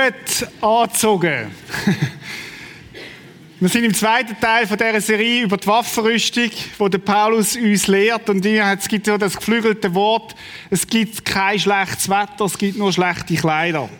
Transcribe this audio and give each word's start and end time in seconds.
Gut 0.00 0.48
angezogen. 0.62 1.50
Wir 3.60 3.68
sind 3.68 3.84
im 3.84 3.92
zweiten 3.92 4.40
Teil 4.40 4.66
von 4.66 4.78
dieser 4.78 5.00
Serie 5.02 5.42
über 5.42 5.58
die 5.58 5.66
Waffenrüstung, 5.66 6.50
wo 6.78 6.88
der 6.88 6.98
Paulus 6.98 7.54
uns 7.54 7.86
lehrt. 7.86 8.30
Und 8.30 8.46
es 8.46 8.88
gibt 8.88 9.04
so 9.04 9.18
das 9.18 9.36
geflügelte 9.36 9.94
Wort, 9.94 10.34
es 10.70 10.86
gibt 10.86 11.26
kein 11.26 11.58
schlechtes 11.58 12.08
Wetter, 12.08 12.46
es 12.46 12.56
gibt 12.56 12.78
nur 12.78 12.94
schlechte 12.94 13.34
Kleider. 13.34 13.90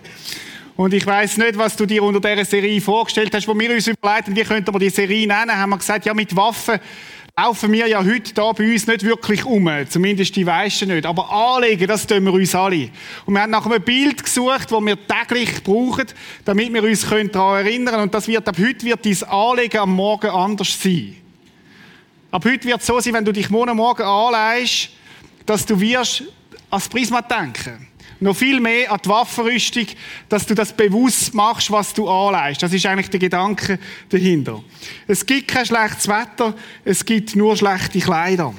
Und 0.74 0.94
ich 0.94 1.04
weiß 1.04 1.36
nicht, 1.36 1.58
was 1.58 1.76
du 1.76 1.84
dir 1.84 2.02
unter 2.02 2.20
dieser 2.20 2.46
Serie 2.46 2.80
vorgestellt 2.80 3.34
hast, 3.34 3.46
wo 3.46 3.58
wir 3.58 3.70
uns 3.70 3.86
überlegen, 3.86 4.34
wie 4.34 4.44
könnte 4.44 4.72
man 4.72 4.80
die 4.80 4.88
Serie 4.88 5.26
nennen, 5.26 5.54
haben 5.54 5.68
wir 5.68 5.76
gesagt, 5.76 6.06
ja, 6.06 6.14
mit 6.14 6.34
Waffen 6.34 6.80
laufen 7.42 7.72
wir 7.72 7.86
ja 7.86 8.04
heute 8.04 8.34
da 8.34 8.52
bei 8.52 8.70
uns 8.70 8.86
nicht 8.86 9.02
wirklich 9.02 9.44
um. 9.44 9.70
Zumindest 9.88 10.36
die 10.36 10.46
Weißen 10.46 10.88
nicht. 10.88 11.06
Aber 11.06 11.30
anlegen, 11.30 11.86
das 11.86 12.06
tun 12.06 12.24
wir 12.24 12.34
uns 12.34 12.54
alle. 12.54 12.90
Und 13.24 13.34
wir 13.34 13.42
haben 13.42 13.50
nach 13.50 13.64
einem 13.64 13.82
Bild 13.82 14.22
gesucht, 14.22 14.70
das 14.70 14.80
wir 14.80 14.96
täglich 15.06 15.62
brauchen, 15.62 16.06
damit 16.44 16.72
wir 16.72 16.82
uns 16.82 17.02
daran 17.02 17.66
erinnern 17.66 17.94
können. 17.94 18.02
Und 18.02 18.14
das 18.14 18.28
wird, 18.28 18.46
ab 18.46 18.56
heute 18.58 18.84
wird 18.84 19.06
dein 19.06 19.28
Anlegen 19.28 19.78
am 19.78 19.94
Morgen 19.94 20.30
anders 20.30 20.82
sein. 20.82 21.16
Ab 22.30 22.44
heute 22.44 22.64
wird 22.64 22.80
es 22.80 22.86
so 22.86 23.00
sein, 23.00 23.14
wenn 23.14 23.24
du 23.24 23.32
dich 23.32 23.48
morgen 23.48 23.76
Morgen 23.76 24.02
anlegst, 24.02 24.90
dass 25.46 25.64
du 25.64 25.80
wirst 25.80 26.24
als 26.70 26.88
Prisma 26.88 27.22
denken 27.22 27.89
noch 28.20 28.36
viel 28.36 28.60
mehr 28.60 28.92
an 28.92 29.00
die 29.04 29.08
Waffenrüstung, 29.08 29.86
dass 30.28 30.46
du 30.46 30.54
das 30.54 30.72
bewusst 30.72 31.34
machst, 31.34 31.70
was 31.70 31.94
du 31.94 32.08
anleist. 32.08 32.62
Das 32.62 32.72
ist 32.72 32.86
eigentlich 32.86 33.10
der 33.10 33.20
Gedanke 33.20 33.78
dahinter. 34.08 34.62
Es 35.06 35.24
gibt 35.24 35.48
kein 35.48 35.66
schlechtes 35.66 36.08
Wetter, 36.08 36.54
es 36.84 37.04
gibt 37.04 37.34
nur 37.36 37.56
schlechte 37.56 37.98
Kleider. 37.98 38.54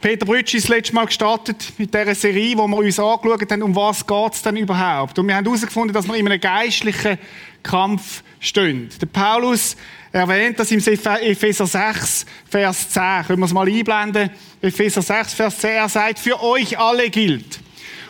Peter 0.00 0.26
Brütsch 0.26 0.54
ist 0.54 0.68
das 0.68 0.76
letzte 0.76 0.94
Mal 0.94 1.06
gestartet 1.06 1.72
mit 1.76 1.92
dieser 1.92 2.14
Serie, 2.14 2.56
wo 2.56 2.68
wir 2.68 2.76
uns 2.76 3.00
angeschaut 3.00 3.50
haben, 3.50 3.62
um 3.62 3.74
was 3.74 4.06
geht 4.06 4.32
es 4.32 4.42
denn 4.42 4.56
überhaupt. 4.56 5.18
Und 5.18 5.26
wir 5.26 5.34
haben 5.34 5.44
herausgefunden, 5.44 5.92
dass 5.92 6.06
wir 6.06 6.14
in 6.14 6.26
einem 6.26 6.40
geistlichen 6.40 7.18
Kampf 7.64 8.22
stehen. 8.38 8.88
Der 9.00 9.06
Paulus 9.06 9.76
erwähnt 10.12 10.58
das 10.58 10.70
im 10.70 10.78
Epheser 10.78 11.66
6, 11.66 12.26
Vers 12.48 12.90
10. 12.90 13.02
Können 13.26 13.40
wir 13.40 13.46
es 13.46 13.52
mal 13.52 13.68
einblenden? 13.68 14.30
Epheser 14.62 15.02
6, 15.02 15.34
Vers 15.34 15.58
10. 15.58 15.70
Er 15.70 15.88
sagt, 15.88 16.20
für 16.20 16.40
euch 16.42 16.78
alle 16.78 17.10
gilt. 17.10 17.58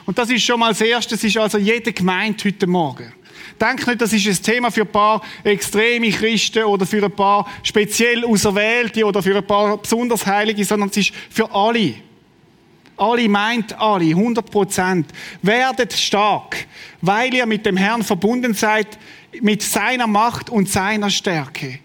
Und 0.08 0.16
das 0.16 0.30
ist 0.30 0.42
schon 0.42 0.58
mal 0.58 0.70
das 0.70 0.80
Erste, 0.80 1.16
das 1.16 1.22
ist 1.22 1.36
also 1.36 1.58
jede 1.58 1.92
Gemeinde 1.92 2.42
heute 2.46 2.66
Morgen. 2.66 3.12
Denk 3.60 3.86
nicht, 3.86 4.00
das 4.00 4.10
ist 4.14 4.26
ein 4.26 4.42
Thema 4.42 4.70
für 4.70 4.80
ein 4.80 4.86
paar 4.86 5.20
extreme 5.44 6.08
Christen 6.08 6.64
oder 6.64 6.86
für 6.86 7.04
ein 7.04 7.12
paar 7.12 7.46
speziell 7.62 8.24
Auserwählte 8.24 9.04
oder 9.04 9.22
für 9.22 9.36
ein 9.36 9.46
paar 9.46 9.76
besonders 9.76 10.24
Heilige, 10.24 10.64
sondern 10.64 10.88
es 10.88 10.96
ist 10.96 11.12
für 11.28 11.54
alle. 11.54 11.96
Alle 12.96 13.28
meint 13.28 13.78
alle, 13.78 14.06
100 14.06 14.50
Prozent. 14.50 15.12
Werdet 15.42 15.92
stark, 15.92 16.56
weil 17.02 17.34
ihr 17.34 17.44
mit 17.44 17.66
dem 17.66 17.76
Herrn 17.76 18.02
verbunden 18.02 18.54
seid, 18.54 18.98
mit 19.42 19.60
seiner 19.60 20.06
Macht 20.06 20.48
und 20.48 20.70
seiner 20.70 21.10
Stärke. 21.10 21.80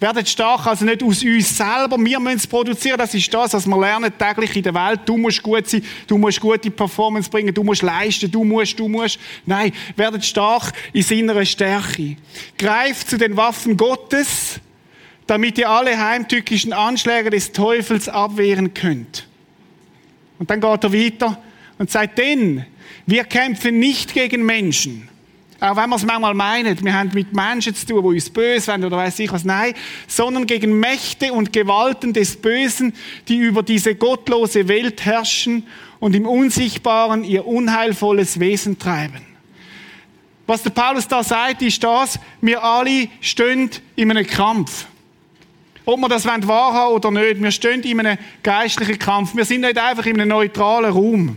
Werdet 0.00 0.28
stark, 0.28 0.64
also 0.66 0.84
nicht 0.84 1.02
aus 1.02 1.24
uns 1.24 1.56
selber. 1.56 1.98
Wir 1.98 2.20
müssen 2.20 2.36
es 2.36 2.46
produzieren. 2.46 2.98
Das 2.98 3.14
ist 3.14 3.34
das, 3.34 3.52
was 3.52 3.66
wir 3.66 3.80
lernen 3.80 4.12
täglich 4.16 4.54
in 4.54 4.62
der 4.62 4.74
Welt. 4.74 5.00
Du 5.04 5.16
musst 5.16 5.42
gut 5.42 5.66
sein. 5.68 5.82
Du 6.06 6.16
musst 6.16 6.40
gute 6.40 6.70
Performance 6.70 7.28
bringen. 7.28 7.52
Du 7.52 7.64
musst 7.64 7.82
leisten. 7.82 8.30
Du 8.30 8.44
musst, 8.44 8.78
du 8.78 8.86
musst. 8.86 9.18
Nein. 9.44 9.72
Werdet 9.96 10.24
stark 10.24 10.72
in 10.92 11.02
seiner 11.02 11.44
Stärke. 11.44 12.16
Greift 12.56 13.10
zu 13.10 13.18
den 13.18 13.36
Waffen 13.36 13.76
Gottes, 13.76 14.60
damit 15.26 15.58
ihr 15.58 15.68
alle 15.68 15.98
heimtückischen 15.98 16.72
Anschläge 16.72 17.30
des 17.30 17.50
Teufels 17.50 18.08
abwehren 18.08 18.74
könnt. 18.74 19.26
Und 20.38 20.48
dann 20.48 20.60
geht 20.60 20.84
er 20.84 20.92
weiter 20.92 21.42
und 21.78 21.90
sagt, 21.90 22.18
denn 22.18 22.64
wir 23.04 23.24
kämpfen 23.24 23.80
nicht 23.80 24.14
gegen 24.14 24.46
Menschen 24.46 25.08
auch 25.60 25.76
wenn 25.76 25.90
wir 25.90 25.96
es 25.96 26.04
manchmal 26.04 26.34
meinen, 26.34 26.84
wir 26.84 26.94
haben 26.94 27.10
mit 27.14 27.32
Menschen 27.32 27.74
zu 27.74 27.84
tun, 27.84 28.02
die 28.02 28.08
uns 28.16 28.30
böse 28.30 28.68
werden 28.68 28.84
oder 28.84 28.96
weiß 28.96 29.18
ich 29.18 29.32
was, 29.32 29.44
nein, 29.44 29.74
sondern 30.06 30.46
gegen 30.46 30.78
Mächte 30.78 31.32
und 31.32 31.52
Gewalten 31.52 32.12
des 32.12 32.36
Bösen, 32.36 32.94
die 33.26 33.38
über 33.38 33.64
diese 33.64 33.96
gottlose 33.96 34.68
Welt 34.68 35.04
herrschen 35.04 35.66
und 35.98 36.14
im 36.14 36.26
Unsichtbaren 36.26 37.24
ihr 37.24 37.44
unheilvolles 37.44 38.38
Wesen 38.38 38.78
treiben. 38.78 39.20
Was 40.46 40.62
der 40.62 40.70
Paulus 40.70 41.08
da 41.08 41.24
sagt, 41.24 41.60
ist 41.62 41.82
das, 41.82 42.20
wir 42.40 42.62
alle 42.62 43.08
stehen 43.20 43.68
in 43.96 44.10
einem 44.10 44.26
Kampf. 44.26 44.86
Ob 45.84 45.98
wir 45.98 46.08
das 46.08 46.24
wahrhaben 46.24 46.94
oder 46.94 47.10
nicht, 47.10 47.42
wir 47.42 47.50
stehen 47.50 47.82
in 47.82 47.98
einem 47.98 48.18
geistlichen 48.42 48.98
Kampf. 48.98 49.34
Wir 49.34 49.44
sind 49.44 49.62
nicht 49.62 49.76
einfach 49.76 50.06
in 50.06 50.20
einem 50.20 50.28
neutralen 50.28 50.92
Raum. 50.92 51.36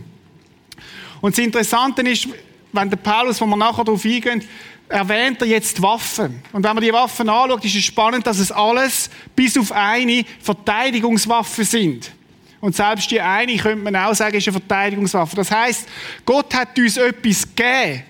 Und 1.20 1.36
das 1.36 1.44
Interessante 1.44 2.02
ist, 2.02 2.28
wenn 2.72 2.90
der 2.90 2.96
Paulus, 2.96 3.40
wo 3.40 3.46
wir 3.46 3.56
nachher 3.56 3.84
darauf 3.84 4.04
eingehen, 4.04 4.42
erwähnt 4.88 5.40
er 5.40 5.48
jetzt 5.48 5.80
Waffen. 5.80 6.42
Und 6.52 6.64
wenn 6.64 6.74
man 6.74 6.82
die 6.82 6.92
Waffen 6.92 7.28
anschaut, 7.28 7.64
ist 7.64 7.76
es 7.76 7.84
spannend, 7.84 8.26
dass 8.26 8.38
es 8.38 8.52
alles 8.52 9.10
bis 9.34 9.56
auf 9.56 9.72
eine 9.72 10.24
Verteidigungswaffe 10.40 11.64
sind. 11.64 12.12
Und 12.60 12.76
selbst 12.76 13.10
die 13.10 13.20
eine 13.20 13.56
könnte 13.56 13.82
man 13.82 13.96
auch 13.96 14.14
sagen, 14.14 14.36
ist 14.36 14.46
eine 14.46 14.58
Verteidigungswaffe. 14.58 15.34
Das 15.34 15.50
heißt, 15.50 15.88
Gott 16.24 16.54
hat 16.54 16.78
uns 16.78 16.96
etwas 16.96 17.42
gegeben, 17.42 18.04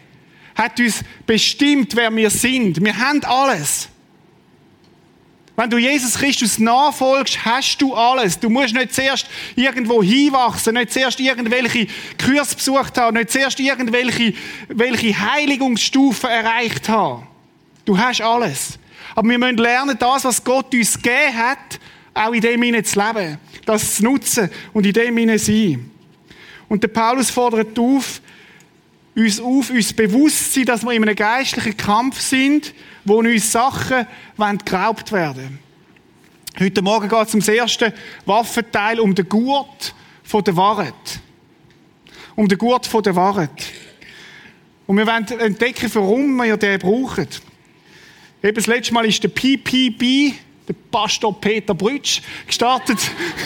hat 0.55 0.79
uns 0.79 1.03
bestimmt, 1.25 1.97
wer 1.97 2.15
wir 2.15 2.29
sind. 2.29 2.83
Wir 2.85 2.97
haben 2.97 3.25
alles. 3.25 3.89
Wenn 5.63 5.71
du 5.71 5.79
Jesus 5.79 6.15
Christus 6.15 6.59
nachfolgst, 6.59 7.45
hast 7.45 7.81
du 7.81 7.95
alles. 7.95 8.37
Du 8.37 8.51
musst 8.51 8.75
nicht 8.75 8.93
zuerst 8.93 9.29
irgendwo 9.55 10.03
hinwachsen, 10.03 10.75
nicht 10.75 10.93
zuerst 10.93 11.21
irgendwelche 11.21 11.87
Kurs 12.21 12.53
besucht 12.53 12.99
haben, 12.99 13.17
nicht 13.17 13.31
zuerst 13.31 13.61
irgendwelche 13.61 14.35
welche 14.67 15.17
Heiligungsstufen 15.17 16.29
erreicht 16.29 16.89
haben. 16.89 17.29
Du 17.85 17.97
hast 17.97 18.21
alles. 18.23 18.77
Aber 19.15 19.29
wir 19.29 19.39
müssen 19.39 19.59
lernen, 19.59 19.97
das, 19.97 20.25
was 20.25 20.43
Gott 20.43 20.75
uns 20.75 21.01
gegeben 21.01 21.37
hat, 21.37 21.79
auch 22.13 22.33
in 22.33 22.41
dem 22.41 22.61
hinein 22.61 22.85
zu 22.85 22.99
leben. 22.99 23.39
Das 23.65 23.95
zu 23.95 24.03
nutzen 24.03 24.51
und 24.73 24.85
in 24.85 24.93
dem 24.93 25.17
hinein 25.17 25.39
sein. 25.39 25.89
Und 26.69 26.83
der 26.83 26.89
Paulus 26.89 27.31
fordert 27.31 27.79
auf, 27.79 28.21
uns 29.15 29.39
auf, 29.39 29.71
uns 29.71 29.93
bewusst 29.93 30.55
zu 30.55 30.59
sein, 30.59 30.65
dass 30.65 30.83
wir 30.83 30.91
in 30.91 31.05
einem 31.05 31.15
geistlichen 31.15 31.77
Kampf 31.77 32.21
sind, 32.21 32.75
wo 33.05 33.19
uns 33.19 33.51
Sachen 33.51 34.07
geraubt 34.65 35.13
werden 35.13 35.59
Heute 36.61 36.83
Morgen 36.83 37.09
geht 37.09 37.29
es 37.29 37.33
um 37.35 37.41
das 37.41 37.49
erste 37.49 37.95
Waffenteil, 38.27 39.01
um 39.01 39.15
den 39.15 39.27
Gurt 39.27 39.95
der 40.47 40.57
Wahrheit. 40.57 40.95
Um 42.37 42.47
den 42.47 42.59
Gurt 42.59 42.91
der 43.07 43.17
Wahrheit. 43.17 43.51
Und 44.87 44.99
wir 44.99 45.07
wollen 45.07 45.27
entdecken, 45.41 45.91
warum 45.95 46.37
wir 46.37 46.59
den 46.59 46.79
brauchen. 46.79 47.27
Eben 48.43 48.55
das 48.55 48.67
letzte 48.67 48.93
Mal 48.93 49.07
ist 49.07 49.23
der 49.23 49.29
PPB, 49.29 50.35
der 50.69 50.75
Pastor 50.91 51.41
Peter 51.41 51.75
Brütsch, 51.75 52.21
gestartet, 52.47 52.99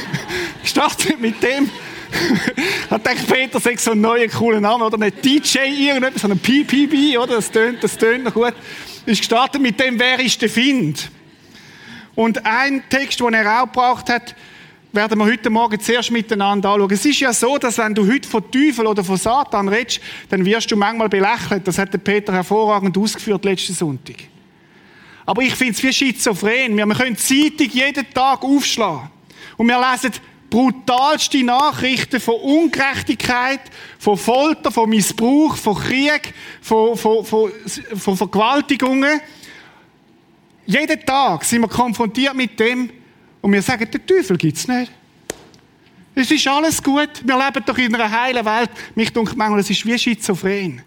gestartet 0.63 1.21
mit 1.21 1.41
dem, 1.45 1.71
ich 2.57 2.89
dachte, 2.89 3.33
Peter 3.33 3.61
sagt 3.61 3.81
so 3.81 3.93
einen 3.93 4.01
neuen, 4.01 4.31
coolen 4.31 4.63
Namen, 4.63 4.83
oder? 4.83 4.99
Nicht 4.99 5.25
DJ 5.25 5.59
irgendetwas, 5.89 6.23
sondern 6.23 6.41
PPB, 6.41 7.19
oder? 7.19 7.37
Das 7.37 7.51
tönt, 7.51 7.85
das 7.85 7.97
tönt 7.97 8.25
noch 8.25 8.35
gut. 8.35 8.55
Ist 9.07 9.21
gestartet 9.21 9.63
mit 9.63 9.79
dem, 9.79 9.99
wer 10.01 10.19
ist 10.19 10.43
der 10.43 10.51
Find? 10.51 11.11
Und 12.17 12.45
ein 12.45 12.83
Text, 12.91 13.21
den 13.21 13.35
er 13.35 13.63
auch 13.63 13.67
gebraucht 13.67 14.09
hat, 14.09 14.35
werden 14.93 15.19
wir 15.19 15.27
heute 15.27 15.49
Morgen 15.49 15.79
zuerst 15.79 16.11
miteinander 16.11 16.71
anschauen. 16.71 16.91
Es 16.91 17.05
ist 17.05 17.21
ja 17.21 17.33
so, 17.33 17.57
dass 17.57 17.79
wenn 17.79 17.95
du 17.95 18.11
heute 18.11 18.29
von 18.29 18.51
Teufel 18.51 18.87
oder 18.87 19.05
von 19.05 19.17
Satan 19.17 19.69
redest, 19.69 20.01
dann 20.29 20.45
wirst 20.45 20.71
du 20.73 20.77
manchmal 20.77 21.09
belächelt. 21.09 21.69
Das 21.69 21.79
hat 21.79 21.93
der 21.93 21.99
Peter 21.99 22.33
hervorragend 22.33 22.99
ausgeführt 22.99 23.45
letzten 23.45 23.75
Sonntag. 23.75 24.17
Aber 25.25 25.43
ich 25.43 25.55
finde 25.55 25.75
es 25.75 25.83
wie 25.83 25.93
schizophren. 25.93 26.77
Wir 26.77 26.87
können 26.87 27.17
die 27.17 27.53
Zeitung 27.57 27.71
jeden 27.73 28.13
Tag 28.13 28.43
aufschlagen. 28.43 29.11
Und 29.57 29.69
wir 29.69 29.79
lesen 29.79 30.13
brutalste 30.57 31.45
Nachrichten 31.45 32.19
von 32.19 32.37
Ungerechtigkeit, 32.37 33.61
von 33.99 34.17
Folter, 34.17 34.73
von 34.73 34.89
Missbrauch, 34.89 35.55
von 35.55 35.75
Krieg, 35.75 36.33
von, 36.63 36.97
von, 36.97 37.27
von, 37.27 37.53
von 37.95 38.17
Vergewaltigungen. 38.17 39.21
Jeden 40.65 41.05
Tag 41.05 41.45
sind 41.45 41.61
wir 41.61 41.69
konfrontiert 41.69 42.35
mit 42.35 42.59
dem 42.59 42.89
und 43.43 43.53
wir 43.53 43.61
sagen, 43.61 43.87
der 43.93 44.07
Teufel 44.07 44.39
gibt 44.39 44.57
es 44.57 44.67
nicht. 44.67 44.91
Es 46.15 46.31
ist 46.31 46.49
alles 46.49 46.83
gut. 46.83 47.11
Wir 47.23 47.37
leben 47.37 47.63
doch 47.67 47.77
in 47.77 47.95
einer 47.95 48.11
heilen 48.11 48.47
Welt. 48.47 48.71
Mich 48.95 49.13
denkt 49.13 49.37
manchmal, 49.37 49.61
es 49.61 49.69
ist 49.69 49.85
wie 49.85 49.99
schizophren. 49.99 50.81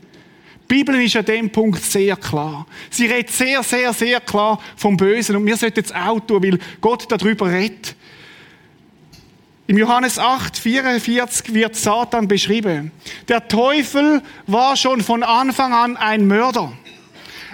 Die 0.63 0.75
Bibel 0.75 0.99
ist 0.99 1.15
an 1.15 1.25
dem 1.25 1.47
Punkt 1.51 1.83
sehr 1.83 2.15
klar. 2.15 2.65
Sie 2.89 3.05
redet 3.05 3.29
sehr, 3.29 3.61
sehr, 3.61 3.93
sehr 3.93 4.19
klar 4.19 4.59
vom 4.75 4.97
Bösen 4.97 5.35
und 5.35 5.45
wir 5.45 5.57
sollten 5.57 5.81
es 5.81 5.91
auch 5.91 6.19
tun, 6.21 6.41
weil 6.41 6.59
Gott 6.81 7.05
darüber 7.07 7.51
redet. 7.51 7.95
Im 9.69 9.77
Johannes 9.77 10.17
8, 10.17 10.57
44 10.57 11.53
wird 11.53 11.75
Satan 11.75 12.27
beschrieben. 12.27 12.91
Der 13.27 13.47
Teufel 13.47 14.23
war 14.47 14.75
schon 14.75 15.01
von 15.01 15.21
Anfang 15.21 15.73
an 15.73 15.95
ein 15.95 16.25
Mörder. 16.25 16.73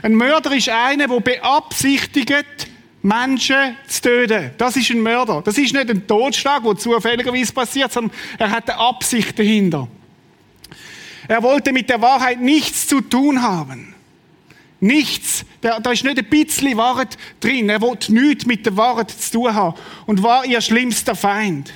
Ein 0.02 0.14
Mörder 0.16 0.56
ist 0.56 0.70
einer, 0.70 1.10
der 1.10 1.20
beabsichtigt, 1.20 2.70
Menschen 3.02 3.76
zu 3.90 4.02
töten. 4.04 4.52
Das 4.58 4.78
ist 4.78 4.92
ein 4.92 5.02
Mörder. 5.02 5.42
Das 5.42 5.58
ist 5.58 5.74
nicht 5.74 5.90
ein 5.90 6.08
Totschlag, 6.08 6.64
der 6.64 6.78
zufälligerweise 6.78 7.52
passiert, 7.52 7.92
sondern 7.92 8.16
er 8.38 8.50
hat 8.50 8.70
eine 8.70 8.80
Absicht 8.80 9.38
dahinter. 9.38 9.90
Er 11.28 11.44
wollte 11.44 11.74
mit 11.74 11.90
der 11.90 12.02
Wahrheit 12.02 12.40
nichts 12.40 12.88
zu 12.88 13.02
tun 13.02 13.42
haben. 13.42 13.94
Nichts. 14.80 15.44
Da, 15.60 15.82
da 15.82 15.92
ist 15.92 16.06
nicht 16.06 16.18
ein 16.18 16.30
bisschen 16.30 16.78
Wahrheit 16.78 17.18
drin. 17.42 17.68
Er 17.68 17.82
wollte 17.82 18.14
nichts 18.14 18.46
mit 18.46 18.66
der 18.66 18.78
Wahrheit 18.78 19.12
zu 19.12 19.32
tun 19.34 19.54
haben 19.54 19.76
und 20.06 20.24
war 20.24 20.46
ihr 20.46 20.62
schlimmster 20.62 21.14
Feind. 21.14 21.74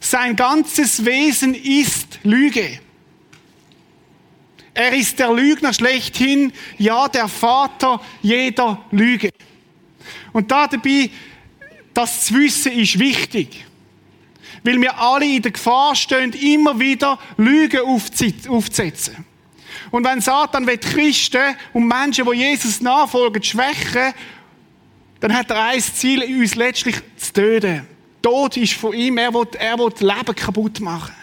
Sein 0.00 0.34
ganzes 0.34 1.04
Wesen 1.04 1.54
ist 1.54 2.18
Lüge. 2.22 2.80
Er 4.72 4.94
ist 4.94 5.18
der 5.18 5.32
Lügner 5.32 5.74
schlechthin, 5.74 6.52
ja, 6.78 7.06
der 7.08 7.28
Vater 7.28 8.00
jeder 8.22 8.82
Lüge. 8.90 9.30
Und 10.32 10.50
da 10.50 10.66
dabei, 10.66 11.10
das 11.92 12.26
zu 12.26 12.34
wissen, 12.34 12.72
ist 12.72 12.98
wichtig. 12.98 13.66
Weil 14.62 14.80
wir 14.80 14.98
alle 14.98 15.26
in 15.26 15.42
der 15.42 15.52
Gefahr 15.52 15.94
stehen, 15.94 16.32
immer 16.32 16.78
wieder 16.78 17.18
Lügen 17.36 17.80
aufzusetzen. 17.80 19.24
Und 19.90 20.04
wenn 20.04 20.20
Satan 20.20 20.66
will 20.66 20.78
Christen 20.78 21.56
und 21.72 21.86
Menschen, 21.86 22.24
die 22.30 22.38
Jesus 22.38 22.80
nachfolgen, 22.80 23.42
schwächen, 23.42 24.14
dann 25.20 25.34
hat 25.34 25.50
er 25.50 25.64
ein 25.64 25.80
Ziel, 25.80 26.22
uns 26.22 26.54
letztlich 26.54 26.96
zu 27.16 27.32
töten. 27.32 27.86
Tod 28.22 28.56
ist 28.56 28.74
von 28.74 28.92
ihm, 28.92 29.18
er 29.18 29.32
will, 29.32 29.46
er 29.58 29.78
will 29.78 29.92
Leben 29.98 30.34
kaputt 30.34 30.80
machen. 30.80 31.14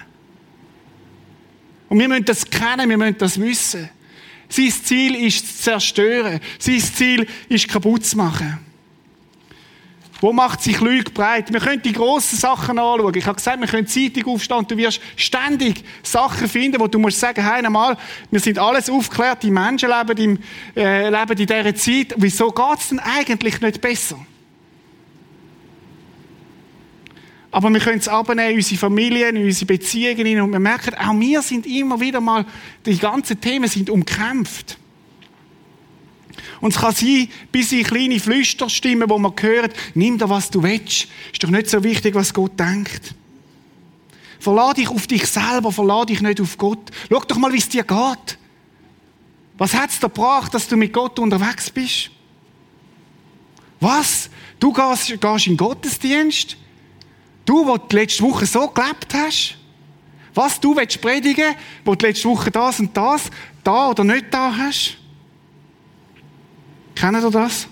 Und 1.90 2.00
wir 2.00 2.08
müssen 2.08 2.26
das 2.26 2.50
kennen, 2.50 2.90
wir 2.90 2.98
müssen 2.98 3.18
das 3.18 3.40
wissen. 3.40 3.90
Sein 4.50 4.72
Ziel 4.72 5.16
ist 5.16 5.58
zu 5.58 5.64
zerstören. 5.64 6.40
Sein 6.60 6.80
Ziel 6.80 7.28
ist 7.50 7.68
kaputt 7.68 8.06
zu 8.06 8.18
machen. 8.18 8.60
Wo 10.20 10.34
macht 10.34 10.64
sich 10.64 10.80
Lüge 10.82 11.12
breit? 11.12 11.54
Wir 11.54 11.60
können 11.60 11.82
die 11.82 11.94
grossen 11.94 12.38
Sachen 12.38 12.80
anschauen. 12.80 13.14
Ich 13.16 13.26
habe 13.26 13.36
gesagt, 13.36 13.60
wir 13.60 13.68
können 13.68 13.88
Zeitung 13.88 14.34
aufstehen 14.34 14.66
du 14.68 14.76
wirst 14.78 15.00
ständig 15.16 15.84
Sachen 16.02 16.48
finden, 16.48 16.80
wo 16.80 16.88
du 16.88 16.98
musst 16.98 17.20
sagen, 17.20 17.44
hey, 17.44 17.64
einmal, 17.64 17.96
wir 18.32 18.40
sind 18.40 18.58
alles 18.58 18.90
aufgeklärte 18.90 19.52
Menschen, 19.52 19.90
leben, 19.90 20.18
im, 20.18 20.40
äh, 20.76 21.10
leben 21.10 21.38
in 21.38 21.46
dieser 21.46 21.76
Zeit. 21.76 22.16
Wieso 22.18 22.50
geht 22.50 22.80
es 22.80 22.90
denn 22.90 23.00
eigentlich 23.00 23.62
nicht 23.62 23.80
besser? 23.80 24.18
Aber 27.52 27.70
wir 27.70 27.80
können 27.80 28.00
es 28.00 28.08
abnehmen, 28.08 28.56
unsere 28.56 28.80
Familien, 28.80 29.38
unsere 29.38 29.66
Beziehungen, 29.66 30.42
und 30.42 30.52
wir 30.52 30.60
merken, 30.60 30.96
auch 30.96 31.18
wir 31.18 31.42
sind 31.42 31.66
immer 31.66 32.00
wieder 32.00 32.20
mal, 32.20 32.46
die 32.86 32.98
ganzen 32.98 33.40
Themen 33.40 33.70
sind 33.70 33.90
umkämpft. 33.90 34.78
Und 36.60 36.74
es 36.74 36.82
kann 36.82 36.94
sein, 36.94 37.30
bis 37.52 37.72
in 37.72 37.84
kleine 37.84 38.20
Flüsterstimmen, 38.20 39.10
wo 39.10 39.18
man 39.18 39.34
hört, 39.40 39.76
nimm 39.94 40.18
da, 40.18 40.30
was 40.30 40.50
du 40.50 40.64
willst. 40.64 41.08
Ist 41.32 41.44
doch 41.44 41.50
nicht 41.50 41.70
so 41.70 41.84
wichtig, 41.84 42.16
was 42.16 42.34
Gott 42.34 42.60
denkt. 42.60 43.14
Verlade 44.40 44.82
dich 44.82 44.90
auf 44.90 45.08
dich 45.08 45.26
selber, 45.26 45.72
verlade 45.72 46.08
dich 46.08 46.22
nicht 46.22 46.42
auf 46.42 46.58
Gott. 46.58 46.92
Schau 47.10 47.20
doch 47.20 47.38
mal, 47.38 47.54
wie 47.54 47.58
es 47.58 47.70
dir 47.70 47.84
geht. 47.84 48.38
Was 49.58 49.74
hat 49.74 49.90
es 49.90 50.00
dir 50.00 50.10
gebracht, 50.10 50.54
dass 50.54 50.68
du 50.68 50.78
mit 50.78 50.94
Gott 50.94 51.18
unterwegs 51.20 51.70
bist? 51.70 52.12
Was? 53.80 54.30
Du 54.60 54.74
gehst, 54.74 55.08
gehst 55.20 55.48
in 55.48 55.54
den 55.54 55.58
Gottesdienst? 55.58 56.58
Du, 57.48 57.66
wo 57.66 57.78
du 57.78 57.96
letzte 57.96 58.24
Woche 58.24 58.46
so 58.46 58.68
gelebt 58.68 59.14
hast? 59.14 59.56
Was 60.34 60.60
du 60.60 60.76
willst 60.76 61.02
predigen, 61.02 61.56
wo 61.86 61.96
du 61.96 62.06
letzte 62.06 62.28
Woche 62.28 62.52
das 62.52 62.82
und 62.82 62.96
das, 62.96 63.32
da 63.64 63.90
oder 63.90 64.04
nicht 64.04 64.26
da 64.32 64.54
hast? 64.56 64.98
Kennen 66.94 67.22
Sie 67.22 67.32
das? 67.32 67.70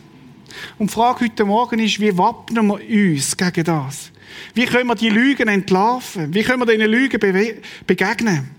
Und 0.80 0.90
die 0.90 0.94
Frage 0.94 1.26
heute 1.26 1.44
Morgen 1.44 1.80
ist, 1.80 2.00
wie 2.00 2.18
wappnen 2.18 2.68
wir 2.68 3.16
uns 3.16 3.36
gegen 3.36 3.66
das? 3.66 4.12
Wie 4.54 4.66
können 4.66 4.88
wir 4.88 4.96
die 4.96 5.10
Lügen 5.10 5.50
entlarven? 5.50 6.34
Wie 6.34 6.44
können 6.44 6.66
wir 6.66 6.74
diesen 6.74 6.90
Lügen 6.90 7.20
begegnen? 7.86 8.52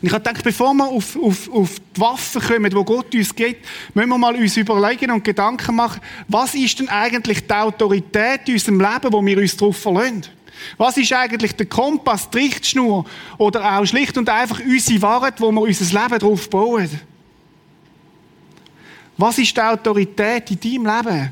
Und 0.00 0.08
ich 0.08 0.12
habe 0.12 0.22
gedacht, 0.22 0.44
bevor 0.44 0.74
wir 0.74 0.86
auf, 0.86 1.16
auf, 1.16 1.50
auf 1.50 1.70
die 1.94 2.00
Waffen 2.00 2.42
kommen, 2.42 2.72
wo 2.74 2.84
Gott 2.84 3.14
uns 3.14 3.34
gibt, 3.34 3.64
müssen 3.94 4.08
wir 4.08 4.18
mal 4.18 4.34
uns 4.34 4.56
überlegen 4.56 5.10
und 5.10 5.24
Gedanken 5.24 5.76
machen, 5.76 6.00
was 6.28 6.54
ist 6.54 6.78
denn 6.78 6.88
eigentlich 6.88 7.46
die 7.46 7.54
Autorität 7.54 8.42
in 8.46 8.54
unserem 8.54 8.80
Leben, 8.80 9.12
wo 9.12 9.24
wir 9.24 9.38
uns 9.38 9.56
darauf 9.56 9.76
verlassen? 9.76 10.24
Was 10.76 10.96
ist 10.96 11.12
eigentlich 11.12 11.52
der 11.52 11.66
Kompass, 11.66 12.30
die 12.30 12.38
Richtschnur 12.38 13.04
oder 13.38 13.78
auch 13.78 13.84
schlicht 13.84 14.16
und 14.16 14.28
einfach 14.28 14.60
unsere 14.60 15.02
Wahrheit, 15.02 15.40
wo 15.40 15.52
wir 15.52 15.60
unser 15.60 15.84
Leben 15.84 16.18
darauf 16.18 16.48
bauen? 16.50 16.88
Was 19.16 19.38
ist 19.38 19.56
die 19.56 19.60
Autorität 19.60 20.50
in 20.50 20.60
deinem 20.60 20.96
Leben? 20.96 21.30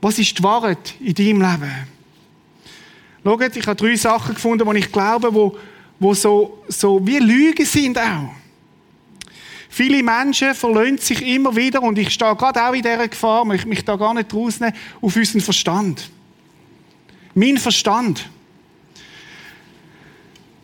Was 0.00 0.18
ist 0.18 0.38
die 0.38 0.42
Wahrheit 0.42 0.94
in 1.00 1.14
deinem 1.14 1.40
Leben? 1.40 1.72
Schaut, 3.24 3.56
ich 3.56 3.66
habe 3.66 3.76
drei 3.76 3.96
Sachen 3.96 4.34
gefunden, 4.34 4.68
die 4.70 4.78
ich 4.78 4.92
glaube, 4.92 5.32
wo 5.34 5.56
wo 5.98 6.14
so, 6.14 6.62
so 6.68 7.04
wie 7.06 7.18
Lügen 7.18 7.64
sind 7.64 7.98
auch. 7.98 8.30
Viele 9.68 10.02
Menschen 10.02 10.54
verlöhnen 10.54 10.98
sich 10.98 11.22
immer 11.22 11.54
wieder, 11.54 11.82
und 11.82 11.98
ich 11.98 12.10
stehe 12.10 12.34
gerade 12.34 12.62
auch 12.62 12.72
in 12.72 12.82
dieser 12.82 13.06
Gefahr, 13.06 13.44
möchte 13.44 13.68
mich 13.68 13.84
da 13.84 13.96
gar 13.96 14.14
nicht 14.14 14.32
rausnehmen, 14.32 14.74
auf 15.00 15.14
unseren 15.14 15.40
Verstand. 15.40 16.10
Mein 17.34 17.58
Verstand. 17.58 18.28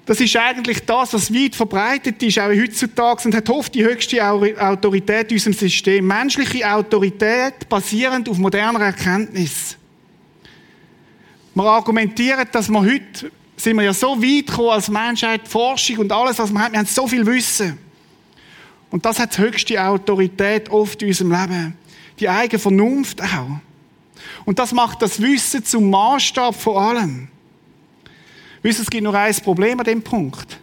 Das 0.06 0.20
ist 0.20 0.36
eigentlich 0.36 0.84
das, 0.84 1.14
was 1.14 1.32
weit 1.32 1.54
verbreitet 1.54 2.22
ist, 2.22 2.38
auch 2.38 2.48
heutzutage, 2.48 3.22
und 3.26 3.34
hat 3.34 3.48
oft 3.48 3.74
die 3.74 3.84
höchste 3.84 4.22
Autorität 4.24 5.30
in 5.30 5.36
unserem 5.36 5.54
System. 5.54 6.06
Menschliche 6.06 6.70
Autorität 6.70 7.68
basierend 7.68 8.28
auf 8.28 8.36
moderner 8.36 8.80
Erkenntnis. 8.80 9.76
Man 11.54 11.66
argumentiert, 11.66 12.48
dass 12.52 12.68
man 12.68 12.84
heute 12.84 13.30
sind 13.56 13.76
wir 13.76 13.84
ja 13.84 13.94
so 13.94 14.20
weit 14.20 14.46
gekommen 14.46 14.70
als 14.70 14.88
Menschheit, 14.88 15.46
Forschung 15.46 15.98
und 15.98 16.12
alles, 16.12 16.38
was 16.38 16.50
wir 16.50 16.60
haben. 16.60 16.72
Wir 16.72 16.80
haben 16.80 16.86
so 16.86 17.06
viel 17.06 17.24
Wissen. 17.24 17.78
Und 18.90 19.04
das 19.04 19.18
hat 19.18 19.36
die 19.36 19.42
höchste 19.42 19.82
Autorität 19.82 20.70
oft 20.70 21.02
in 21.02 21.08
unserem 21.08 21.32
Leben. 21.32 21.76
Die 22.20 22.28
eigene 22.28 22.58
Vernunft 22.58 23.22
auch. 23.22 23.60
Und 24.44 24.58
das 24.58 24.72
macht 24.72 25.02
das 25.02 25.20
Wissen 25.20 25.64
zum 25.64 25.90
Maßstab 25.90 26.54
von 26.54 26.76
allem. 26.76 27.28
Wissen, 28.62 28.82
es 28.82 28.90
gibt 28.90 29.02
nur 29.02 29.14
ein 29.14 29.34
Problem 29.36 29.78
an 29.78 29.84
dem 29.84 30.02
Punkt. 30.02 30.58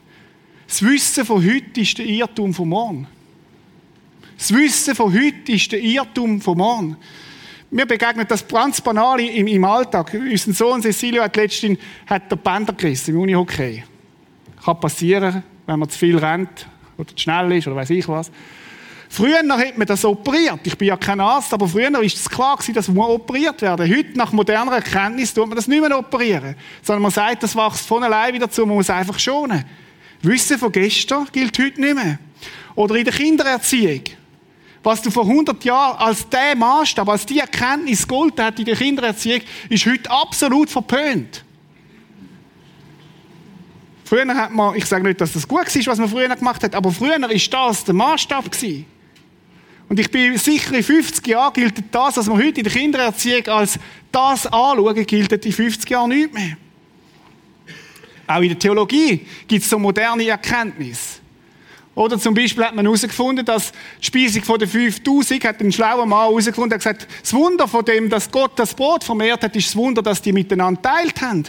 Das 0.68 0.82
Wissen 0.82 1.26
von 1.26 1.44
heute 1.44 1.82
ist 1.82 1.98
der 1.98 2.06
Irrtum 2.06 2.54
von 2.54 2.70
morgen. 2.70 3.08
Das 4.38 4.54
Wissen 4.54 4.96
von 4.96 5.14
heute 5.14 5.52
ist 5.52 5.72
der 5.72 5.82
Irrtum 5.82 6.42
von 6.42 6.58
morgen. 6.58 6.98
Mir 7.74 7.86
begegnet 7.86 8.30
das 8.30 8.46
ganz 8.46 8.82
banal 8.82 9.22
im, 9.22 9.48
im 9.48 9.64
Alltag. 9.64 10.14
Unser 10.14 10.52
Sohn 10.52 10.82
Cecilio 10.82 11.24
hat 11.24 11.38
letztens 11.38 11.80
hat 12.06 12.30
der 12.30 12.36
Bänder 12.36 12.74
gerissen 12.74 13.16
im 13.16 13.22
Unihockey. 13.22 13.82
Kann 14.66 14.80
passieren, 14.82 15.42
wenn 15.66 15.80
man 15.80 15.88
zu 15.88 15.98
viel 15.98 16.18
rennt 16.18 16.68
oder 16.98 17.08
zu 17.08 17.18
schnell 17.18 17.50
ist 17.54 17.68
oder 17.68 17.78
weiß 17.78 17.92
ich 17.92 18.06
was. 18.10 18.30
Früher 19.08 19.38
hat 19.38 19.78
man 19.78 19.88
das 19.88 20.04
operiert. 20.04 20.60
Ich 20.64 20.78
bin 20.78 20.90
ja 20.90 20.98
kein 20.98 21.22
Arzt, 21.22 21.54
aber 21.54 21.66
früher 21.66 21.94
war 21.94 22.02
es 22.02 22.30
klar, 22.30 22.60
dass 22.74 22.90
man 22.90 23.10
operiert 23.10 23.62
werden 23.62 23.90
Heute, 23.90 24.18
nach 24.18 24.34
moderner 24.34 24.74
Erkenntnis, 24.74 25.34
tut 25.34 25.48
man 25.48 25.56
das 25.56 25.68
nicht 25.68 25.82
mehr 25.82 25.98
operieren. 25.98 26.56
Sondern 26.82 27.04
man 27.04 27.12
sagt, 27.12 27.42
das 27.42 27.56
wächst 27.56 27.88
von 27.88 28.04
allein 28.04 28.34
wieder 28.34 28.52
zu, 28.52 28.66
man 28.66 28.76
muss 28.76 28.90
einfach 28.90 29.18
schonen. 29.18 29.64
Wissen 30.22 30.60
von 30.60 30.74
gestern 30.74 31.26
gilt 31.32 31.58
heute 31.58 31.80
nicht 31.80 31.96
mehr. 31.96 32.20
Oder 32.76 32.96
in 32.96 33.06
der 33.06 33.14
Kindererziehung 33.14 34.02
was 34.84 35.02
du 35.02 35.12
vor 35.12 35.24
100 35.24 35.64
Jahren 35.64 35.98
als 35.98 36.28
der 36.28 36.56
Maßstab, 36.56 37.08
als 37.08 37.26
die 37.26 37.40
Erkenntnis 37.40 38.08
gegolten 38.08 38.44
hat 38.44 38.60
in 38.60 38.66
der 38.66 38.76
Kindererziehung, 38.76 39.42
ist 39.70 39.86
heute 39.86 40.10
absolut 40.10 40.70
verpönt. 40.70 41.44
Früher 44.04 44.28
hat 44.36 44.52
man, 44.52 44.76
ich 44.76 44.86
sage 44.86 45.04
nicht, 45.04 45.22
dass 45.22 45.32
das 45.32 45.48
gut 45.48 45.74
war, 45.74 45.86
was 45.86 46.00
man 46.00 46.10
früher 46.10 46.28
gemacht 46.36 46.62
hat, 46.64 46.76
aber 46.76 46.92
früher 46.92 47.30
ist 47.30 47.54
das 47.54 47.86
der 47.86 47.94
Maßstab. 47.94 48.46
Und 49.88 50.00
ich 50.00 50.12
bin 50.12 50.38
sicher, 50.38 50.74
in 50.74 50.84
50 50.84 51.26
Jahren 51.28 51.54
gilt 51.54 51.82
das, 51.92 52.18
was 52.18 52.28
man 52.28 52.38
heute 52.38 52.60
in 52.60 52.64
der 52.66 52.74
Kindererziehung 52.74 53.48
als 53.48 53.80
das 54.12 54.48
anschauen, 54.48 55.06
gilt 55.06 55.46
in 55.46 55.54
50 55.54 55.90
Jahren 55.90 56.10
nicht 56.10 56.34
mehr. 56.34 56.58
Auch 58.28 58.42
in 58.42 58.50
der 58.50 58.60
Theologie 58.60 59.26
gibt 59.48 59.64
es 59.64 59.70
so 59.70 59.80
moderne 59.80 60.28
Erkenntnisse. 60.28 61.21
Oder 61.94 62.18
zum 62.18 62.34
Beispiel 62.34 62.64
hat 62.64 62.74
man 62.74 62.86
herausgefunden, 62.86 63.46
dass 63.46 63.74
die 64.00 64.06
Speisung 64.06 64.44
von 64.44 64.58
den 64.60 64.70
5000 64.70 65.44
hat 65.44 65.60
ein 65.60 65.72
schlauer 65.72 66.06
Mann 66.06 66.30
herausgefunden, 66.30 66.74
hat 66.74 66.80
gesagt, 66.80 67.08
das 67.22 67.34
Wunder 67.34 67.68
von 67.68 67.84
dem, 67.84 68.10
dass 68.10 68.32
Gott 68.32 68.52
das 68.56 68.74
Brot 68.74 69.04
vermehrt 69.04 69.44
hat, 69.44 69.56
ist 69.56 69.68
das 69.68 69.76
Wunder, 69.76 70.02
dass 70.02 70.22
die 70.22 70.32
miteinander 70.32 70.82
teilt 70.82 71.22
haben. 71.22 71.44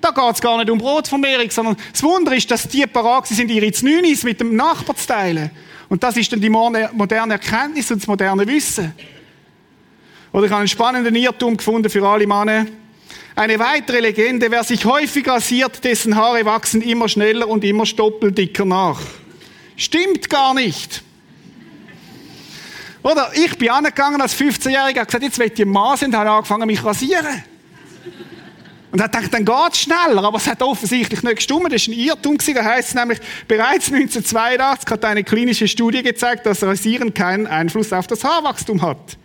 Da 0.00 0.10
geht 0.10 0.34
es 0.34 0.40
gar 0.40 0.58
nicht 0.58 0.70
um 0.70 0.78
Brotvermehrung, 0.78 1.50
sondern 1.50 1.76
das 1.92 2.02
Wunder 2.02 2.34
ist, 2.34 2.50
dass 2.50 2.68
die 2.68 2.86
parat 2.86 3.28
sind, 3.28 3.50
ihre 3.50 3.70
Znünis 3.70 4.24
mit 4.24 4.40
dem 4.40 4.54
Nachbar 4.56 4.96
zu 4.96 5.06
teilen. 5.06 5.50
Und 5.88 6.02
das 6.02 6.16
ist 6.16 6.32
dann 6.32 6.40
die 6.40 6.50
moderne 6.50 7.34
Erkenntnis 7.34 7.90
und 7.90 8.02
das 8.02 8.06
moderne 8.08 8.46
Wissen. 8.46 8.92
Oder 10.32 10.46
ich 10.46 10.50
habe 10.50 10.60
einen 10.60 10.68
spannenden 10.68 11.14
Irrtum 11.14 11.56
gefunden 11.56 11.88
für 11.88 12.06
alle 12.06 12.26
Männer. 12.26 12.66
Eine 13.36 13.58
weitere 13.58 14.00
Legende, 14.00 14.50
wer 14.50 14.64
sich 14.64 14.84
häufig 14.84 15.26
rasiert, 15.28 15.82
dessen 15.84 16.16
Haare 16.16 16.44
wachsen 16.44 16.82
immer 16.82 17.08
schneller 17.08 17.48
und 17.48 17.64
immer 17.64 17.86
stoppeldicker 17.86 18.64
nach. 18.64 19.00
Stimmt 19.76 20.28
gar 20.30 20.54
nicht. 20.54 21.02
Oder 23.02 23.30
ich 23.34 23.56
bin 23.56 23.70
angegangen 23.70 24.20
als 24.20 24.34
15-Jähriger, 24.34 25.00
habe 25.00 25.06
gesagt, 25.06 25.22
jetzt 25.22 25.38
will 25.38 25.52
ich 25.54 25.64
Mann 25.64 25.96
sein, 25.96 26.14
habe 26.16 26.30
angefangen 26.30 26.66
mich 26.66 26.82
rasieren. 26.82 27.44
Und 28.90 29.00
er 29.00 29.08
denkt, 29.08 29.34
dann 29.34 29.44
geht's 29.44 29.80
schneller, 29.80 30.24
aber 30.24 30.38
es 30.38 30.46
hat 30.46 30.62
offensichtlich 30.62 31.22
nicht 31.22 31.36
gestimmt. 31.36 31.72
Das 31.72 31.86
war 31.86 31.94
ein 31.94 31.98
Irrtum. 31.98 32.38
Da 32.38 32.64
heißt 32.64 32.88
es 32.88 32.94
nämlich, 32.94 33.18
bereits 33.46 33.92
1982 33.92 34.90
hat 34.90 35.04
eine 35.04 35.22
klinische 35.22 35.68
Studie 35.68 36.02
gezeigt, 36.02 36.46
dass 36.46 36.62
Rasieren 36.62 37.12
keinen 37.12 37.46
Einfluss 37.46 37.92
auf 37.92 38.06
das 38.06 38.24
Haarwachstum 38.24 38.82
hat. 38.82 39.18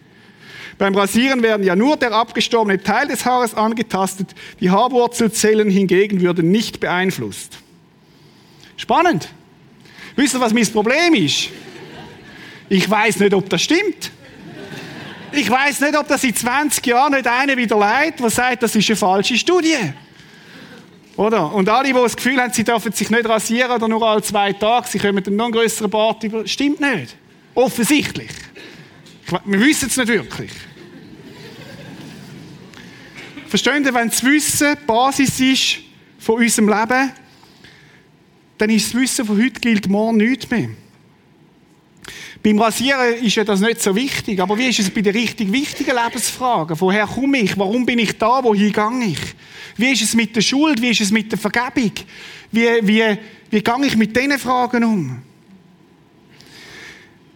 Beim 0.78 0.94
Rasieren 0.94 1.42
werden 1.42 1.66
ja 1.66 1.76
nur 1.76 1.96
der 1.96 2.12
abgestorbene 2.12 2.84
Teil 2.84 3.08
des 3.08 3.24
Haares 3.24 3.54
angetastet. 3.54 4.36
Die 4.60 4.70
Haarwurzelzellen 4.70 5.70
hingegen 5.70 6.22
würden 6.22 6.52
nicht 6.52 6.80
beeinflusst. 6.80 7.58
Spannend. 8.78 9.30
Wisst 10.16 10.34
ihr, 10.34 10.40
was 10.40 10.54
mein 10.54 10.68
Problem 10.68 11.14
ist? 11.14 11.50
Ich 12.70 12.90
weiß 12.90 13.20
nicht, 13.20 13.34
ob 13.34 13.50
das 13.50 13.62
stimmt. 13.62 14.12
Ich 15.34 15.50
weiß 15.50 15.82
nicht, 15.82 15.98
ob 15.98 16.08
das 16.08 16.24
in 16.24 16.36
20 16.36 16.86
Jahren 16.86 17.14
nicht 17.14 17.28
einer 17.28 17.56
wieder 17.56 17.78
leid, 17.78 18.20
der 18.20 18.30
sagt, 18.30 18.64
das 18.64 18.76
ist 18.76 18.90
eine 18.90 18.98
falsche 18.98 19.38
Studie. 19.38 19.94
Oder? 21.16 21.54
Und 21.54 21.70
alle, 21.70 21.88
die 21.88 21.94
das 21.94 22.16
Gefühl 22.16 22.42
haben, 22.42 22.52
sie 22.52 22.64
dürfen 22.64 22.92
sich 22.92 23.10
nicht 23.10 23.28
rasieren 23.28 23.72
oder 23.72 23.88
nur 23.88 24.02
alle 24.04 24.22
zwei 24.22 24.54
Tage, 24.54 24.88
sie 24.88 25.00
kommen 25.00 25.24
dann 25.24 25.36
noch 25.36 25.46
einen 25.46 25.54
größeren 25.54 25.90
Bart 25.90 26.24
über, 26.24 26.48
stimmt 26.48 26.82
nicht. 26.82 27.16
Offensichtlich. 27.54 28.32
Wir 29.46 29.60
wissen 29.60 29.88
es 29.88 29.98
nicht 29.98 30.08
wirklich. 30.08 30.52
Verstehen 33.48 33.84
Sie, 33.84 33.94
wenn 33.94 34.10
das 34.10 34.24
Wissen 34.24 34.78
die 34.82 34.86
Basis 34.86 35.40
ist 35.40 35.80
von 36.20 36.36
unserem 36.36 36.70
Leben, 36.70 37.12
dann 38.62 38.70
ist 38.70 38.94
das 38.94 39.02
Wissen 39.02 39.26
von 39.26 39.42
heute 39.42 39.60
gilt 39.60 39.90
morgen 39.90 40.18
nichts 40.18 40.48
mehr. 40.52 40.70
Beim 42.44 42.60
Rasieren 42.60 43.16
ist 43.16 43.36
ja 43.36 43.44
das 43.44 43.60
nicht 43.60 43.82
so 43.82 43.96
wichtig, 43.96 44.40
aber 44.40 44.56
wie 44.56 44.70
ist 44.70 44.78
es 44.78 44.92
bei 44.92 45.02
den 45.02 45.16
richtig 45.16 45.52
wichtigen 45.52 45.96
Lebensfragen? 45.96 46.80
Woher 46.80 47.08
komme 47.08 47.40
ich? 47.40 47.58
Warum 47.58 47.88
bin 47.88 47.98
ich 47.98 48.16
da? 48.20 48.44
Wohin 48.44 48.72
gehe 48.72 49.08
ich? 49.08 49.20
Wie 49.78 49.92
ist 49.92 50.04
es 50.04 50.14
mit 50.14 50.36
der 50.36 50.42
Schuld? 50.42 50.80
Wie 50.80 50.90
ist 50.92 51.02
es 51.02 51.12
mit 51.12 51.32
der 51.32 51.40
Vergebung? 51.40 51.92
Wie, 52.52 52.68
wie, 52.84 53.18
wie 53.50 53.62
gehe 53.64 53.86
ich 53.86 53.98
mit 53.98 54.16
diesen 54.16 54.38
Fragen 54.38 54.84
um? 54.84 55.22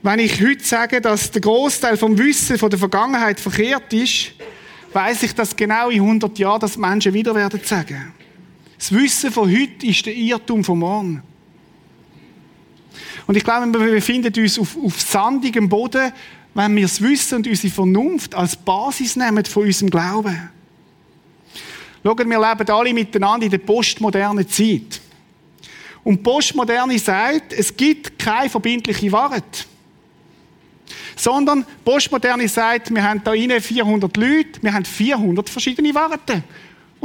Wenn 0.04 0.20
ich 0.20 0.40
heute 0.40 0.64
sage, 0.64 1.02
dass 1.02 1.32
der 1.32 1.42
Großteil 1.42 1.98
vom 1.98 2.16
Wissen 2.20 2.60
von 2.60 2.70
der 2.70 2.78
Vergangenheit 2.78 3.40
verkehrt 3.40 3.92
ist, 3.94 4.34
weiß 4.94 5.24
ich, 5.24 5.34
dass 5.34 5.56
genau 5.56 5.90
in 5.90 6.02
100 6.02 6.38
Jahren 6.38 6.60
das 6.60 6.78
Menschen 6.78 7.14
wieder 7.16 7.34
werden 7.34 7.62
sagen. 7.64 8.14
Das 8.78 8.92
Wissen 8.92 9.32
von 9.32 9.50
heute 9.50 9.86
ist 9.86 10.06
der 10.06 10.16
Irrtum 10.16 10.64
von 10.64 10.80
morgen. 10.80 11.24
Und 13.28 13.36
ich 13.36 13.44
glaube, 13.44 13.68
wir 13.80 13.94
befinden 13.94 14.34
uns 14.42 14.60
auf, 14.60 14.78
auf 14.84 15.02
sandigem 15.02 15.68
Boden, 15.68 16.12
wenn 16.54 16.76
wir 16.76 16.84
das 16.84 17.02
Wissen 17.02 17.38
und 17.38 17.48
unsere 17.48 17.74
Vernunft 17.74 18.36
als 18.36 18.56
Basis 18.56 19.16
nehmen 19.16 19.44
von 19.46 19.64
unserem 19.64 19.90
Glauben. 19.90 20.50
Schaut, 22.04 22.20
wir 22.20 22.26
leben 22.26 22.70
alle 22.70 22.94
miteinander 22.94 23.46
in 23.46 23.52
der 23.52 23.58
postmodernen 23.58 24.48
Zeit. 24.48 25.02
Und 26.04 26.22
Postmoderne 26.22 27.00
sagt, 27.00 27.52
es 27.52 27.76
gibt 27.76 28.20
keine 28.20 28.48
verbindliche 28.48 29.12
Wahrheit. 29.12 29.66
Sondern 31.16 31.66
Postmoderne 31.84 32.48
sagt, 32.48 32.94
wir 32.94 33.02
haben 33.02 33.24
da 33.24 33.34
innen 33.34 33.60
400 33.60 34.16
Leute, 34.16 34.62
wir 34.62 34.72
haben 34.72 34.86
400 34.86 35.50
verschiedene 35.50 35.96
Wahrheiten. 35.96 36.44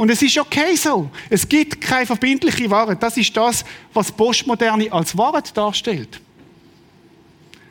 Und 0.01 0.09
es 0.09 0.19
ist 0.23 0.35
okay 0.39 0.75
so. 0.75 1.11
Es 1.29 1.47
gibt 1.47 1.79
keine 1.79 2.07
verbindliche 2.07 2.67
Wahrheit. 2.71 3.03
Das 3.03 3.17
ist 3.17 3.37
das, 3.37 3.63
was 3.93 4.11
Postmoderne 4.11 4.91
als 4.91 5.15
Wahrheit 5.15 5.55
darstellt. 5.55 6.19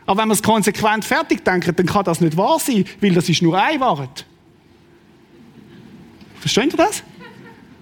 Aber 0.06 0.22
wenn 0.22 0.28
wir 0.28 0.34
es 0.34 0.42
konsequent 0.44 1.04
fertig 1.04 1.44
denken, 1.44 1.74
dann 1.74 1.86
kann 1.86 2.04
das 2.04 2.20
nicht 2.20 2.36
wahr 2.36 2.60
sein, 2.60 2.84
weil 3.00 3.14
das 3.14 3.28
ist 3.28 3.42
nur 3.42 3.60
eine 3.60 3.80
Wahrheit. 3.80 4.24
Versteht 6.38 6.72
ihr 6.72 6.76
das? 6.76 7.02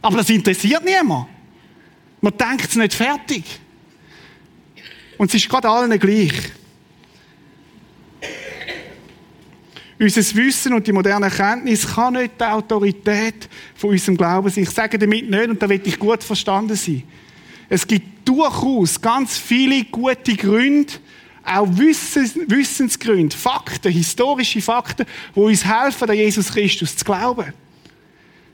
Aber 0.01 0.17
das 0.17 0.31
interessiert 0.31 0.83
niemand. 0.83 1.27
Man 2.23 2.33
denkt 2.35 2.71
es 2.71 2.77
nicht 2.77 2.95
fertig. 2.95 3.45
Und 5.19 5.29
es 5.29 5.35
ist 5.35 5.47
gerade 5.51 5.69
allen 5.69 5.99
gleich. 5.99 6.33
Unser 10.01 10.37
Wissen 10.37 10.75
und 10.75 10.87
die 10.87 10.93
moderne 10.93 11.27
Erkenntnis 11.27 11.87
kann 11.87 12.15
nicht 12.15 12.41
die 12.41 12.45
Autorität 12.45 13.49
von 13.75 13.91
unserem 13.91 14.17
Glauben 14.17 14.49
sein. 14.49 14.63
Ich 14.63 14.71
sage 14.71 14.97
damit 14.97 15.29
nicht, 15.29 15.49
und 15.49 15.61
da 15.61 15.69
will 15.69 15.81
ich 15.85 15.99
gut 15.99 16.23
verstanden 16.23 16.77
sein. 16.77 17.03
Es 17.69 17.87
gibt 17.87 18.27
durchaus 18.27 19.01
ganz 19.01 19.37
viele 19.37 19.85
gute 19.85 20.37
Gründe, 20.37 20.93
auch 21.45 21.67
Wissens, 21.71 22.39
Wissensgründe, 22.47 23.37
Fakten, 23.37 23.91
historische 23.91 24.61
Fakten, 24.61 25.07
die 25.35 25.41
uns 25.41 25.65
helfen, 25.65 26.09
an 26.09 26.17
Jesus 26.17 26.53
Christus 26.53 26.97
zu 26.97 27.05
glauben. 27.05 27.53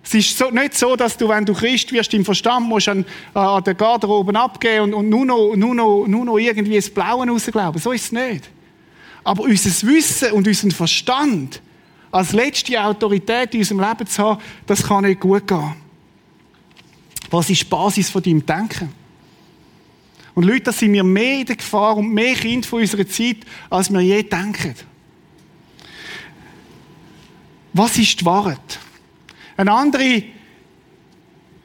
Es 0.02 0.14
ist 0.14 0.36
so, 0.36 0.50
nicht 0.50 0.74
so, 0.74 0.96
dass 0.96 1.16
du, 1.16 1.28
wenn 1.28 1.44
du 1.44 1.54
Christ 1.54 1.92
wirst, 1.92 2.12
im 2.14 2.24
Verstand 2.24 2.68
musst 2.68 2.88
an, 2.88 3.04
an 3.32 3.64
der 3.64 3.74
Garderobe 3.74 4.38
abgeben 4.38 4.84
und, 4.84 4.94
und 4.94 5.08
nur, 5.08 5.24
noch, 5.24 5.56
nur, 5.56 5.74
noch, 5.74 6.06
nur 6.06 6.24
noch 6.24 6.38
irgendwie 6.38 6.76
das 6.76 6.90
Blaue 6.90 7.26
rausglauben. 7.26 7.80
So 7.80 7.92
ist 7.92 8.04
es 8.04 8.12
nicht. 8.12 8.50
Aber 9.25 9.43
unser 9.43 9.88
Wissen 9.88 10.33
und 10.33 10.47
unseren 10.47 10.71
Verstand 10.71 11.61
als 12.12 12.33
letzte 12.33 12.81
Autorität 12.81 13.54
in 13.54 13.61
unserem 13.61 13.81
Leben 13.81 14.07
zu 14.07 14.23
haben, 14.23 14.40
das 14.66 14.87
kann 14.87 15.04
nicht 15.04 15.21
gut 15.21 15.47
gehen. 15.49 15.75
Was 17.31 17.50
ist 17.50 17.62
die 17.62 17.64
Basis 17.64 18.11
von 18.11 18.23
deinem 18.23 18.45
Denken? 18.45 18.93
Und 20.35 20.45
Leute, 20.45 20.62
das 20.62 20.78
sind 20.78 20.93
wir 20.93 21.02
mehr 21.02 21.40
in 21.40 21.47
der 21.47 21.57
Gefahr 21.57 21.97
und 21.97 22.12
mehr 22.12 22.35
Kind 22.35 22.66
von 22.66 22.81
unserer 22.81 23.07
Zeit, 23.07 23.38
als 23.71 23.90
wir 23.90 24.00
je 24.00 24.23
denken. 24.23 24.75
Was 27.73 27.99
ist 27.99 28.21
die 28.21 28.25
Wahrheit? 28.25 28.78
Eine 29.57 29.73
andere 29.73 30.23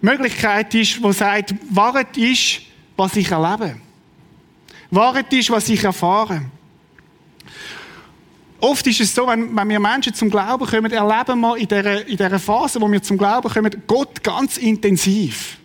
Möglichkeit 0.01 0.73
ist, 0.75 1.01
wo 1.03 1.11
sagt, 1.11 1.53
Wahrheit 1.69 2.15
ist, 2.17 2.61
was 2.95 3.15
ich 3.15 3.29
erlebe. 3.29 3.79
Wahrheit 4.91 5.31
ist, 5.33 5.51
was 5.51 5.69
ich 5.69 5.83
erfahre. 5.83 6.43
Oft 8.61 8.85
ist 8.87 8.99
es 8.99 9.15
so, 9.15 9.25
wenn, 9.27 9.55
wenn 9.55 9.69
wir 9.69 9.79
Menschen 9.79 10.13
zum 10.13 10.29
Glauben 10.29 10.65
kommen, 10.65 10.91
erleben 10.91 11.39
wir 11.39 11.57
in 11.57 11.67
dieser, 11.67 12.05
in 12.05 12.17
dieser 12.17 12.39
Phase, 12.39 12.81
wo 12.81 12.91
wir 12.91 13.01
zum 13.01 13.17
Glauben 13.17 13.49
kommen, 13.49 13.83
Gott 13.87 14.21
ganz 14.23 14.57
intensiv. 14.57 15.57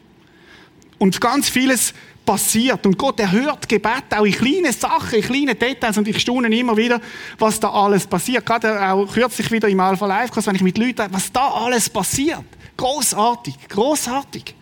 Und 0.99 1.21
ganz 1.21 1.49
vieles 1.49 1.93
passiert. 2.25 2.87
Und 2.87 2.97
Gott 2.97 3.21
erhört 3.21 3.69
Gebet 3.69 4.05
auch 4.17 4.25
in 4.25 4.33
kleinen 4.33 4.73
Sachen, 4.73 5.19
in 5.19 5.25
kleinen 5.25 5.59
Details. 5.59 5.99
Und 5.99 6.09
ich 6.09 6.21
staune 6.21 6.55
immer 6.57 6.77
wieder, 6.77 7.01
was 7.39 7.61
da 7.61 7.71
alles 7.71 8.07
passiert. 8.07 8.47
Gerade 8.47 8.81
auch 8.81 9.13
kürzlich 9.13 9.51
wieder 9.51 9.69
im 9.69 9.81
Alpha 9.81 10.07
Live 10.07 10.31
Kurs, 10.31 10.47
wenn 10.47 10.55
ich 10.55 10.63
mit 10.63 10.79
Leuten, 10.79 11.07
was 11.11 11.31
da 11.33 11.49
alles 11.49 11.91
passiert. 11.91 12.45
Großartig, 12.77 13.69
großartig. 13.69 14.55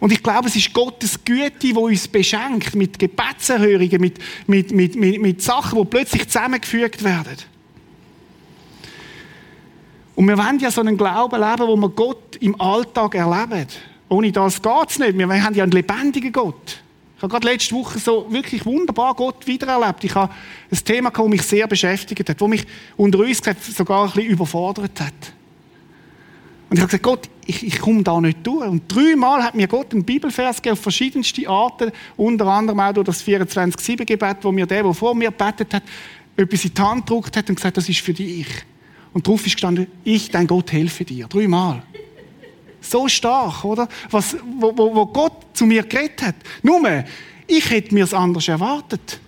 Und 0.00 0.12
ich 0.12 0.22
glaube, 0.22 0.48
es 0.48 0.56
ist 0.56 0.72
Gottes 0.72 1.24
Güte, 1.24 1.58
die 1.60 1.72
uns 1.72 2.06
beschenkt 2.06 2.74
mit 2.74 2.98
Gebetserhörungen, 2.98 4.00
mit, 4.00 4.18
mit, 4.46 4.70
mit, 4.72 4.94
mit, 4.94 5.20
mit 5.20 5.42
Sachen, 5.42 5.78
die 5.78 5.84
plötzlich 5.84 6.28
zusammengefügt 6.28 7.02
werden. 7.02 7.36
Und 10.14 10.26
wir 10.26 10.38
wollen 10.38 10.58
ja 10.58 10.70
so 10.70 10.80
einen 10.80 10.96
Glauben 10.96 11.40
leben, 11.40 11.66
wo 11.66 11.76
wir 11.76 11.88
Gott 11.90 12.36
im 12.40 12.60
Alltag 12.60 13.14
erleben. 13.14 13.66
Ohne 14.08 14.32
das 14.32 14.60
geht 14.60 14.90
es 14.90 14.98
nicht. 14.98 15.18
Wir 15.18 15.28
haben 15.44 15.54
ja 15.54 15.62
einen 15.62 15.72
lebendigen 15.72 16.32
Gott. 16.32 16.82
Ich 17.16 17.22
habe 17.22 17.32
gerade 17.32 17.48
letzte 17.48 17.74
Woche 17.74 17.98
so 17.98 18.26
wirklich 18.30 18.64
wunderbar 18.64 19.14
Gott 19.14 19.46
wiedererlebt. 19.46 20.04
Ich 20.04 20.14
habe 20.14 20.32
ein 20.70 20.84
Thema, 20.84 21.10
das 21.10 21.26
mich 21.26 21.42
sehr 21.42 21.66
beschäftigt 21.66 22.28
hat, 22.28 22.40
das 22.40 22.48
mich 22.48 22.64
unter 22.96 23.18
uns 23.18 23.40
sogar 23.76 24.04
ein 24.04 24.12
bisschen 24.12 24.30
überfordert 24.30 25.00
hat. 25.00 25.32
Und 26.70 26.76
ich 26.76 26.80
habe 26.80 26.88
gesagt, 26.88 27.02
Gott, 27.02 27.30
ich, 27.46 27.66
ich 27.66 27.80
komme 27.80 28.02
da 28.02 28.20
nicht 28.20 28.46
durch. 28.46 28.68
Und 28.68 28.94
dreimal 28.94 29.42
hat 29.42 29.54
mir 29.54 29.66
Gott 29.66 29.92
einen 29.92 30.04
Bibelvers 30.04 30.56
gegeben 30.56 30.74
auf 30.74 30.80
verschiedenste 30.80 31.48
Arten, 31.48 31.90
unter 32.16 32.46
anderem 32.46 32.78
auch 32.80 32.92
durch 32.92 33.06
das 33.06 33.24
24-7-Gebet, 33.24 34.38
wo 34.42 34.52
mir 34.52 34.66
der, 34.66 34.82
der 34.82 34.92
vor 34.92 35.14
mir 35.14 35.30
betet 35.30 35.72
hat, 35.72 35.82
etwas 36.36 36.64
in 36.64 36.74
die 36.74 36.82
Hand 36.82 37.06
gedruckt 37.06 37.36
hat 37.36 37.48
und 37.48 37.56
gesagt, 37.56 37.76
das 37.78 37.88
ist 37.88 38.00
für 38.00 38.12
dich. 38.12 38.46
Und 39.14 39.26
drauf 39.26 39.46
ist 39.46 39.54
gestanden, 39.54 39.86
ich, 40.04 40.30
dein 40.30 40.46
Gott, 40.46 40.70
helfe 40.72 41.04
dir. 41.04 41.26
Dreimal. 41.26 41.82
So 42.80 43.08
stark, 43.08 43.64
oder? 43.64 43.88
Was, 44.10 44.36
wo, 44.58 44.76
wo, 44.76 44.94
wo 44.94 45.06
Gott 45.06 45.46
zu 45.54 45.64
mir 45.64 45.82
geredet 45.82 46.22
hat. 46.22 46.34
Nur, 46.62 47.04
ich 47.46 47.70
hätte 47.70 47.94
mir 47.94 48.04
es 48.04 48.12
anders 48.12 48.46
erwartet. 48.46 49.20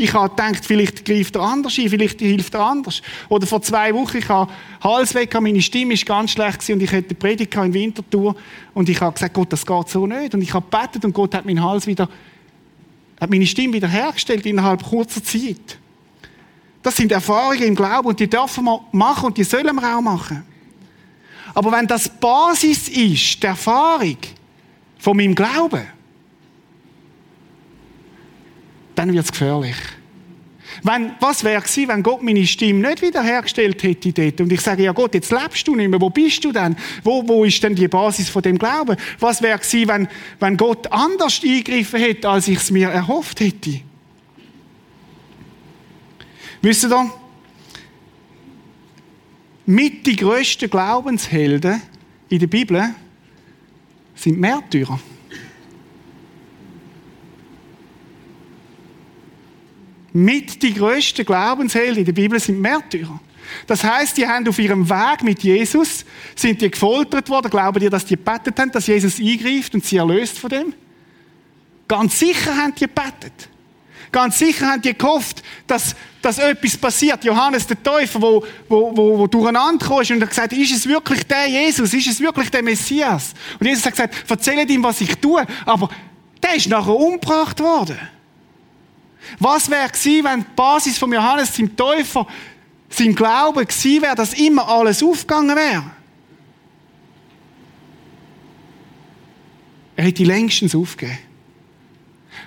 Ich 0.00 0.14
habe 0.14 0.30
gedacht, 0.30 0.64
vielleicht 0.64 1.04
greift 1.04 1.34
er 1.34 1.42
anders 1.42 1.76
ein, 1.76 1.90
vielleicht 1.90 2.20
hilft 2.20 2.54
er 2.54 2.60
anders. 2.60 3.02
Oder 3.28 3.48
vor 3.48 3.60
zwei 3.62 3.92
Wochen, 3.92 4.18
ich 4.18 4.28
habe 4.28 4.50
Hals 4.80 5.12
weg, 5.12 5.34
meine 5.40 5.60
Stimme 5.60 5.94
ist 5.94 6.06
ganz 6.06 6.30
schlecht 6.30 6.70
und 6.70 6.80
ich 6.80 6.92
hatte 6.92 7.16
Predigt 7.16 7.52
in 7.56 7.74
Winterthur 7.74 8.36
und 8.74 8.88
ich 8.88 9.00
habe 9.00 9.12
gesagt, 9.12 9.34
Gott, 9.34 9.52
das 9.52 9.66
geht 9.66 9.88
so 9.88 10.06
nicht. 10.06 10.32
Und 10.34 10.42
ich 10.42 10.54
habe 10.54 10.64
gebetet 10.70 11.04
und 11.04 11.12
Gott 11.12 11.34
hat 11.34 11.44
meinen 11.44 11.62
Hals 11.62 11.88
wieder, 11.88 12.08
hat 13.20 13.28
meine 13.28 13.44
Stimme 13.44 13.74
wieder 13.74 13.88
hergestellt 13.88 14.46
innerhalb 14.46 14.84
kurzer 14.84 15.22
Zeit. 15.22 15.78
Das 16.80 16.96
sind 16.96 17.10
Erfahrungen 17.10 17.64
im 17.64 17.74
Glauben 17.74 18.06
und 18.06 18.20
die 18.20 18.30
dürfen 18.30 18.64
wir 18.64 18.80
machen 18.92 19.26
und 19.26 19.36
die 19.36 19.42
sollen 19.42 19.74
wir 19.74 19.96
auch 19.96 20.00
machen. 20.00 20.44
Aber 21.54 21.72
wenn 21.72 21.88
das 21.88 22.08
Basis 22.08 22.88
ist, 22.88 23.42
der 23.42 23.50
Erfahrung 23.50 24.18
von 24.96 25.16
meinem 25.16 25.34
Glauben, 25.34 25.97
dann 28.98 29.12
wird 29.12 29.24
es 29.24 29.30
gefährlich. 29.30 29.76
Wenn, 30.82 31.12
was 31.20 31.42
wäre 31.42 31.60
gewesen, 31.60 31.88
wenn 31.88 32.02
Gott 32.02 32.22
meine 32.22 32.46
Stimme 32.46 32.88
nicht 32.88 33.02
wiederhergestellt 33.02 33.82
hätte 33.82 34.12
dort? 34.12 34.40
Und 34.40 34.52
ich 34.52 34.60
sage, 34.60 34.84
ja 34.84 34.92
Gott, 34.92 35.14
jetzt 35.14 35.30
lebst 35.30 35.66
du 35.66 35.74
nicht 35.74 35.88
mehr. 35.88 36.00
Wo 36.00 36.10
bist 36.10 36.44
du 36.44 36.52
denn? 36.52 36.76
Wo, 37.02 37.26
wo 37.26 37.44
ist 37.44 37.62
denn 37.62 37.74
die 37.74 37.88
Basis 37.88 38.28
von 38.28 38.42
dem 38.42 38.58
Glauben? 38.58 38.96
Was 39.18 39.42
wäre 39.42 39.58
gewesen, 39.58 39.88
wenn, 39.88 40.08
wenn 40.40 40.56
Gott 40.56 40.90
anders 40.92 41.40
eingegriffen 41.42 42.00
hätte, 42.00 42.28
als 42.28 42.48
ich 42.48 42.58
es 42.58 42.70
mir 42.70 42.88
erhofft 42.88 43.40
hätte? 43.40 43.80
Wisst 46.60 46.84
ihr, 46.84 47.12
mit 49.66 50.06
die 50.06 50.16
grössten 50.16 50.70
Glaubenshelden 50.70 51.82
in 52.28 52.38
der 52.38 52.46
Bibel 52.46 52.94
sind 54.14 54.38
Märtyrer. 54.38 54.98
Mit 60.12 60.62
die 60.62 60.74
grössten 60.74 61.24
Glaubenshelden 61.24 61.98
in 61.98 62.04
der 62.04 62.12
Bibel 62.12 62.40
sind 62.40 62.60
Märtyrer. 62.60 63.20
Das 63.66 63.82
heißt, 63.84 64.16
die 64.16 64.26
haben 64.26 64.46
auf 64.48 64.58
ihrem 64.58 64.88
Weg 64.88 65.22
mit 65.22 65.42
Jesus, 65.42 66.04
sind 66.34 66.60
die 66.60 66.70
gefoltert 66.70 67.28
worden. 67.28 67.50
Glauben 67.50 67.80
die, 67.80 67.88
dass 67.88 68.04
die 68.04 68.16
gebetet 68.16 68.58
haben, 68.58 68.72
dass 68.72 68.86
Jesus 68.86 69.18
eingreift 69.18 69.74
und 69.74 69.84
sie 69.84 69.96
erlöst 69.96 70.38
von 70.38 70.50
dem? 70.50 70.74
Ganz 71.86 72.18
sicher 72.18 72.54
haben 72.56 72.74
die 72.74 72.86
gebetet. 72.86 73.48
Ganz 74.10 74.38
sicher 74.38 74.66
haben 74.66 74.82
die 74.82 74.96
gehofft, 74.96 75.42
dass, 75.66 75.94
dass 76.22 76.38
etwas 76.38 76.76
passiert. 76.76 77.24
Johannes 77.24 77.66
der 77.66 77.82
Täufer, 77.82 78.20
wo, 78.20 78.44
wo, 78.68 78.96
wo, 78.96 79.18
wo 79.18 79.26
durcheinander 79.26 79.86
kam 79.86 79.98
und 79.98 80.22
hat 80.22 80.30
gesagt, 80.30 80.52
ist 80.54 80.72
es 80.72 80.86
wirklich 80.86 81.24
der 81.24 81.46
Jesus? 81.46 81.92
Ist 81.92 82.06
es 82.06 82.20
wirklich 82.20 82.50
der 82.50 82.62
Messias? 82.62 83.34
Und 83.60 83.66
Jesus 83.66 83.84
hat 83.84 83.92
gesagt, 83.92 84.30
erzählt 84.30 84.70
ihm, 84.70 84.82
was 84.82 85.00
ich 85.00 85.14
tue. 85.16 85.44
Aber 85.66 85.90
der 86.42 86.54
ist 86.54 86.68
nachher 86.68 86.94
umgebracht 86.94 87.60
worden. 87.60 87.98
Was 89.38 89.70
wäre 89.70 89.88
gewesen, 89.88 90.24
wenn 90.24 90.40
die 90.40 90.46
Basis 90.56 90.98
von 90.98 91.12
Johannes 91.12 91.52
dem 91.52 91.76
Täufer 91.76 92.26
sein 92.88 93.14
Glaube 93.14 93.66
gewesen 93.66 94.02
wäre, 94.02 94.14
dass 94.14 94.34
immer 94.34 94.68
alles 94.68 95.02
aufgegangen 95.02 95.56
wäre? 95.56 95.84
Er 99.96 100.04
hätte 100.04 100.24
längstens 100.24 100.74
aufgegeben. 100.74 101.18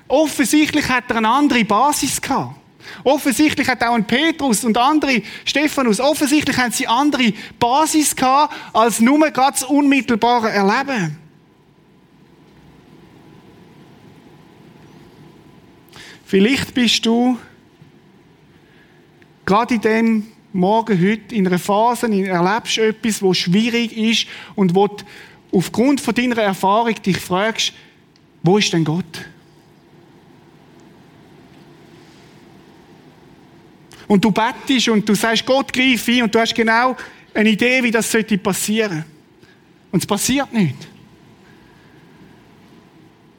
Offensichtlich 0.08 0.88
hat 0.90 1.10
er 1.10 1.18
eine 1.18 1.30
andere 1.30 1.64
Basis 1.66 2.22
gehabt. 2.22 2.56
Offensichtlich 3.04 3.68
hat 3.68 3.84
auch 3.84 3.94
ein 3.94 4.06
Petrus 4.06 4.64
und 4.64 4.78
andere, 4.78 5.22
Stephanus, 5.46 6.00
offensichtlich 6.00 6.58
haben 6.58 6.72
sie 6.72 6.88
andere 6.88 7.34
Basis 7.60 8.16
gehabt, 8.16 8.54
als 8.74 9.00
nur 9.00 9.30
ganz 9.32 9.64
unmittelbare 9.64 10.50
Erleben. 10.50 11.21
Vielleicht 16.32 16.74
bist 16.74 17.06
du 17.06 17.38
gerade 19.46 19.74
in 19.74 19.82
dem 19.82 20.28
Morgen 20.54 20.98
heute 20.98 21.36
in 21.36 21.46
einer 21.46 21.60
Phase, 21.60 22.06
in 22.06 22.26
erlebst 22.26 22.78
etwas, 22.78 23.22
wo 23.22 23.34
schwierig 23.34 23.92
ist 23.92 24.28
und 24.56 24.74
wo 24.74 24.88
du 24.88 25.04
aufgrund 25.52 26.00
von 26.00 26.16
deiner 26.16 26.38
Erfahrung 26.38 26.96
dich 27.04 27.18
fragst, 27.18 27.74
wo 28.44 28.58
ist 28.58 28.72
denn 28.72 28.86
Gott? 28.86 29.26
Und 34.08 34.24
du 34.24 34.32
bettest 34.32 34.88
und 34.88 35.10
du 35.10 35.16
sagst, 35.16 35.46
Gott 35.46 35.74
greif 35.74 36.08
ein 36.08 36.24
und 36.24 36.34
du 36.34 36.40
hast 36.40 36.56
genau 36.56 36.96
eine 37.34 37.50
Idee, 37.50 37.84
wie 37.84 37.92
das 37.92 38.10
sollte 38.10 38.38
passieren. 38.38 39.04
Und 39.92 40.00
es 40.00 40.08
passiert 40.08 40.54
nicht. 40.54 40.78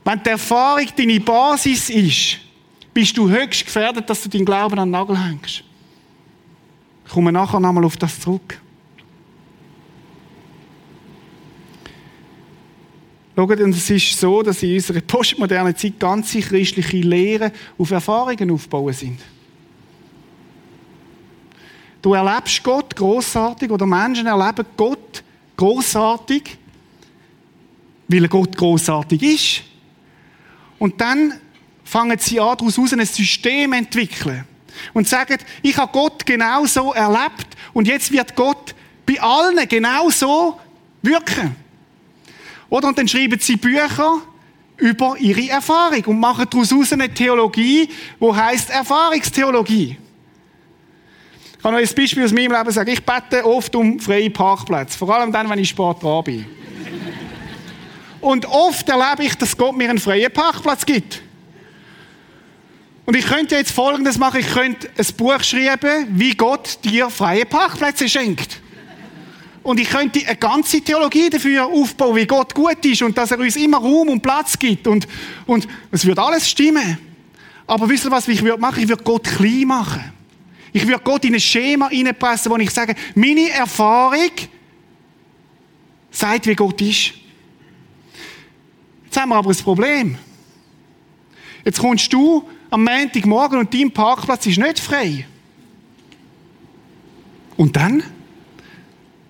Wenn 0.05 0.22
die 0.22 0.28
Erfahrung 0.28 0.88
deine 0.94 1.20
Basis 1.20 1.88
ist, 1.88 2.51
bist 2.94 3.16
du 3.16 3.28
höchst 3.28 3.64
gefährdet, 3.64 4.09
dass 4.09 4.22
du 4.22 4.28
deinen 4.28 4.44
Glauben 4.44 4.78
an 4.78 4.88
den 4.88 4.92
Nagel 4.92 5.18
hängst. 5.18 5.64
Ich 7.05 7.12
komme 7.12 7.33
nachher 7.33 7.61
nochmal 7.61 7.85
auf 7.85 7.96
das 7.96 8.20
zurück. 8.20 8.61
Schaut, 13.35 13.61
und 13.61 13.74
es 13.74 13.88
ist 13.88 14.20
so, 14.20 14.42
dass 14.42 14.62
in 14.62 14.74
unserer 14.74 15.00
postmodernen 15.00 15.74
Zeit 15.74 15.98
ganze 15.98 16.40
christliche 16.40 16.98
Lehren 16.98 17.50
auf 17.78 17.90
Erfahrungen 17.90 18.50
aufbauen 18.50 18.92
sind. 18.92 19.20
Du 22.02 22.12
erlebst 22.14 22.62
Gott 22.62 22.94
großartig 22.94 23.70
oder 23.70 23.87
Menschen 23.87 24.26
erleben 24.26 24.66
Gott 24.76 25.22
großartig, 25.57 26.59
weil 28.09 28.28
Gott 28.28 28.57
großartig 28.57 29.22
ist. 29.22 29.62
Und 30.78 31.00
dann 31.00 31.35
fangen 31.92 32.18
sie 32.18 32.40
an, 32.40 32.57
daraus 32.57 32.78
ein 32.78 33.05
System 33.05 33.72
zu 33.72 33.76
entwickeln. 33.76 34.44
Und 34.94 35.07
sagen, 35.07 35.37
ich 35.61 35.76
habe 35.76 35.92
Gott 35.92 36.24
genau 36.24 36.64
so 36.64 36.94
erlebt 36.94 37.46
und 37.74 37.87
jetzt 37.87 38.11
wird 38.11 38.35
Gott 38.35 38.74
bei 39.07 39.20
allen 39.20 39.68
genau 39.68 40.09
so 40.09 40.59
wirken. 41.02 41.55
Oder? 42.70 42.88
Und 42.88 42.98
dann 42.98 43.07
schreiben 43.07 43.38
sie 43.38 43.57
Bücher 43.57 44.22
über 44.78 45.16
ihre 45.18 45.50
Erfahrung 45.50 46.02
und 46.07 46.18
machen 46.18 46.46
daraus 46.48 46.92
eine 46.92 47.12
Theologie, 47.12 47.90
wo 48.18 48.35
heißt 48.35 48.70
Erfahrungstheologie. 48.70 49.98
Ich 51.52 51.62
kann 51.62 51.74
euch 51.74 51.90
ein 51.90 51.94
Beispiel 51.94 52.24
aus 52.24 52.33
meinem 52.33 52.52
Leben 52.52 52.70
sagen. 52.70 52.90
Ich 52.90 53.05
bete 53.05 53.44
oft 53.44 53.76
um 53.76 54.00
freie 54.00 54.31
Parkplätze. 54.31 54.96
Vor 54.96 55.14
allem 55.14 55.31
dann, 55.31 55.48
wenn 55.50 55.59
ich 55.59 55.68
spät 55.68 56.02
dran 56.02 56.24
bin. 56.24 56.46
Und 58.22 58.46
oft 58.46 58.88
erlebe 58.88 59.24
ich, 59.24 59.35
dass 59.35 59.57
Gott 59.57 59.76
mir 59.76 59.90
einen 59.90 59.98
freien 59.98 60.33
Parkplatz 60.33 60.87
gibt. 60.87 61.22
Und 63.04 63.16
ich 63.16 63.26
könnte 63.26 63.56
jetzt 63.56 63.72
Folgendes 63.72 64.18
machen. 64.18 64.40
Ich 64.40 64.52
könnte 64.52 64.88
ein 64.96 65.06
Buch 65.16 65.42
schreiben, 65.42 66.06
wie 66.10 66.34
Gott 66.34 66.78
dir 66.84 67.10
freie 67.10 67.44
Parkplätze 67.44 68.08
schenkt. 68.08 68.60
Und 69.62 69.78
ich 69.78 69.88
könnte 69.88 70.20
eine 70.26 70.36
ganze 70.36 70.80
Theologie 70.80 71.30
dafür 71.30 71.66
aufbauen, 71.66 72.16
wie 72.16 72.26
Gott 72.26 72.54
gut 72.54 72.84
ist 72.84 73.02
und 73.02 73.16
dass 73.16 73.30
er 73.30 73.38
uns 73.38 73.56
immer 73.56 73.78
Raum 73.78 74.08
und 74.08 74.20
Platz 74.20 74.58
gibt. 74.58 74.86
Und, 74.86 75.06
und 75.46 75.68
es 75.90 76.04
würde 76.04 76.22
alles 76.22 76.48
stimmen. 76.48 76.98
Aber 77.66 77.88
wisst 77.88 78.04
ihr 78.04 78.10
was, 78.10 78.26
ich 78.26 78.42
würde 78.42 78.60
machen? 78.60 78.82
Ich 78.82 78.88
würde 78.88 79.04
Gott 79.04 79.24
klein 79.24 79.64
machen. 79.66 80.12
Ich 80.72 80.86
würde 80.86 81.02
Gott 81.04 81.24
in 81.24 81.34
ein 81.34 81.40
Schema 81.40 81.86
reinpressen, 81.86 82.50
wo 82.50 82.56
ich 82.56 82.70
sage, 82.70 82.94
meine 83.14 83.50
Erfahrung 83.50 84.30
sagt, 86.10 86.46
wie 86.46 86.54
Gott 86.54 86.80
ist. 86.80 87.12
Jetzt 89.04 89.16
haben 89.16 89.28
wir 89.28 89.36
aber 89.36 89.50
ein 89.50 89.56
Problem. 89.56 90.18
Jetzt 91.64 91.78
kommst 91.78 92.12
du 92.12 92.48
am 92.72 92.85
Montagmorgen 92.85 93.58
und 93.58 93.74
dein 93.74 93.90
Parkplatz 93.90 94.46
ist 94.46 94.58
nicht 94.58 94.80
frei. 94.80 95.26
Und 97.58 97.76
dann? 97.76 98.02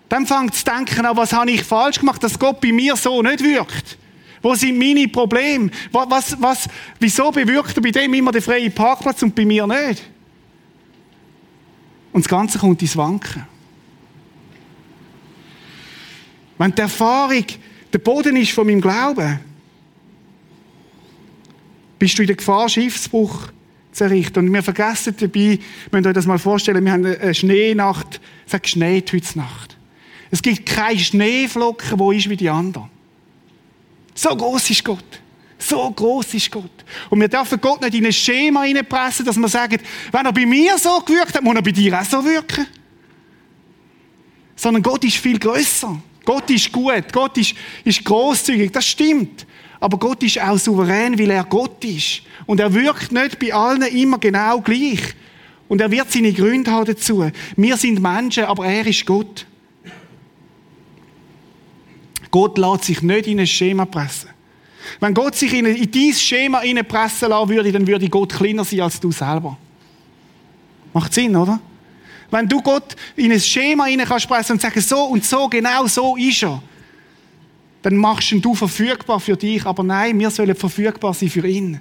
Dann 0.09 0.27
fängt 0.27 0.55
zu 0.55 0.65
denken 0.65 1.05
an, 1.05 1.17
was 1.17 1.33
habe 1.33 1.51
ich 1.51 1.65
falsch 1.65 1.99
gemacht, 1.99 2.23
dass 2.23 2.39
Gott 2.39 2.61
bei 2.61 2.71
mir 2.71 2.95
so 2.95 3.21
nicht 3.21 3.43
wirkt. 3.43 3.99
Wo 4.43 4.55
sind 4.55 4.79
meine 4.79 5.09
Probleme? 5.09 5.71
Was, 5.91 6.41
was, 6.41 6.69
wieso 7.01 7.33
bewirkt 7.33 7.77
er 7.77 7.83
bei 7.83 7.91
dem 7.91 8.15
immer 8.15 8.31
den 8.31 8.43
freien 8.43 8.73
Parkplatz 8.73 9.23
und 9.23 9.35
bei 9.35 9.45
mir 9.45 9.67
nicht? 9.67 10.03
Und 12.13 12.25
das 12.25 12.29
Ganze 12.29 12.59
kommt 12.61 12.81
ins 12.81 12.97
Wanken. 12.97 13.45
Wenn 16.59 16.75
die 16.75 16.83
Erfahrung 16.83 17.45
der 17.93 17.99
Boden 17.99 18.37
ist 18.37 18.53
von 18.53 18.67
meinem 18.67 18.81
Glauben, 18.81 19.41
bist 22.03 22.19
du 22.19 22.23
in 22.23 22.27
der 22.27 22.35
Gefahr, 22.35 22.69
Schiffsbruch 22.69 23.53
zu 23.93 24.03
errichten. 24.03 24.41
Und 24.41 24.53
wir 24.53 24.65
vergessen 24.65 25.15
dabei, 25.21 25.61
wenn 25.93 26.03
ihr 26.03 26.09
euch 26.09 26.15
das 26.15 26.27
mal 26.27 26.41
vorstellen, 26.41 26.85
wir 26.85 26.91
haben 26.91 27.07
eine 27.07 27.33
Schneenacht, 27.33 28.21
es 28.45 28.55
hat 28.55 28.65
geschneit 28.65 29.13
heute 29.13 29.39
Nacht. 29.39 29.77
Es 30.33 30.43
gibt 30.43 30.67
keine 30.67 30.99
Schneeflocken, 30.99 32.01
wo 32.01 32.11
ist 32.11 32.29
wie 32.29 32.37
die 32.37 32.51
anderen. 32.51 32.91
So 34.17 34.31
groß 34.35 34.71
ist 34.71 34.85
Gott. 34.85 35.05
So 35.61 35.89
groß 35.93 36.35
ist 36.35 36.51
Gott. 36.51 36.73
Und 37.09 37.21
wir 37.21 37.29
dürfen 37.29 37.61
Gott 37.61 37.81
nicht 37.83 37.95
in 37.95 38.05
ein 38.05 38.13
Schema 38.13 38.65
hineinpressen, 38.65 39.25
dass 39.25 39.37
wir 39.37 39.49
sagen, 39.49 39.79
wenn 40.11 40.27
er 40.27 40.33
bei 40.33 40.45
mir 40.45 40.77
so 40.79 40.99
gewirkt 41.07 41.37
hat, 41.37 41.45
muss 41.45 41.55
er 41.55 41.63
bei 41.63 41.71
dir 41.71 42.01
auch 42.01 42.05
so 42.05 42.25
wirken. 42.25 42.67
Sondern 44.57 44.83
Gott 44.83 45.05
ist 45.05 45.19
viel 45.19 45.39
größer. 45.39 46.03
Gott 46.25 46.51
ist 46.51 46.73
gut. 46.73 47.13
Gott 47.13 47.39
ist, 47.39 47.55
ist 47.85 48.05
großzügig. 48.05 48.73
Das 48.73 48.89
stimmt. 48.89 49.47
Aber 49.83 49.99
Gott 49.99 50.23
ist 50.23 50.41
auch 50.41 50.57
souverän, 50.59 51.19
weil 51.19 51.31
er 51.31 51.43
Gott 51.43 51.85
ist. 51.85 52.23
Und 52.47 52.61
er 52.61 52.73
wirkt 52.73 53.11
nicht 53.11 53.41
bei 53.41 53.53
allen 53.53 53.83
immer 53.83 54.17
genau 54.19 54.61
gleich. 54.61 55.01
Und 55.67 55.81
er 55.81 55.91
wird 55.91 56.09
seine 56.09 56.33
Gründe 56.33 56.71
haben 56.71 56.85
dazu. 56.85 57.29
Wir 57.57 57.77
sind 57.77 58.01
Menschen, 58.01 58.45
aber 58.45 58.65
er 58.65 58.87
ist 58.87 59.05
Gott. 59.05 59.45
Gott 62.31 62.59
lässt 62.59 62.85
sich 62.85 63.03
nicht 63.03 63.27
in 63.27 63.41
ein 63.41 63.47
Schema 63.49 63.85
pressen. 63.85 64.31
Wenn 65.01 65.15
Gott 65.15 65.35
sich 65.35 65.53
in, 65.53 65.67
in 65.67 65.91
dein 65.91 66.13
Schema 66.13 66.61
pressen 66.85 67.31
lassen 67.31 67.49
würde, 67.49 67.73
dann 67.73 67.85
würde 67.85 68.09
Gott 68.09 68.35
kleiner 68.35 68.65
sein 68.65 68.83
als 68.83 69.01
du 69.01 69.11
selber. 69.11 69.59
Macht 70.93 71.13
Sinn, 71.13 71.35
oder? 71.35 71.59
Wenn 72.31 72.49
du 72.49 72.63
Gott 72.63 72.95
in 73.17 73.33
ein 73.33 73.41
Schema 73.41 73.85
rein 73.87 74.05
kannst 74.07 74.29
pressen 74.29 74.53
und 74.53 74.61
sagen, 74.61 74.81
so 74.81 75.07
und 75.07 75.25
so, 75.25 75.49
genau 75.49 75.89
so 75.89 76.17
ist 76.17 76.45
er, 76.45 76.63
dann 77.83 77.97
machst 77.97 78.33
ihn 78.33 78.41
du 78.41 78.55
verfügbar 78.55 79.21
für 79.21 79.37
dich. 79.37 79.67
Aber 79.67 79.83
nein, 79.83 80.19
wir 80.19 80.31
sollen 80.31 80.55
verfügbar 80.55 81.13
sein 81.15 81.29
für 81.29 81.47
ihn. 81.47 81.81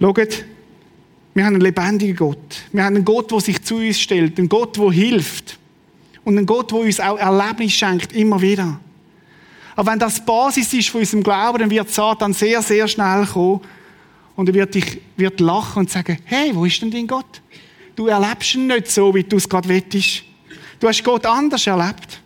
Schaut, 0.00 0.44
Wir 1.34 1.44
haben 1.44 1.54
einen 1.54 1.62
lebendigen 1.62 2.16
Gott. 2.16 2.62
Wir 2.72 2.84
haben 2.84 2.96
einen 2.96 3.04
Gott, 3.04 3.30
der 3.30 3.40
sich 3.40 3.62
zu 3.62 3.76
uns 3.76 4.00
stellt. 4.00 4.38
Einen 4.38 4.48
Gott, 4.48 4.76
der 4.76 4.90
hilft. 4.90 5.58
Und 6.24 6.36
einen 6.36 6.46
Gott, 6.46 6.72
der 6.72 6.78
uns 6.78 7.00
auch 7.00 7.16
Erlebnis 7.16 7.72
schenkt, 7.72 8.12
immer 8.12 8.40
wieder. 8.40 8.80
Aber 9.76 9.92
wenn 9.92 9.98
das 10.00 10.24
Basis 10.24 10.72
ist 10.72 10.88
von 10.88 11.00
unserem 11.00 11.22
Glauben, 11.22 11.58
dann 11.58 11.70
wird 11.70 11.90
Satan 11.90 12.32
sehr, 12.32 12.60
sehr 12.62 12.88
schnell 12.88 13.24
kommen 13.26 13.60
und 14.34 14.48
er 14.48 14.54
wird 14.54 14.74
dich 14.74 15.00
wird 15.16 15.38
lachen 15.38 15.78
und 15.80 15.90
sagen, 15.90 16.18
hey, 16.24 16.50
wo 16.52 16.64
ist 16.64 16.82
denn 16.82 16.90
dein 16.90 17.06
Gott? 17.06 17.40
Du 17.94 18.08
erlebst 18.08 18.56
ihn 18.56 18.66
nicht 18.66 18.90
so, 18.90 19.14
wie 19.14 19.22
du 19.22 19.36
es 19.36 19.48
gerade 19.48 19.68
wettest. 19.68 20.24
Du 20.80 20.88
hast 20.88 21.04
Gott 21.04 21.24
anders 21.26 21.64
erlebt. 21.66 22.20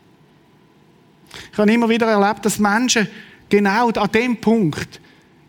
Ich 1.53 1.59
habe 1.59 1.73
immer 1.73 1.89
wieder 1.89 2.07
erlebt, 2.07 2.45
dass 2.45 2.59
Menschen 2.59 3.09
genau 3.49 3.91
an 3.91 4.13
dem 4.13 4.37
Punkt 4.37 5.01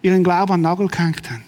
ihren 0.02 0.24
Glauben 0.24 0.54
an 0.54 0.60
den 0.60 0.63
Nagel 0.63 0.88
gehängt 0.88 1.30
haben. 1.30 1.43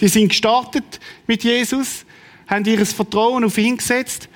Die 0.00 0.08
sind 0.08 0.28
gestartet 0.28 1.00
mit 1.26 1.42
Jesus, 1.42 2.04
haben 2.46 2.64
ihr 2.64 2.84
Vertrauen 2.84 3.44
auf 3.44 3.56
ihn 3.56 3.76
gesetzt. 3.76 4.28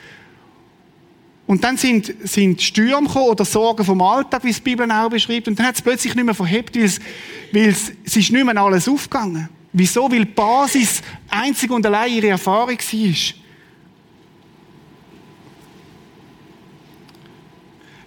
Und 1.47 1.65
dann 1.65 1.77
sind, 1.77 2.15
sind 2.23 2.63
Stürme 2.63 3.09
gekommen 3.09 3.27
oder 3.27 3.45
Sorgen 3.45 3.85
vom 3.85 4.01
Alltag, 4.01 4.45
wie 4.45 4.51
es 4.51 4.59
die 4.59 4.63
Bibel 4.63 4.91
auch 4.91 5.11
beschreibt. 5.11 5.49
Und 5.49 5.59
dann 5.59 5.67
hat 5.67 5.75
es 5.75 5.83
plötzlich 5.83 6.15
nicht 6.15 6.25
mehr 6.25 6.35
verhebt, 6.35 6.77
weil 6.77 6.85
es, 6.85 7.01
weil 7.53 7.69
es, 7.69 7.93
es 8.05 8.17
ist 8.17 8.31
nicht 8.31 8.45
mehr 8.45 8.57
alles 8.57 8.89
aufgegangen. 8.89 9.49
Wieso? 9.73 10.11
Weil 10.11 10.25
die 10.25 10.33
Basis 10.33 11.03
einzig 11.29 11.71
und 11.71 11.85
allein 11.85 12.13
ihre 12.13 12.29
Erfahrung 12.29 12.79
war. 12.79 13.40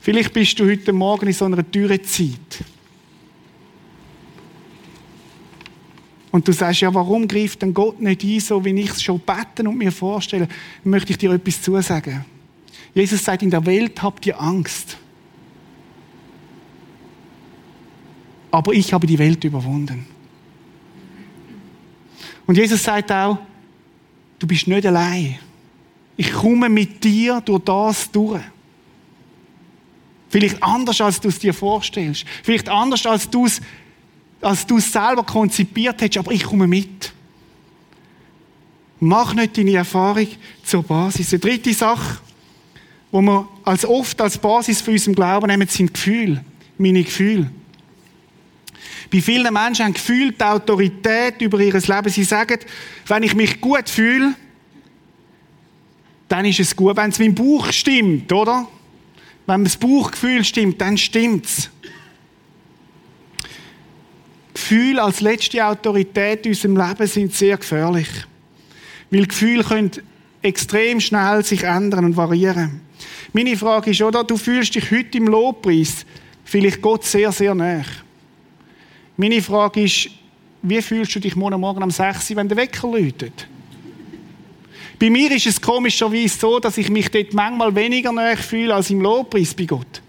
Vielleicht 0.03 0.33
bist 0.33 0.59
du 0.59 0.65
heute 0.65 0.91
Morgen 0.91 1.27
in 1.27 1.33
so 1.33 1.45
einer 1.45 1.63
Dürrezeit. 1.63 2.65
Und 6.29 6.45
du 6.45 6.51
sagst, 6.51 6.81
ja, 6.81 6.93
warum 6.93 7.25
greift 7.25 7.61
denn 7.61 7.73
Gott 7.73 8.01
nicht 8.01 8.21
ein, 8.21 8.39
so 8.41 8.65
wie 8.65 8.77
ich 8.81 8.89
es 8.89 9.01
schon 9.01 9.21
beten 9.21 9.65
und 9.65 9.77
mir 9.77 9.93
vorstelle? 9.93 10.49
Dann 10.83 10.91
möchte 10.91 11.13
ich 11.13 11.17
dir 11.19 11.31
etwas 11.31 11.61
zusagen. 11.61 12.25
Jesus 12.93 13.23
sagt, 13.23 13.43
in 13.43 13.49
der 13.49 13.65
Welt 13.65 14.03
habt 14.03 14.25
ihr 14.25 14.37
Angst. 14.41 14.97
Aber 18.51 18.73
ich 18.73 18.91
habe 18.91 19.07
die 19.07 19.17
Welt 19.17 19.41
überwunden. 19.45 20.05
Und 22.45 22.57
Jesus 22.57 22.83
sagt 22.83 23.09
auch, 23.09 23.37
du 24.37 24.47
bist 24.47 24.67
nicht 24.67 24.85
allein. 24.85 25.39
Ich 26.17 26.33
komme 26.33 26.67
mit 26.67 27.01
dir 27.01 27.39
durch 27.39 27.63
das 27.63 28.11
durch. 28.11 28.41
Vielleicht 30.33 30.63
anders, 30.63 30.99
als 30.99 31.21
du 31.21 31.27
es 31.27 31.37
dir 31.37 31.53
vorstellst. 31.53 32.25
Vielleicht 32.41 32.67
anders, 32.67 33.05
als 33.05 33.29
du 33.29 33.45
es, 33.45 33.61
als 34.41 34.65
du 34.65 34.77
es 34.77 34.91
selber 34.91 35.23
konzipiert 35.23 36.01
hättest, 36.01 36.17
aber 36.17 36.31
ich 36.31 36.43
komme 36.43 36.65
mit. 36.65 37.13
Mach 38.99 39.35
nicht 39.35 39.55
deine 39.55 39.75
Erfahrung 39.75 40.25
zur 40.63 40.81
Basis. 40.81 41.29
Die 41.29 41.39
dritte 41.39 41.71
Sache, 41.71 42.17
wo 43.11 43.21
wir 43.21 43.47
als 43.63 43.85
oft 43.85 44.19
als 44.21 44.39
Basis 44.39 44.81
für 44.81 44.89
unseren 44.89 45.13
Glauben 45.13 45.45
nehmen, 45.45 45.67
sind 45.67 45.93
Gefühle. 45.93 46.43
Meine 46.79 47.03
Gefühle. 47.03 47.51
Bei 49.11 49.21
vielen 49.21 49.53
Menschen 49.53 49.85
haben 49.85 49.93
Gefühle 49.93 50.31
die 50.31 50.43
Autorität 50.43 51.43
über 51.43 51.59
ihr 51.59 51.73
Leben. 51.73 52.09
Sie 52.09 52.23
sagen, 52.23 52.57
wenn 53.05 53.21
ich 53.21 53.35
mich 53.35 53.61
gut 53.61 53.87
fühle, 53.87 54.33
dann 56.27 56.45
ist 56.45 56.59
es 56.59 56.75
gut. 56.75 56.97
Wenn 56.97 57.11
es 57.11 57.19
meinem 57.19 57.35
Bauch 57.35 57.71
stimmt, 57.71 58.33
oder? 58.33 58.67
Wenn 59.45 59.63
das 59.63 59.77
Bauchgefühl 59.77 60.43
stimmt, 60.43 60.79
dann 60.79 60.97
stimmt's. 60.97 61.69
Gefühle 64.53 65.01
als 65.03 65.21
letzte 65.21 65.65
Autorität 65.65 66.45
in 66.45 66.51
unserem 66.51 66.77
Leben 66.77 67.07
sind 67.07 67.33
sehr 67.33 67.57
gefährlich. 67.57 68.07
Weil 69.09 69.25
Gefühle 69.25 69.63
können 69.63 69.91
extrem 70.41 70.99
schnell 70.99 71.43
sich 71.43 71.63
ändern 71.63 72.05
und 72.05 72.17
variieren. 72.17 72.81
Meine 73.33 73.57
Frage 73.57 73.91
ist, 73.91 74.01
oder? 74.01 74.23
Du 74.23 74.37
fühlst 74.37 74.75
dich 74.75 74.91
heute 74.91 75.17
im 75.17 75.27
Lobpreis 75.27 76.05
vielleicht 76.43 76.81
Gott 76.81 77.03
sehr, 77.03 77.31
sehr 77.31 77.55
nah. 77.55 77.83
Meine 79.17 79.41
Frage 79.41 79.83
ist, 79.83 80.09
wie 80.61 80.81
fühlst 80.81 81.15
du 81.15 81.19
dich 81.19 81.35
morgen 81.35 81.59
Morgen 81.59 81.83
um 81.83 81.91
6 81.91 82.31
Uhr, 82.31 82.37
wenn 82.37 82.47
der 82.47 82.57
Wecker 82.57 82.89
läutet? 82.89 83.47
Bei 84.99 85.09
mir 85.09 85.31
ist 85.31 85.47
es 85.47 85.59
komischerweise 85.59 86.37
so, 86.37 86.59
dass 86.59 86.77
ich 86.77 86.89
mich 86.89 87.09
dort 87.09 87.33
manchmal 87.33 87.73
weniger 87.75 88.11
näher 88.11 88.37
fühle 88.37 88.75
als 88.75 88.89
im 88.89 89.01
Lobpreis 89.01 89.53
bei 89.53 89.65
Gott. 89.65 90.01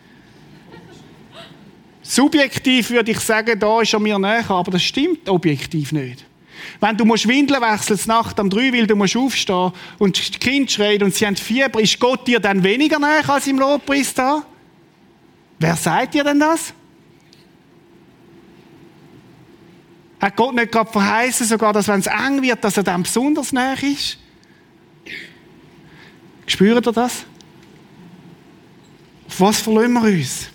Subjektiv 2.02 2.90
würde 2.90 3.12
ich 3.12 3.20
sagen, 3.20 3.58
da 3.58 3.80
ist 3.80 3.94
er 3.94 3.98
mir 3.98 4.18
näher, 4.18 4.50
aber 4.50 4.72
das 4.72 4.82
stimmt 4.82 5.28
objektiv 5.28 5.90
nicht. 5.90 6.24
Wenn 6.80 6.96
du 6.96 7.04
musst 7.04 7.26
Windeln 7.26 7.62
wechseln, 7.62 7.98
Nacht 8.06 8.38
um 8.38 8.50
drei, 8.50 8.72
weil 8.72 8.86
du 8.86 8.94
musst 8.94 9.16
aufstehen 9.16 9.72
und 9.98 10.18
das 10.18 10.38
Kind 10.38 10.70
schreit 10.70 11.02
und 11.02 11.14
sie 11.14 11.26
haben 11.26 11.36
Fieber, 11.36 11.80
ist 11.80 11.98
Gott 11.98 12.26
dir 12.26 12.40
dann 12.40 12.62
weniger 12.62 12.98
näher 12.98 13.28
als 13.28 13.46
im 13.46 13.58
Lobpreis 13.58 14.12
da? 14.12 14.42
Wer 15.58 15.76
sagt 15.76 16.14
dir 16.14 16.24
denn 16.24 16.40
das? 16.40 16.74
Hat 20.20 20.36
Gott 20.36 20.54
nicht 20.54 20.72
gerade 20.72 20.90
verheißen, 20.90 21.46
sogar, 21.46 21.72
dass 21.72 21.88
wenn 21.88 22.00
es 22.00 22.06
eng 22.06 22.42
wird, 22.42 22.62
dass 22.64 22.76
er 22.76 22.82
dann 22.82 23.02
besonders 23.02 23.52
näher 23.52 23.82
ist? 23.82 24.18
Spürt 26.46 26.87
ihr 26.87 26.92
das? 26.92 27.24
Auf 29.28 29.40
was 29.40 29.61
verlassen 29.61 29.92
wir 29.94 30.02
uns? 30.02 30.48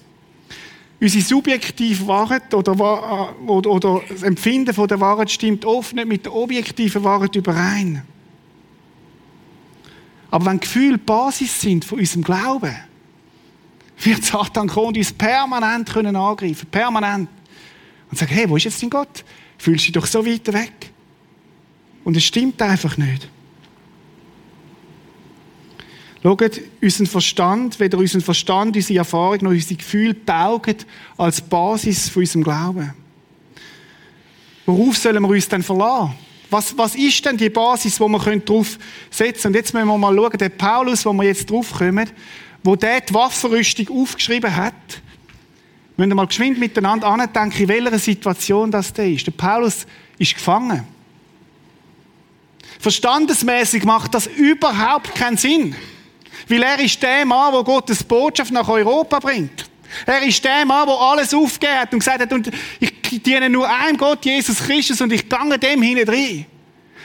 Unsere 1.01 1.23
subjektive 1.23 2.05
Wahrheit 2.07 2.53
oder, 2.53 2.73
äh, 2.73 3.49
oder, 3.49 3.69
oder, 3.69 4.01
das 4.09 4.23
Empfinden 4.23 4.73
von 4.73 4.87
der 4.87 4.99
Wahrheit 4.99 5.31
stimmt 5.31 5.63
oft 5.65 5.93
nicht 5.93 6.07
mit 6.07 6.25
der 6.25 6.35
objektiven 6.35 7.03
Wahrheit 7.03 7.35
überein. 7.35 8.03
Aber 10.29 10.45
wenn 10.45 10.59
Gefühle 10.59 10.97
Basis 10.97 11.61
sind 11.61 11.85
von 11.85 11.99
unserem 11.99 12.23
Glauben, 12.23 12.75
wird 14.01 14.23
Satan 14.23 14.67
kommen 14.67 14.87
und 14.87 14.97
uns 14.97 15.11
permanent 15.13 15.91
können 15.91 16.15
angreifen 16.15 16.67
permanent. 16.69 17.29
Und 18.11 18.17
sagen, 18.17 18.33
hey, 18.33 18.49
wo 18.49 18.57
ist 18.57 18.63
jetzt 18.63 18.81
dein 18.81 18.89
Gott? 18.89 19.23
Fühlst 19.57 19.87
du 19.87 19.91
dich 19.91 20.01
doch 20.01 20.05
so 20.07 20.25
weit 20.25 20.47
weg? 20.53 20.91
Und 22.03 22.15
es 22.17 22.23
stimmt 22.23 22.61
einfach 22.61 22.97
nicht. 22.97 23.29
Schaut, 26.21 26.61
unseren 26.81 27.07
Verstand, 27.07 27.79
weder 27.79 27.97
unseren 27.97 28.21
Verstand, 28.21 28.75
unsere 28.75 28.99
Erfahrung 28.99 29.37
noch 29.41 29.51
unsere 29.51 29.75
Gefühle 29.75 30.25
taugen 30.25 30.75
als 31.17 31.39
Basis 31.39 32.09
für 32.09 32.19
unserem 32.19 32.43
Glauben. 32.43 32.93
Worauf 34.65 34.97
sollen 34.97 35.23
wir 35.23 35.29
uns 35.29 35.47
denn 35.47 35.63
verlassen? 35.63 36.13
Was, 36.49 36.77
was 36.77 36.95
ist 36.95 37.23
denn 37.25 37.37
die 37.37 37.49
Basis, 37.49 37.99
wo 37.99 38.07
wir 38.07 38.19
darauf 38.19 38.77
setzen 39.09 39.41
können? 39.41 39.53
Und 39.53 39.55
jetzt 39.55 39.73
müssen 39.73 39.87
wir 39.87 39.97
mal 39.97 40.15
schauen, 40.15 40.37
der 40.37 40.49
Paulus, 40.49 41.05
wo 41.05 41.13
wir 41.13 41.23
jetzt 41.23 41.49
drauf 41.49 41.71
kommen, 41.71 42.09
wo 42.63 42.75
der 42.75 43.01
die 43.01 43.13
Waffenrüstung 43.13 44.01
aufgeschrieben 44.01 44.53
hat, 44.53 44.73
müssen 45.95 46.09
wir 46.09 46.15
mal 46.15 46.27
geschwind 46.27 46.59
miteinander 46.59 47.07
andenken, 47.07 47.61
in 47.61 47.67
welcher 47.67 47.99
Situation 47.99 48.71
das 48.71 48.91
der 48.91 49.09
ist. 49.09 49.27
Der 49.27 49.31
Paulus 49.31 49.85
ist 50.17 50.33
gefangen. 50.33 50.85
Verstandesmäßig 52.79 53.83
macht 53.83 54.13
das 54.13 54.27
überhaupt 54.27 55.13
keinen 55.15 55.37
Sinn. 55.37 55.75
Weil 56.49 56.63
er 56.63 56.79
ist 56.79 57.01
der 57.01 57.25
Mann, 57.25 57.53
der 57.53 57.63
Gottes 57.63 58.03
Botschaft 58.03 58.51
nach 58.51 58.67
Europa 58.67 59.19
bringt. 59.19 59.69
Er 60.05 60.21
ist 60.23 60.43
der 60.43 60.65
Mann, 60.65 60.87
der 60.87 60.95
alles 60.95 61.33
aufgegeben 61.33 61.79
hat 61.79 61.93
und 61.93 61.99
gesagt 61.99 62.21
hat, 62.21 62.33
und 62.33 62.49
ich 62.79 63.21
diene 63.23 63.49
nur 63.49 63.67
einem 63.69 63.97
Gott, 63.97 64.25
Jesus 64.25 64.59
Christus, 64.59 64.99
und 65.01 65.13
ich 65.13 65.27
gange 65.29 65.57
dem 65.57 65.81
hinein 65.81 66.07
rein. 66.07 66.45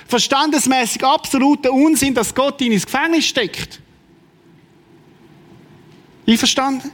Verstandesmäßig 0.06 1.04
absoluter 1.04 1.72
Unsinn, 1.72 2.14
dass 2.14 2.34
Gott 2.34 2.60
ihn 2.60 2.72
ins 2.72 2.84
Gefängnis 2.84 3.26
steckt. 3.26 3.80
Einverstanden? 6.26 6.90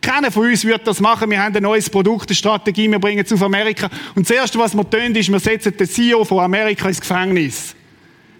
Keiner 0.00 0.30
von 0.30 0.46
uns 0.46 0.64
wird 0.64 0.86
das 0.86 1.00
machen. 1.00 1.30
Wir 1.30 1.42
haben 1.42 1.54
ein 1.54 1.62
neues 1.62 1.90
Produkt, 1.90 2.30
eine 2.30 2.36
Strategie, 2.36 2.90
wir 2.90 2.98
bringen 2.98 3.24
es 3.24 3.32
auf 3.32 3.42
Amerika. 3.42 3.90
Und 4.14 4.28
das 4.28 4.36
Erste, 4.36 4.58
was 4.58 4.74
wir 4.74 4.88
tun, 4.88 5.14
ist, 5.14 5.30
wir 5.30 5.40
setzen 5.40 5.76
den 5.76 5.88
CEO 5.88 6.24
von 6.24 6.40
Amerika 6.40 6.88
ins 6.88 7.00
Gefängnis. 7.00 7.74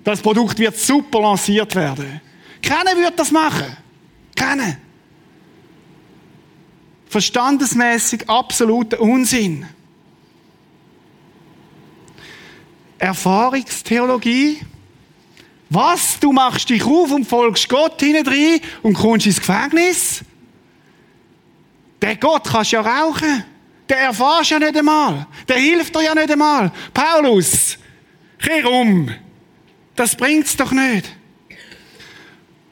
Das 0.04 0.20
Produkt 0.20 0.58
wird 0.58 0.76
super 0.78 1.20
lanciert 1.20 1.74
werden. 1.74 2.20
Keiner 2.62 2.96
wird 2.96 3.18
das 3.18 3.30
machen. 3.30 3.76
Keiner. 4.34 4.76
Verstandesmäßig 7.08 8.28
absoluter 8.28 9.00
Unsinn. 9.00 9.66
Erfahrungstheologie. 12.98 14.60
Was? 15.70 16.18
Du 16.20 16.32
machst 16.32 16.70
dich 16.70 16.82
auf 16.84 17.10
und 17.10 17.26
folgst 17.26 17.68
Gott 17.68 18.00
hinein 18.00 18.60
und 18.82 18.94
kommst 18.94 19.26
ins 19.26 19.38
Gefängnis? 19.38 20.24
Der 22.00 22.16
Gott 22.16 22.44
kannst 22.44 22.72
ja 22.72 22.80
rauchen. 22.80 23.44
Der 23.88 23.98
erfährst 23.98 24.50
ja 24.50 24.58
nicht 24.58 24.76
einmal. 24.76 25.26
Der 25.48 25.56
hilft 25.56 25.94
dir 25.94 26.02
ja 26.02 26.14
nicht 26.14 26.30
einmal. 26.30 26.70
Paulus, 26.92 27.78
kehr 28.38 28.70
um. 28.70 29.10
Das 29.96 30.14
bringt's 30.14 30.56
doch 30.56 30.72
nicht. 30.72 31.17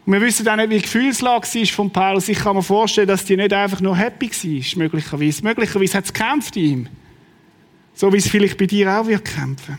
Und 0.06 0.12
wir 0.12 0.20
wissen 0.20 0.48
auch 0.48 0.54
nicht, 0.54 0.70
wie 0.70 0.76
die 0.76 0.82
Gefühlslage 0.82 1.48
war 1.52 1.66
von 1.66 1.90
Paulus. 1.90 2.28
Ich 2.28 2.38
kann 2.38 2.54
mir 2.54 2.62
vorstellen, 2.62 3.08
dass 3.08 3.24
die 3.24 3.36
nicht 3.36 3.52
einfach 3.52 3.80
nur 3.80 3.96
happy 3.96 4.30
war, 4.30 4.78
möglicherweise. 4.78 5.42
Möglicherweise 5.42 5.98
hat 5.98 6.04
es 6.04 6.12
gekämpft 6.12 6.56
in 6.56 6.64
ihm. 6.64 6.88
So 7.92 8.12
wie 8.12 8.18
es 8.18 8.28
vielleicht 8.28 8.56
bei 8.56 8.66
dir 8.66 8.92
auch 8.92 9.06
wird 9.06 9.24
kämpfen. 9.24 9.78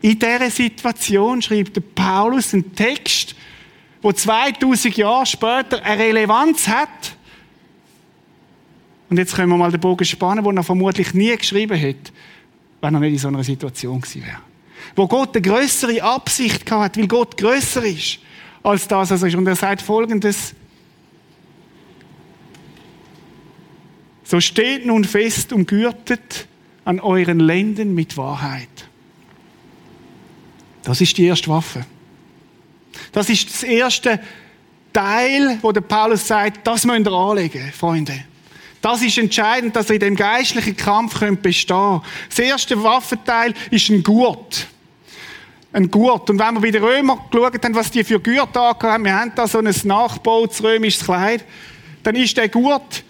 In 0.00 0.18
dieser 0.18 0.50
Situation 0.50 1.42
schreibt 1.42 1.76
der 1.76 1.82
Paulus 1.82 2.54
einen 2.54 2.74
Text, 2.74 3.34
wo 4.00 4.10
2000 4.10 4.96
Jahre 4.96 5.26
später 5.26 5.82
eine 5.82 6.02
Relevanz 6.02 6.66
hat. 6.68 7.16
Und 9.10 9.18
jetzt 9.18 9.34
können 9.34 9.50
wir 9.50 9.58
mal 9.58 9.70
den 9.70 9.80
Bogen 9.80 10.04
spannen, 10.06 10.42
wo 10.42 10.50
er 10.50 10.62
vermutlich 10.62 11.12
nie 11.12 11.36
geschrieben 11.36 11.76
hätte, 11.76 12.12
wenn 12.80 12.94
er 12.94 13.00
nicht 13.00 13.12
in 13.12 13.18
so 13.18 13.28
einer 13.28 13.44
Situation 13.44 14.00
gewesen 14.00 14.22
wäre. 14.22 14.53
Wo 14.96 15.06
Gott 15.06 15.34
eine 15.34 15.42
größere 15.42 16.02
Absicht 16.02 16.70
hat, 16.70 16.96
weil 16.96 17.08
Gott 17.08 17.36
größer 17.36 17.84
ist 17.84 18.18
als 18.62 18.88
das, 18.88 19.10
was 19.10 19.22
er 19.22 19.28
ist. 19.28 19.34
Und 19.34 19.46
er 19.46 19.56
sagt 19.56 19.82
folgendes, 19.82 20.54
So 24.24 24.40
steht 24.40 24.86
nun 24.86 25.04
fest 25.04 25.52
und 25.52 25.68
gürtet 25.68 26.48
an 26.84 26.98
euren 26.98 27.40
Lenden 27.40 27.94
mit 27.94 28.16
Wahrheit. 28.16 28.68
Das 30.82 31.00
ist 31.00 31.16
die 31.16 31.26
erste 31.26 31.48
Waffe. 31.48 31.84
Das 33.12 33.28
ist 33.28 33.48
das 33.48 33.62
erste 33.62 34.20
Teil, 34.92 35.58
wo 35.62 35.72
der 35.72 35.82
Paulus 35.82 36.26
sagt, 36.26 36.66
das 36.66 36.84
müsst 36.84 37.06
ihr 37.06 37.12
anlegen, 37.12 37.72
Freunde. 37.72 38.24
Das 38.80 39.02
ist 39.02 39.18
entscheidend, 39.18 39.76
dass 39.76 39.88
ihr 39.88 39.94
in 39.94 40.00
dem 40.00 40.16
geistlichen 40.16 40.76
Kampf 40.76 41.18
könnt 41.18 41.42
bestehen 41.42 42.02
Das 42.28 42.38
erste 42.38 42.82
Waffenteil 42.82 43.54
ist 43.70 43.88
ein 43.88 44.02
Gurt. 44.02 44.66
Ein 45.74 45.90
Gurt. 45.90 46.30
Und 46.30 46.38
wenn 46.38 46.54
wir 46.54 46.60
bei 46.60 46.70
den 46.70 46.84
Römern 46.84 47.18
geschaut 47.30 47.64
haben, 47.64 47.74
was 47.74 47.90
die 47.90 48.04
für 48.04 48.20
Gürtel 48.20 48.62
haben, 48.62 49.04
wir 49.04 49.18
haben 49.18 49.32
da 49.34 49.46
so 49.46 49.58
ein 49.58 49.74
nachgebautes 49.84 50.62
römisches 50.62 51.04
Kleid, 51.04 51.44
dann 52.04 52.14
ist 52.14 52.36
der 52.36 52.48
Gurt 52.48 53.02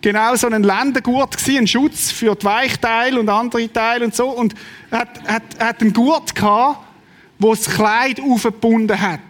genau 0.00 0.34
so 0.36 0.46
ein 0.46 0.62
Lendengurt 0.62 1.36
gewesen, 1.36 1.58
ein 1.58 1.66
Schutz 1.66 2.12
für 2.12 2.36
die 2.36 2.44
Weichteile 2.44 3.18
und 3.18 3.28
andere 3.28 3.72
Teile 3.72 4.04
und 4.04 4.14
so. 4.14 4.28
Und 4.28 4.54
hat, 4.90 5.20
hat, 5.26 5.42
hat 5.58 5.80
einen 5.80 5.92
Gurt 5.92 6.32
gehabt, 6.34 6.78
wo 7.40 7.54
das 7.54 7.68
Kleid 7.68 8.20
aufgebunden 8.20 9.00
hat. 9.00 9.20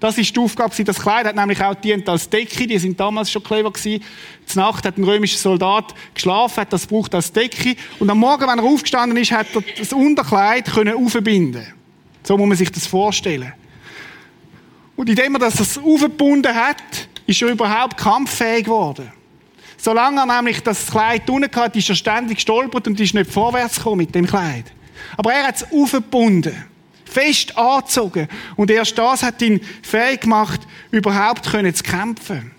Das 0.00 0.18
ist 0.18 0.34
die 0.34 0.40
Aufgabe 0.40 0.74
Das 0.82 0.98
Kleid 0.98 1.26
hat 1.26 1.36
nämlich 1.36 1.62
auch 1.62 1.76
dient 1.76 2.08
als 2.08 2.28
Decke. 2.28 2.66
Die 2.66 2.78
sind 2.78 2.98
damals 2.98 3.30
schon 3.30 3.44
clever 3.44 3.70
gewesen. 3.70 4.02
Zur 4.46 4.62
Nacht 4.64 4.84
hat 4.84 4.98
ein 4.98 5.04
römischer 5.04 5.38
Soldat 5.38 5.94
geschlafen, 6.12 6.62
hat 6.62 6.72
das 6.72 6.88
braucht 6.88 7.14
als 7.14 7.30
Decke. 7.30 7.76
Und 8.00 8.10
am 8.10 8.18
Morgen, 8.18 8.48
wenn 8.48 8.58
er 8.58 8.64
aufgestanden 8.64 9.16
ist, 9.16 9.30
hat 9.30 9.46
er 9.54 9.62
das 9.78 9.92
Unterkleid 9.92 10.64
können 10.72 10.96
aufbinden. 10.96 11.81
So 12.22 12.36
muss 12.36 12.48
man 12.48 12.56
sich 12.56 12.70
das 12.70 12.86
vorstellen. 12.86 13.52
Und 14.96 15.08
indem 15.08 15.34
er 15.34 15.40
das 15.40 15.78
aufgebunden 15.78 16.54
hat, 16.54 17.08
ist 17.26 17.42
er 17.42 17.48
überhaupt 17.48 17.96
kampffähig 17.96 18.64
geworden. 18.64 19.10
Solange 19.76 20.20
er 20.20 20.26
nämlich 20.26 20.62
das 20.62 20.86
Kleid 20.90 21.28
unten 21.28 21.50
hatte, 21.56 21.78
ist 21.78 21.88
er 21.88 21.96
ständig 21.96 22.36
gestolpert 22.36 22.86
und 22.86 23.00
ist 23.00 23.14
nicht 23.14 23.30
vorwärts 23.30 23.76
gekommen 23.76 23.98
mit 23.98 24.14
dem 24.14 24.26
Kleid. 24.26 24.66
Aber 25.16 25.32
er 25.32 25.48
hat 25.48 25.56
es 25.56 25.72
aufgebunden, 25.72 26.54
fest 27.04 27.56
angezogen. 27.58 28.28
Und 28.54 28.70
erst 28.70 28.96
das 28.96 29.22
hat 29.22 29.42
ihn 29.42 29.60
fähig 29.82 30.20
gemacht, 30.20 30.60
überhaupt 30.92 31.44
zu 31.46 31.82
kämpfen. 31.82 32.52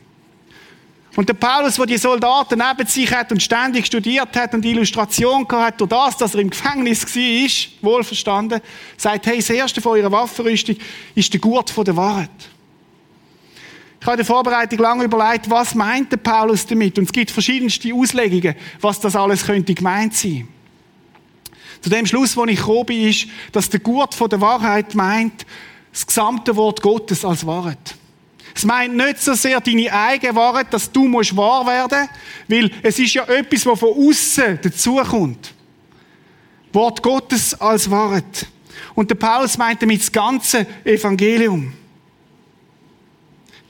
Und 1.15 1.29
der 1.29 1.35
Paulus, 1.35 1.75
der 1.75 1.85
die 1.85 1.97
Soldaten 1.97 2.59
neben 2.59 2.89
sich 2.89 3.11
hat 3.11 3.31
und 3.31 3.41
ständig 3.41 3.85
studiert 3.85 4.35
hat 4.35 4.53
und 4.55 4.65
Illustration 4.65 5.47
gehabt 5.47 5.73
hat, 5.73 5.81
durch 5.81 5.89
das, 5.89 6.17
dass 6.17 6.33
er 6.33 6.41
im 6.41 6.49
Gefängnis 6.49 7.05
war, 7.05 7.91
wohlverstanden, 7.91 8.61
sagt, 8.97 9.27
hey, 9.27 9.37
das 9.37 9.49
erste 9.51 9.79
von 9.79 9.91
eurer 9.93 10.11
Waffenrüstung 10.11 10.75
ist 11.13 11.31
der 11.31 11.39
Gurt 11.39 11.69
von 11.69 11.85
der 11.85 11.95
Wahrheit. 11.95 12.29
Ich 13.99 14.05
habe 14.07 14.15
in 14.15 14.17
der 14.17 14.25
Vorbereitung 14.25 14.79
lange 14.79 15.03
überlegt, 15.05 15.49
was 15.49 15.75
meint 15.75 16.11
der 16.11 16.17
Paulus 16.17 16.65
damit? 16.65 16.97
Und 16.97 17.05
es 17.05 17.11
gibt 17.11 17.31
verschiedenste 17.31 17.93
Auslegungen, 17.93 18.55
was 18.81 18.99
das 18.99 19.15
alles 19.15 19.45
könnte 19.45 19.73
gemeint 19.73 20.15
sein. 20.15 20.47
Zu 21.79 21.89
dem 21.89 22.05
Schluss, 22.05 22.35
wo 22.35 22.43
ich 22.45 22.57
gekommen 22.57 22.85
bin, 22.87 23.09
ist, 23.09 23.27
dass 23.51 23.69
der 23.69 23.79
Gurt 23.79 24.13
von 24.13 24.29
der 24.29 24.41
Wahrheit 24.41 24.95
meint, 24.95 25.45
das 25.91 26.07
gesamte 26.07 26.55
Wort 26.55 26.81
Gottes 26.81 27.23
als 27.23 27.45
Wahrheit. 27.45 27.95
Es 28.55 28.65
meint 28.65 28.95
nicht 28.95 29.19
so 29.19 29.33
sehr 29.33 29.59
deine 29.59 29.91
eigene 29.91 30.35
Wahrheit, 30.35 30.71
dass 30.71 30.91
du 30.91 31.07
musst 31.07 31.35
wahr 31.35 31.65
werden, 31.65 32.07
weil 32.47 32.71
es 32.83 32.99
ist 32.99 33.13
ja 33.13 33.23
etwas, 33.23 33.65
was 33.65 33.79
von 33.79 33.89
außen 33.89 34.59
dazukommt. 34.61 35.53
Wort 36.71 37.01
Gottes 37.01 37.59
als 37.59 37.89
Wahrheit. 37.89 38.47
Und 38.95 39.09
der 39.09 39.15
Paulus 39.15 39.57
meint 39.57 39.81
damit 39.81 40.01
das 40.01 40.11
ganze 40.11 40.65
Evangelium 40.83 41.73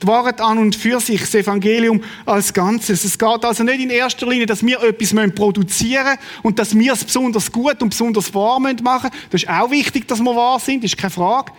die 0.04 0.06
Wahrheit 0.06 0.40
an 0.40 0.58
und 0.58 0.76
für 0.76 1.00
sich, 1.00 1.20
das 1.20 1.34
Evangelium 1.34 2.02
als 2.26 2.52
Ganzes. 2.52 3.04
Es 3.04 3.18
geht 3.18 3.44
also 3.44 3.64
nicht 3.64 3.80
in 3.80 3.90
erster 3.90 4.26
Linie, 4.26 4.46
dass 4.46 4.64
wir 4.64 4.82
etwas 4.82 5.14
produzieren 5.34 6.04
müssen 6.04 6.18
und 6.42 6.58
dass 6.58 6.76
wir 6.76 6.92
es 6.92 7.04
besonders 7.04 7.50
gut 7.50 7.82
und 7.82 7.90
besonders 7.90 8.34
wahr 8.34 8.60
machen 8.60 8.82
müssen. 8.82 9.10
Das 9.30 9.42
ist 9.42 9.48
auch 9.48 9.70
wichtig, 9.70 10.06
dass 10.06 10.20
wir 10.20 10.36
wahr 10.36 10.60
sind, 10.60 10.84
ist 10.84 10.96
keine 10.96 11.10
Frage. 11.10 11.52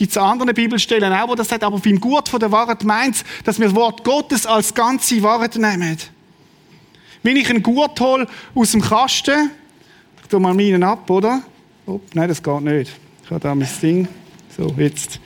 Gibt 0.00 0.12
es 0.12 0.16
andere 0.16 0.54
Bibelstellen 0.54 1.12
auch, 1.12 1.28
wo 1.28 1.34
das 1.34 1.48
sagt, 1.48 1.62
aber 1.62 1.78
beim 1.78 2.00
Gut 2.00 2.30
von 2.30 2.40
der 2.40 2.50
Wahrheit 2.50 2.84
meint 2.84 3.16
es, 3.16 3.24
dass 3.44 3.58
wir 3.58 3.66
das 3.66 3.74
Wort 3.74 4.02
Gottes 4.02 4.46
als 4.46 4.72
ganze 4.72 5.22
Wahrheit 5.22 5.56
nehmen. 5.56 5.98
Wenn 7.22 7.36
ich 7.36 7.50
einen 7.50 7.62
Gurt 7.62 8.00
hole 8.00 8.26
aus 8.54 8.72
dem 8.72 8.80
Kasten, 8.80 9.50
ich 10.22 10.28
tue 10.30 10.40
mal 10.40 10.54
meinen 10.54 10.82
ab, 10.84 11.10
oder? 11.10 11.42
Oh, 11.84 12.00
nein, 12.14 12.28
das 12.28 12.42
geht 12.42 12.62
nicht. 12.62 12.92
Ich 13.24 13.30
habe 13.30 13.40
da 13.40 13.54
mein 13.54 13.68
Ding. 13.82 14.08
So, 14.56 14.74
jetzt. 14.78 15.20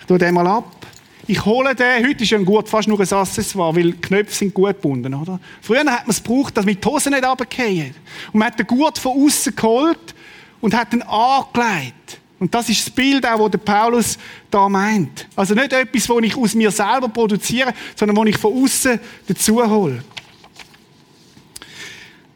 Ich 0.00 0.04
tue 0.04 0.18
den 0.18 0.34
mal 0.34 0.48
ab. 0.48 0.84
Ich 1.28 1.44
hole 1.44 1.72
den, 1.76 2.08
heute 2.08 2.24
ist 2.24 2.32
ein 2.32 2.44
gut, 2.44 2.68
fast 2.68 2.88
nur 2.88 2.98
ein 2.98 3.12
Accessoire, 3.12 3.76
weil 3.76 3.92
Knöpfe 3.92 4.34
sind 4.34 4.52
gut 4.52 4.82
gebunden, 4.82 5.14
oder? 5.14 5.38
Früher 5.60 5.78
hat 5.78 5.86
man 5.86 6.10
es 6.10 6.24
gebraucht, 6.24 6.56
dass 6.56 6.66
die 6.66 6.76
Hosen 6.84 7.12
nicht 7.12 7.24
runterfallen. 7.24 7.94
Und 8.32 8.40
man 8.40 8.48
hat 8.48 8.58
den 8.58 8.66
Gurt 8.66 8.98
von 8.98 9.12
außen 9.24 9.54
geholt 9.54 10.12
und 10.60 10.74
hat 10.74 10.92
ihn 10.92 11.02
angelegt. 11.02 12.20
Und 12.38 12.54
das 12.54 12.68
ist 12.68 12.86
das 12.86 12.90
Bild 12.90 13.26
auch, 13.26 13.48
das 13.48 13.60
Paulus 13.62 14.18
da 14.50 14.68
meint. 14.68 15.26
Also 15.34 15.54
nicht 15.54 15.72
etwas, 15.72 16.06
das 16.06 16.16
ich 16.22 16.36
aus 16.36 16.54
mir 16.54 16.70
selber 16.70 17.08
produziere, 17.08 17.72
sondern 17.94 18.16
das 18.16 18.26
ich 18.26 18.38
von 18.38 18.62
außen 18.62 19.00
dazu 19.26 19.64
hole. 19.64 20.04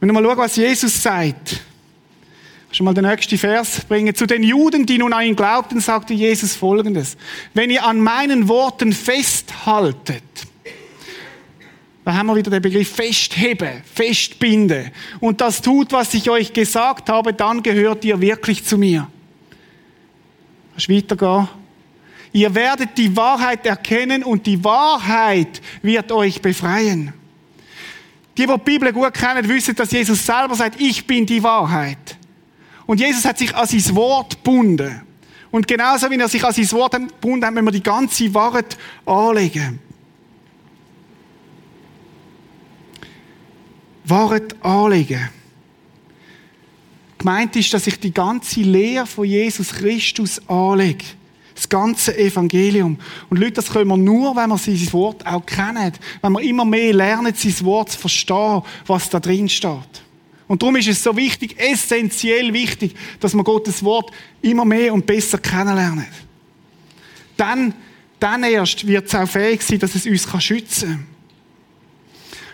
Wenn 0.01 0.09
wir 0.09 0.15
mal 0.15 0.25
schauen, 0.25 0.39
was 0.39 0.57
Jesus 0.57 1.03
sagt. 1.03 1.61
Schon 2.73 2.85
mal 2.85 2.95
den 2.95 3.05
nächsten 3.05 3.37
Vers 3.37 3.85
bringen. 3.87 4.15
Zu 4.15 4.27
den 4.27 4.43
Juden, 4.43 4.87
die 4.87 4.97
nun 4.97 5.13
an 5.13 5.25
ihn 5.25 5.37
glaubten, 5.37 5.81
sagte 5.81 6.15
Jesus 6.15 6.55
Folgendes. 6.55 7.17
Wenn 7.53 7.69
ihr 7.69 7.85
an 7.85 8.01
meinen 8.01 8.49
Worten 8.49 8.93
festhaltet, 8.93 10.23
da 12.05 12.15
haben 12.15 12.29
wir 12.29 12.37
wieder 12.37 12.51
den 12.51 12.63
Begriff 12.63 12.95
festheben, 12.95 13.83
festbinden. 13.93 14.91
Und 15.19 15.41
das 15.41 15.61
tut, 15.61 15.93
was 15.93 16.15
ich 16.15 16.31
euch 16.31 16.53
gesagt 16.53 17.11
habe, 17.11 17.35
dann 17.35 17.63
gehört 17.63 18.05
ihr 18.05 18.21
wirklich 18.21 18.65
zu 18.65 18.79
mir. 18.79 19.09
Kannst 20.81 20.89
weitergehen? 20.89 21.49
Ihr 22.33 22.55
werdet 22.55 22.97
die 22.97 23.15
Wahrheit 23.15 23.67
erkennen 23.67 24.23
und 24.23 24.47
die 24.47 24.63
Wahrheit 24.65 25.61
wird 25.83 26.11
euch 26.11 26.41
befreien. 26.41 27.13
Die, 28.39 28.47
die 28.47 28.53
die 28.53 28.59
Bibel 28.65 28.93
gut 28.93 29.13
kennen, 29.13 29.47
wissen, 29.47 29.75
dass 29.75 29.91
Jesus 29.91 30.25
selber 30.25 30.55
sagt, 30.55 30.81
ich 30.81 31.07
bin 31.07 31.27
die 31.27 31.43
Wahrheit. 31.43 32.17
Und 32.87 32.99
Jesus 32.99 33.25
hat 33.27 33.37
sich 33.37 33.55
an 33.55 33.67
sein 33.67 33.95
Wort 33.95 34.43
gebunden. 34.43 35.03
Und 35.51 35.67
genauso 35.67 36.11
wie 36.11 36.19
er 36.19 36.29
sich 36.29 36.43
an 36.43 36.55
sein 36.55 36.71
Wort 36.73 36.93
gebunden 36.93 37.45
hat, 37.45 37.55
wenn 37.55 37.65
wir 37.65 37.73
die 37.73 37.83
ganze 37.83 38.33
Wahrheit 38.33 38.79
anlegen. 39.05 39.81
Wahrheit 44.05 44.55
anlegen. 44.65 45.40
Gemeint 47.21 47.55
ist, 47.55 47.75
dass 47.75 47.87
ich 47.87 48.01
die 48.01 48.15
ganze 48.15 48.63
Lehre 48.63 49.05
von 49.05 49.27
Jesus 49.27 49.73
Christus 49.73 50.41
anlege. 50.49 51.05
Das 51.55 51.69
ganze 51.69 52.17
Evangelium. 52.17 52.97
Und 53.29 53.39
Leute, 53.39 53.53
das 53.53 53.71
können 53.71 53.89
wir 53.89 53.99
nur, 53.99 54.35
wenn 54.35 54.49
wir 54.49 54.57
sein 54.57 54.93
Wort 54.95 55.27
auch 55.27 55.45
kennen. 55.45 55.93
Wenn 56.23 56.33
wir 56.33 56.41
immer 56.41 56.65
mehr 56.65 56.95
lernen, 56.95 57.35
sein 57.35 57.55
Wort 57.67 57.91
zu 57.91 57.99
verstehen, 57.99 58.63
was 58.87 59.11
da 59.11 59.21
drin 59.21 59.51
steht. 59.51 60.03
Und 60.49 60.63
darum 60.63 60.77
ist 60.77 60.89
es 60.89 61.03
so 61.03 61.15
wichtig, 61.15 61.57
essentiell 61.59 62.55
wichtig, 62.55 62.95
dass 63.21 63.35
wir 63.35 63.45
Gottes 63.45 63.85
Wort 63.85 64.11
immer 64.41 64.65
mehr 64.65 64.95
und 64.95 65.05
besser 65.05 65.37
kennenlernen. 65.37 66.07
Dann, 67.37 67.75
dann 68.19 68.45
erst 68.45 68.87
wird 68.87 69.09
es 69.09 69.15
auch 69.15 69.29
fähig 69.29 69.61
sein, 69.61 69.79
dass 69.79 69.95
es 69.95 70.07
uns 70.07 70.27
schützen 70.43 70.89
kann. 70.89 71.07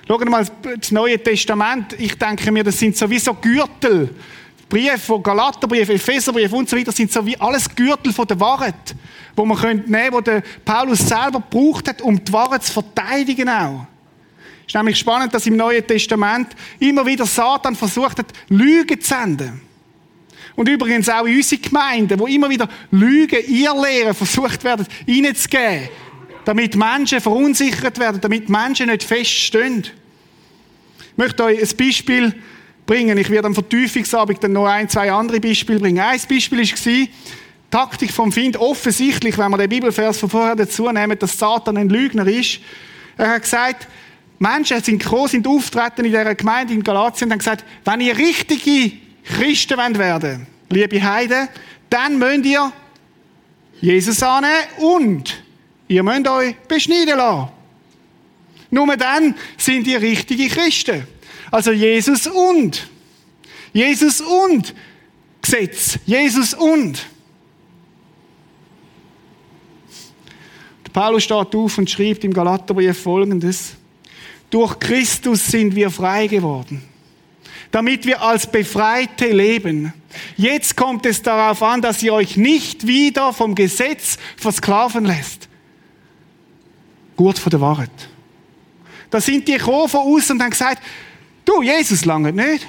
Schauen 0.08 0.20
wir 0.24 0.30
mal 0.30 0.46
das 0.80 0.90
Neue 0.90 1.22
Testament. 1.22 1.94
Ich 2.00 2.16
denke 2.16 2.50
mir, 2.50 2.64
das 2.64 2.80
sind 2.80 2.96
sowieso 2.96 3.32
Gürtel. 3.34 4.12
Briefe 4.68 4.98
von 4.98 5.22
Galaterbrief, 5.22 5.88
Epheserbrief 5.88 6.52
und 6.52 6.68
so 6.68 6.76
weiter 6.76 6.92
sind 6.92 7.12
so 7.12 7.24
wie 7.24 7.38
alles 7.38 7.72
Gürtel 7.74 8.12
von 8.12 8.26
der 8.26 8.38
Wahrheit, 8.40 8.96
wo 9.36 9.44
man 9.44 9.56
könnte 9.56 9.90
nehmen, 9.90 10.12
wo 10.12 10.20
der 10.20 10.42
Paulus 10.64 10.98
selber 10.98 11.40
gebraucht 11.40 11.88
hat, 11.88 12.02
um 12.02 12.22
die 12.22 12.32
Wahrheit 12.32 12.64
zu 12.64 12.72
verteidigen 12.72 13.48
auch. 13.48 13.86
Es 14.62 14.74
ist 14.74 14.74
nämlich 14.74 14.98
spannend, 14.98 15.32
dass 15.32 15.46
im 15.46 15.56
Neuen 15.56 15.86
Testament 15.86 16.48
immer 16.80 17.06
wieder 17.06 17.24
Satan 17.24 17.76
versucht 17.76 18.18
hat, 18.18 18.26
Lügen 18.48 19.00
zu 19.00 19.08
senden. 19.08 19.60
Und 20.56 20.68
übrigens 20.68 21.08
auch 21.08 21.26
in 21.26 21.36
unsere 21.36 21.60
Gemeinden, 21.60 22.18
wo 22.18 22.26
immer 22.26 22.50
wieder 22.50 22.68
Lügen, 22.90 23.38
ihr 23.46 23.72
Lehren 23.74 24.14
versucht 24.14 24.64
werden, 24.64 24.86
reinzugeben, 25.06 25.88
damit 26.44 26.74
Menschen 26.74 27.20
verunsichert 27.20 27.98
werden, 27.98 28.20
damit 28.20 28.48
Menschen 28.48 28.88
nicht 28.88 29.04
feststehen. 29.04 29.84
Ich 30.98 31.16
möchte 31.16 31.44
euch 31.44 31.60
ein 31.60 31.76
Beispiel 31.76 32.34
bringen. 32.86 33.18
Ich 33.18 33.30
werde 33.30 33.48
am 33.48 33.54
Vertiefungsabend 33.54 34.42
dann 34.42 34.52
noch 34.52 34.66
ein, 34.66 34.88
zwei 34.88 35.10
andere 35.10 35.40
Beispiele 35.40 35.80
bringen. 35.80 35.98
Ein 35.98 36.20
Beispiel 36.28 36.60
war, 36.60 37.08
Taktik 37.70 38.12
vom 38.12 38.30
Find, 38.30 38.56
offensichtlich, 38.56 39.36
wenn 39.36 39.50
wir 39.50 39.58
den 39.58 39.68
Bibelvers 39.68 40.18
von 40.18 40.30
vorher 40.30 40.54
dazu 40.54 40.90
nehmen, 40.90 41.18
dass 41.18 41.36
Satan 41.36 41.76
ein 41.76 41.88
Lügner 41.88 42.26
ist. 42.26 42.60
Er 43.16 43.30
hat 43.30 43.42
gesagt, 43.42 43.88
Menschen 44.38 44.82
sind 44.82 45.02
groß 45.02 45.32
sind 45.32 45.46
auftreten 45.46 46.04
in 46.04 46.12
dieser 46.12 46.34
Gemeinde 46.34 46.74
in 46.74 46.82
Galatien 46.82 47.28
und 47.28 47.32
haben 47.32 47.38
gesagt, 47.38 47.64
wenn 47.84 48.00
ihr 48.00 48.16
richtige 48.16 48.96
Christen 49.24 49.78
werden 49.78 50.46
wollt, 50.68 50.70
liebe 50.70 51.02
Heiden, 51.02 51.48
dann 51.90 52.18
müsst 52.18 52.44
ihr 52.44 52.72
Jesus 53.80 54.22
annehmen 54.22 54.54
und 54.78 55.42
ihr 55.88 56.02
müsst 56.02 56.28
euch 56.28 56.54
beschneiden 56.68 57.16
lassen. 57.16 57.48
Nur 58.70 58.96
dann 58.96 59.34
sind 59.56 59.86
ihr 59.86 60.00
richtige 60.00 60.48
Christen. 60.48 61.06
Also 61.50 61.72
Jesus 61.72 62.26
und. 62.26 62.88
Jesus 63.72 64.20
und 64.20 64.74
Gesetz. 65.42 65.98
Jesus 66.06 66.54
und. 66.54 67.06
Der 70.84 70.90
Paulus 70.92 71.24
steht 71.24 71.54
auf 71.54 71.78
und 71.78 71.90
schreibt 71.90 72.24
im 72.24 72.32
Galaterbrief 72.32 73.00
folgendes. 73.00 73.74
Durch 74.50 74.78
Christus 74.78 75.46
sind 75.46 75.74
wir 75.74 75.90
frei 75.90 76.26
geworden, 76.28 76.82
damit 77.70 78.06
wir 78.06 78.22
als 78.22 78.46
Befreite 78.46 79.26
leben. 79.26 79.92
Jetzt 80.36 80.76
kommt 80.76 81.04
es 81.04 81.20
darauf 81.20 81.62
an, 81.62 81.82
dass 81.82 82.02
ihr 82.02 82.12
euch 82.12 82.36
nicht 82.36 82.86
wieder 82.86 83.32
vom 83.32 83.54
Gesetz 83.54 84.18
versklaven 84.36 85.04
lässt. 85.04 85.48
Gut 87.16 87.38
von 87.38 87.50
der 87.50 87.60
Wahrheit. 87.60 87.90
Da 89.10 89.20
sind 89.20 89.46
die 89.48 89.52
gekommen 89.52 89.88
von 89.88 90.00
außen 90.00 90.36
und 90.36 90.42
haben 90.42 90.50
gesagt, 90.50 90.82
du, 91.46 91.62
Jesus 91.62 92.04
lange 92.04 92.32
nicht. 92.32 92.66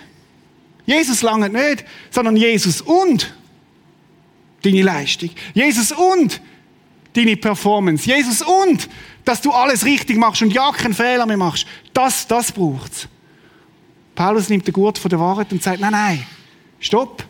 Jesus 0.86 1.22
lange 1.22 1.50
nicht, 1.50 1.84
sondern 2.10 2.38
Jesus 2.38 2.82
und 2.82 3.34
deine 4.64 4.82
Leistung. 4.82 5.30
Jesus 5.54 5.92
und 5.92 6.42
deine 7.14 7.36
Performance. 7.36 8.08
Jesus 8.08 8.42
und 8.42 8.88
dass 9.26 9.42
du 9.42 9.52
alles 9.52 9.84
richtig 9.84 10.18
machst 10.18 10.42
und 10.42 10.54
ja 10.54 10.72
keinen 10.72 10.94
Fehler 10.94 11.26
mehr 11.26 11.38
machst. 11.38 11.68
Das, 11.94 12.26
das 12.26 12.54
braucht's. 12.54 13.10
Paulus 14.16 14.50
nimmt 14.50 14.66
den 14.66 14.74
Gurt 14.74 14.98
von 14.98 15.10
der 15.10 15.20
Wahrheit 15.20 15.52
und 15.52 15.62
sagt, 15.62 15.80
nein, 15.80 15.92
nein, 15.92 16.26
stopp. 16.80 17.24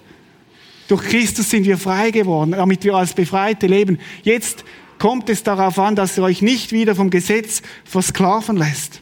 Durch 0.87 1.03
Christus 1.03 1.49
sind 1.49 1.65
wir 1.65 1.77
frei 1.77 2.11
geworden, 2.11 2.51
damit 2.51 2.83
wir 2.83 2.93
als 2.95 3.13
Befreite 3.13 3.67
leben. 3.67 3.99
Jetzt 4.23 4.63
kommt 4.99 5.29
es 5.29 5.43
darauf 5.43 5.79
an, 5.79 5.95
dass 5.95 6.17
ihr 6.17 6.23
euch 6.23 6.41
nicht 6.41 6.71
wieder 6.71 6.95
vom 6.95 7.09
Gesetz 7.09 7.61
versklaven 7.83 8.55
lässt. 8.55 9.01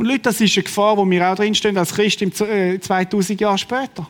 Und 0.00 0.06
Leute, 0.06 0.20
das 0.20 0.40
ist 0.40 0.56
eine 0.56 0.62
Gefahr, 0.62 0.96
wo 0.96 1.10
wir 1.10 1.30
auch 1.30 1.36
drinstehen 1.36 1.76
als 1.76 1.92
Christ 1.92 2.22
im 2.22 2.32
2000 2.32 3.30
äh, 3.38 3.44
Jahre 3.44 3.58
später. 3.58 4.06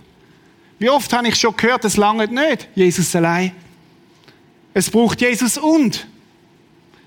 Wie 0.78 0.88
oft 0.88 1.12
habe 1.12 1.26
ich 1.26 1.34
schon 1.34 1.56
gehört, 1.56 1.84
es 1.84 1.96
lange 1.96 2.28
nicht, 2.28 2.68
Jesus 2.76 3.16
allein. 3.16 3.50
Es 4.72 4.88
braucht 4.88 5.20
Jesus 5.20 5.58
und. 5.58 6.06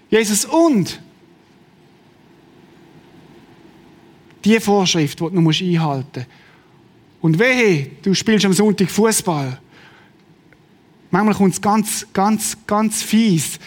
Jesus 0.09 0.43
und. 0.43 0.99
Die 4.43 4.59
Vorschrift, 4.59 5.17
die 5.17 5.29
du 5.29 5.29
einhalten 5.29 6.19
musst. 6.19 6.27
Und 7.21 7.39
wehe, 7.39 7.89
du 8.01 8.13
spielst 8.13 8.45
am 8.45 8.51
Sonntag 8.51 8.91
Fußball. 8.91 9.61
Manchmal 11.09 11.35
kommt 11.35 11.53
es 11.53 11.61
ganz, 11.61 12.05
ganz, 12.11 12.57
ganz 12.67 13.01
fies. 13.01 13.59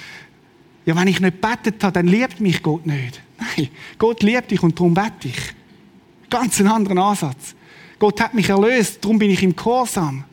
Ja, 0.84 0.94
wenn 0.94 1.08
ich 1.08 1.20
nicht 1.20 1.40
bettet 1.40 1.82
habe, 1.82 1.94
dann 1.94 2.06
liebt 2.06 2.38
mich 2.38 2.62
Gott 2.62 2.84
nicht. 2.84 3.22
Nein, 3.38 3.68
Gott 3.98 4.22
liebt 4.22 4.50
dich 4.50 4.62
und 4.62 4.78
darum 4.78 4.94
bete 4.94 5.28
ich. 5.28 5.54
Ganz 6.30 6.58
einen 6.60 6.68
anderen 6.68 6.98
Ansatz. 6.98 7.54
Gott 7.98 8.20
hat 8.20 8.34
mich 8.34 8.48
erlöst, 8.48 8.98
darum 9.02 9.18
bin 9.18 9.30
ich 9.30 9.42
im 9.42 9.54
Chorsam. 9.54 10.24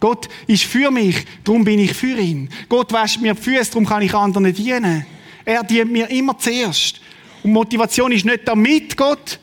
Gott 0.00 0.28
ist 0.46 0.64
für 0.64 0.90
mich, 0.90 1.24
darum 1.44 1.64
bin 1.64 1.78
ich 1.78 1.94
für 1.94 2.18
ihn. 2.18 2.48
Gott 2.68 2.92
wäscht 2.92 3.20
mir 3.20 3.34
die 3.34 3.40
Füße, 3.40 3.70
darum 3.70 3.86
kann 3.86 4.02
ich 4.02 4.14
anderen 4.14 4.52
dienen. 4.52 5.06
Er 5.44 5.62
dient 5.62 5.92
mir 5.92 6.10
immer 6.10 6.36
zuerst. 6.38 7.00
Und 7.42 7.52
Motivation 7.52 8.12
ist 8.12 8.24
nicht 8.24 8.46
damit 8.46 8.96
Gott, 8.96 9.38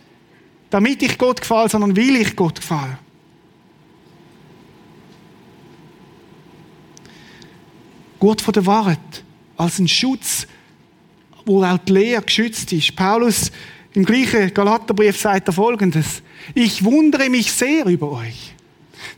damit 0.70 1.02
ich 1.04 1.18
Gott 1.18 1.42
gefalle, 1.42 1.70
sondern 1.70 1.96
will 1.96 2.16
ich 2.16 2.36
Gott 2.36 2.56
gefalle. 2.56 2.98
Gott 8.20 8.42
von 8.42 8.54
der 8.54 8.66
Wahrheit 8.66 9.24
als 9.58 9.80
ein 9.80 9.88
Schutz 9.88 10.48
wo 11.46 11.64
auch 11.64 11.78
die 11.80 11.94
Lehre 11.94 12.22
geschützt 12.22 12.72
ist. 12.74 12.96
Paulus 12.96 13.52
im 13.94 14.06
gleichen 14.06 14.54
Galaterbrief 14.54 15.20
sagt 15.20 15.48
er 15.50 15.54
folgendes. 15.54 16.22
Ich 16.56 16.84
wundere 16.84 17.30
mich 17.30 17.52
sehr 17.52 17.86
über 17.86 18.12
euch. 18.12 18.54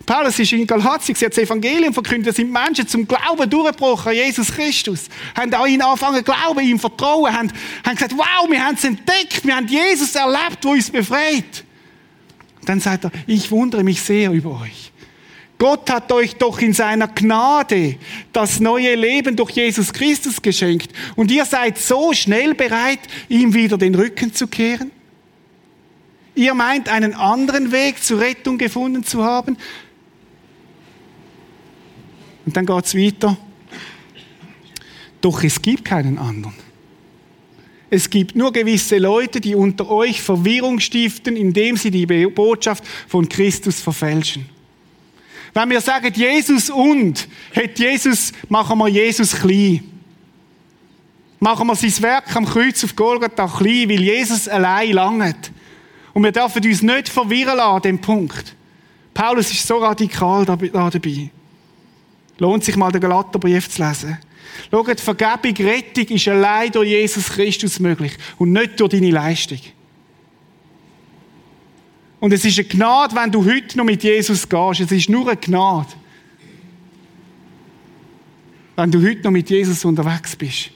Paulus 0.06 0.40
ist 0.40 0.52
in 0.52 0.68
Galatien, 0.68 1.16
sie 1.16 1.26
hat 1.26 1.34
das 1.34 1.44
Evangelium 1.44 1.94
verkündet, 1.94 2.36
sind 2.36 2.52
Menschen 2.52 2.88
zum 2.88 3.08
Glauben 3.08 3.50
durchgebrochen 3.50 4.10
an 4.10 4.16
Jesus 4.16 4.52
Christus. 4.52 5.08
Haben 5.36 5.54
auch 5.54 5.68
ihn 5.68 5.82
angefangen 5.82 6.24
glauben, 6.24 6.60
ihm 6.60 6.80
vertrauen, 6.80 7.32
haben, 7.32 7.52
haben 7.86 7.96
gesagt, 7.96 8.14
wow, 8.18 8.50
wir 8.50 8.66
haben 8.66 8.76
es 8.76 8.84
entdeckt, 8.84 9.46
wir 9.46 9.56
haben 9.56 9.68
Jesus 9.68 10.16
erlebt, 10.16 10.64
der 10.64 10.72
uns 10.72 10.90
befreit. 10.90 11.64
Dann 12.66 12.80
sagt 12.80 13.06
er, 13.06 13.12
ich 13.28 13.50
wundere 13.52 13.84
mich 13.84 14.02
sehr 14.02 14.32
über 14.32 14.62
euch. 14.62 14.93
Gott 15.64 15.90
hat 15.90 16.12
euch 16.12 16.36
doch 16.36 16.60
in 16.60 16.74
seiner 16.74 17.08
Gnade 17.08 17.96
das 18.34 18.60
neue 18.60 18.96
Leben 18.96 19.38
durch 19.38 19.52
Jesus 19.52 19.94
Christus 19.94 20.42
geschenkt. 20.42 20.92
Und 21.16 21.32
ihr 21.32 21.46
seid 21.46 21.78
so 21.78 22.12
schnell 22.12 22.54
bereit, 22.54 23.00
ihm 23.30 23.54
wieder 23.54 23.78
den 23.78 23.96
Rücken 23.96 24.34
zu 24.34 24.48
kehren? 24.48 24.92
Ihr 26.36 26.54
meint, 26.54 26.90
einen 26.90 27.14
anderen 27.14 27.72
Weg 27.72 28.04
zur 28.04 28.20
Rettung 28.20 28.58
gefunden 28.58 29.06
zu 29.06 29.24
haben? 29.24 29.56
Und 32.46 32.58
dann 32.58 32.66
geht 32.66 32.86
es 32.86 32.94
weiter. 32.94 33.38
Doch 35.22 35.42
es 35.46 35.62
gibt 35.62 35.86
keinen 35.86 36.18
anderen. 36.18 36.56
Es 37.90 38.10
gibt 38.10 38.36
nur 38.36 38.52
gewisse 38.52 38.98
Leute, 38.98 39.40
die 39.40 39.56
unter 39.56 39.90
euch 39.90 40.22
Verwirrung 40.22 40.82
stiften, 40.82 41.38
indem 41.38 41.78
sie 41.78 41.90
die 41.90 42.06
Botschaft 42.06 42.84
von 43.08 43.30
Christus 43.30 43.80
verfälschen. 43.80 44.53
Wenn 45.54 45.70
wir 45.70 45.82
sagen, 45.82 46.12
Jesus 46.14 46.70
und, 46.70 47.28
hat 47.56 47.78
Jesus, 47.78 48.32
machen 48.50 48.78
wir 48.80 48.88
Jesus 48.88 49.36
klein. 49.36 49.84
Machen 51.40 51.68
wir 51.68 51.76
sein 51.76 52.02
Werk 52.02 52.36
am 52.36 52.46
Kreuz 52.46 52.84
auf 52.84 52.96
Golgatha 52.96 53.48
klein, 53.48 53.90
weil 53.90 54.02
Jesus 54.02 54.48
allein 54.48 54.94
langt. 54.94 55.52
Und 56.14 56.24
wir 56.24 56.32
dürfen 56.32 56.66
uns 56.66 56.82
nicht 56.82 57.10
verwirren 57.10 57.58
lassen 57.58 57.76
an 57.76 57.82
dem 57.82 58.00
Punkt. 58.00 58.56
Paulus 59.14 59.52
ist 59.52 59.68
so 59.68 59.78
radikal 59.78 60.46
dabei. 60.46 61.30
Lohnt 62.40 62.64
sich 62.64 62.76
mal 62.76 62.92
den 62.92 63.02
Galaterbrief 63.02 63.70
zu 63.70 63.84
lesen. 63.84 64.18
Schaut, 64.72 65.00
Vergebung, 65.00 65.68
Rettung 65.68 66.06
ist 66.06 66.28
allein 66.28 66.72
durch 66.72 66.90
Jesus 66.90 67.30
Christus 67.30 67.80
möglich 67.80 68.14
und 68.38 68.52
nicht 68.52 68.80
durch 68.80 68.92
deine 68.92 69.12
Leistung. 69.12 69.60
Und 72.24 72.32
es 72.32 72.46
ist 72.46 72.58
eine 72.58 72.70
Gnade, 72.70 73.14
wenn 73.18 73.30
du 73.34 73.44
heute 73.44 73.78
noch 73.78 73.84
mit 73.84 74.02
Jesus 74.02 74.48
gehst. 74.48 74.80
Es 74.80 74.92
ist 74.94 75.10
nur 75.10 75.28
eine 75.28 75.36
Gnade. 75.36 75.90
Wenn 78.78 78.92
du 78.92 79.06
heute 79.06 79.24
noch 79.24 79.32
mit 79.32 79.50
Jesus 79.50 79.84
unterwegs 79.84 80.34
bist. 80.34 80.72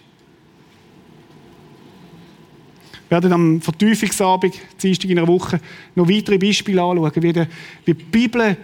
Wir 3.08 3.12
werden 3.12 3.32
am 3.32 3.62
Vertiefungsabend, 3.62 4.56
Dienstag 4.84 5.10
in 5.10 5.20
einer 5.20 5.28
Woche, 5.30 5.62
noch 5.96 6.10
weitere 6.10 6.38
Beispiele 6.38 6.84
anschauen, 6.84 7.14
wie, 7.16 7.32
die, 7.32 7.48
wie 7.86 7.94
die 7.94 8.04
Bibel 8.04 8.58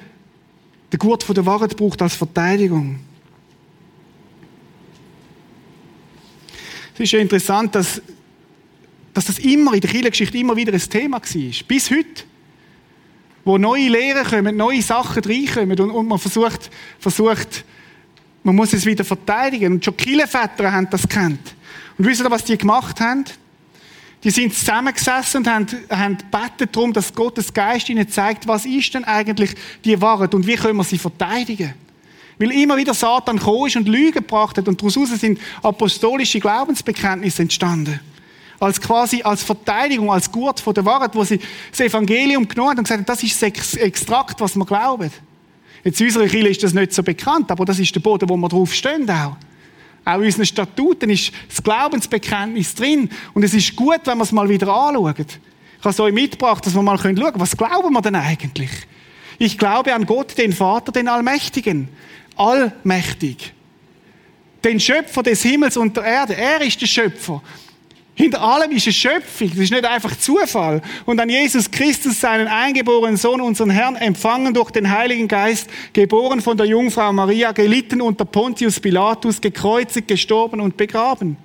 den 0.92 1.00
Gurt 1.00 1.24
von 1.24 1.36
der 1.36 1.46
Wahrheit 1.46 1.78
braucht 1.78 2.02
als 2.02 2.16
Verteidigung. 2.16 3.00
Es 6.96 7.00
ist 7.00 7.14
ja 7.14 7.20
interessant, 7.20 7.76
dass, 7.76 8.02
dass 9.14 9.24
das 9.24 9.40
immer 9.40 9.74
in 9.74 9.80
der 9.80 9.90
Kirchengeschichte 9.90 10.38
immer 10.38 10.58
wieder 10.58 10.74
ein 10.74 10.80
Thema 10.82 11.22
war. 11.22 11.52
Bis 11.66 11.90
heute 11.90 12.26
wo 13.46 13.58
neue 13.58 13.90
Lehren 13.90 14.26
kommen, 14.26 14.56
neue 14.56 14.82
Sachen 14.82 15.24
reinkommen 15.24 15.80
und, 15.80 15.92
und 15.92 16.08
man 16.08 16.20
versucht, 16.20 16.70
versucht, 17.00 17.66
man 18.44 18.56
muss 18.56 18.74
es 18.74 18.86
wieder 18.86 19.04
verteidigen. 19.04 19.74
Und 19.74 19.86
schon 19.86 19.98
Kirchenväter 19.98 20.72
haben 20.72 20.88
das 20.90 21.08
kennt. 21.08 21.56
Und 21.98 22.06
wisst 22.06 22.22
ihr, 22.22 22.32
was 22.32 22.44
die 22.44 22.58
gemacht 22.58 23.00
haben? 23.00 23.26
Die 24.24 24.32
sind 24.32 24.54
zusammengesessen 24.54 25.40
und 25.40 25.48
haben, 25.48 25.68
haben 25.90 26.18
gebetet 26.18 26.76
darum, 26.76 26.94
dass 26.94 27.14
Gottes 27.14 27.54
Geist 27.54 27.90
ihnen 27.90 28.08
zeigt, 28.08 28.48
was 28.48 28.66
ist 28.66 28.94
denn 28.94 29.04
eigentlich 29.04 29.54
die 29.84 30.00
Wahrheit 30.00 30.34
und 30.34 30.48
wie 30.48 30.56
können 30.56 30.78
wir 30.78 30.86
sie 30.86 30.98
verteidigen. 30.98 31.74
Weil 32.40 32.52
immer 32.52 32.78
wieder 32.78 32.94
Satan 32.94 33.38
gekommen 33.38 33.68
ist 33.68 33.76
und 33.76 33.88
Lügen 33.88 34.14
gebracht 34.14 34.58
hat 34.58 34.68
und 34.68 34.82
daraus 34.82 34.94
sind 34.94 35.40
apostolische 35.62 36.40
Glaubensbekenntnisse 36.40 37.42
entstanden 37.42 38.00
als 38.60 38.80
quasi 38.80 39.22
als 39.22 39.44
Verteidigung, 39.44 40.12
als 40.12 40.32
Gurt 40.32 40.60
von 40.60 40.74
der 40.74 40.86
Wahrheit, 40.86 41.16
wo 41.16 41.24
sie 41.24 41.40
das 41.72 41.80
Evangelium 41.82 42.48
genommen 42.48 42.72
haben 42.72 42.78
und 42.80 42.84
gesagt 42.86 43.00
haben, 43.00 43.06
das 43.06 43.24
ist 43.24 43.42
das 43.42 43.76
Extrakt, 43.76 44.40
was 44.40 44.56
wir 44.56 44.66
glauben. 44.66 45.12
Jetzt 45.84 46.00
in 46.00 46.08
unserer 46.08 46.28
Kirche 46.28 46.50
ist 46.50 46.64
das 46.64 46.74
nicht 46.74 46.94
so 46.94 47.04
bekannt, 47.04 47.52
aber 47.52 47.66
das 47.66 47.80
ist 47.80 47.94
der 47.94 48.00
Boden, 48.00 48.30
wo 48.30 48.38
wir 48.38 48.50
drauf 48.50 48.74
stehen 48.74 49.10
auch. 49.10 49.36
Auch 50.06 50.20
in 50.20 50.26
unseren 50.26 50.46
Statuten 50.46 51.10
ist 51.10 51.32
das 51.48 51.64
Glaubensbekenntnis 51.64 52.76
drin. 52.76 53.10
Und 53.34 53.44
es 53.44 53.54
ist 53.54 53.76
gut, 53.76 54.02
wenn 54.06 54.18
wir 54.18 54.24
es 54.24 54.32
mal 54.32 54.48
wieder 54.50 54.68
anschauen. 54.68 55.16
Ich 55.18 55.80
habe 55.80 55.90
es 55.90 56.00
euch 56.00 56.14
mitgebracht, 56.14 56.66
dass 56.66 56.76
wir 56.76 56.82
mal 56.82 56.98
schauen 56.98 57.16
können, 57.16 57.34
was 57.36 57.56
glauben 57.56 57.94
wir 57.94 58.02
denn 58.02 58.16
eigentlich? 58.16 58.70
Ich 59.40 59.58
glaube 59.58 59.94
an 59.94 60.06
Gott, 60.06 60.38
den 60.38 60.54
Vater, 60.54 60.92
den 60.92 61.08
Allmächtigen. 61.08 61.90
Allmächtig. 62.36 63.54
Den 64.64 64.80
Schöpfer 64.80 65.24
des 65.24 65.42
Himmels 65.42 65.76
und 65.76 65.98
der 65.98 66.04
Erde. 66.04 66.36
Er 66.36 66.62
ist 66.62 66.82
der 66.82 66.88
Schöpfer. 66.88 67.42
Hinter 68.16 68.42
allem 68.42 68.72
ist 68.72 68.86
eine 68.86 68.94
Schöpfung. 68.94 69.50
Das 69.50 69.58
ist 69.58 69.72
nicht 69.72 69.86
einfach 69.86 70.16
Zufall. 70.18 70.82
Und 71.06 71.20
an 71.20 71.30
Jesus 71.30 71.72
Christus, 71.72 72.20
seinen 72.20 72.48
eingeborenen 72.48 73.18
Sohn, 73.18 73.42
unseren 73.42 73.72
Herrn, 73.72 73.96
empfangen 73.96 74.54
durch 74.54 74.70
den 74.70 74.92
Heiligen 74.92 75.28
Geist, 75.28 75.68
geboren 75.94 76.42
von 76.42 76.56
der 76.56 76.68
Jungfrau 76.68 77.12
Maria, 77.12 77.52
gelitten 77.54 78.02
unter 78.02 78.26
Pontius 78.26 78.80
Pilatus, 78.80 79.42
gekreuzigt, 79.42 80.08
gestorben 80.08 80.62
und 80.62 80.78
begraben. 80.78 81.38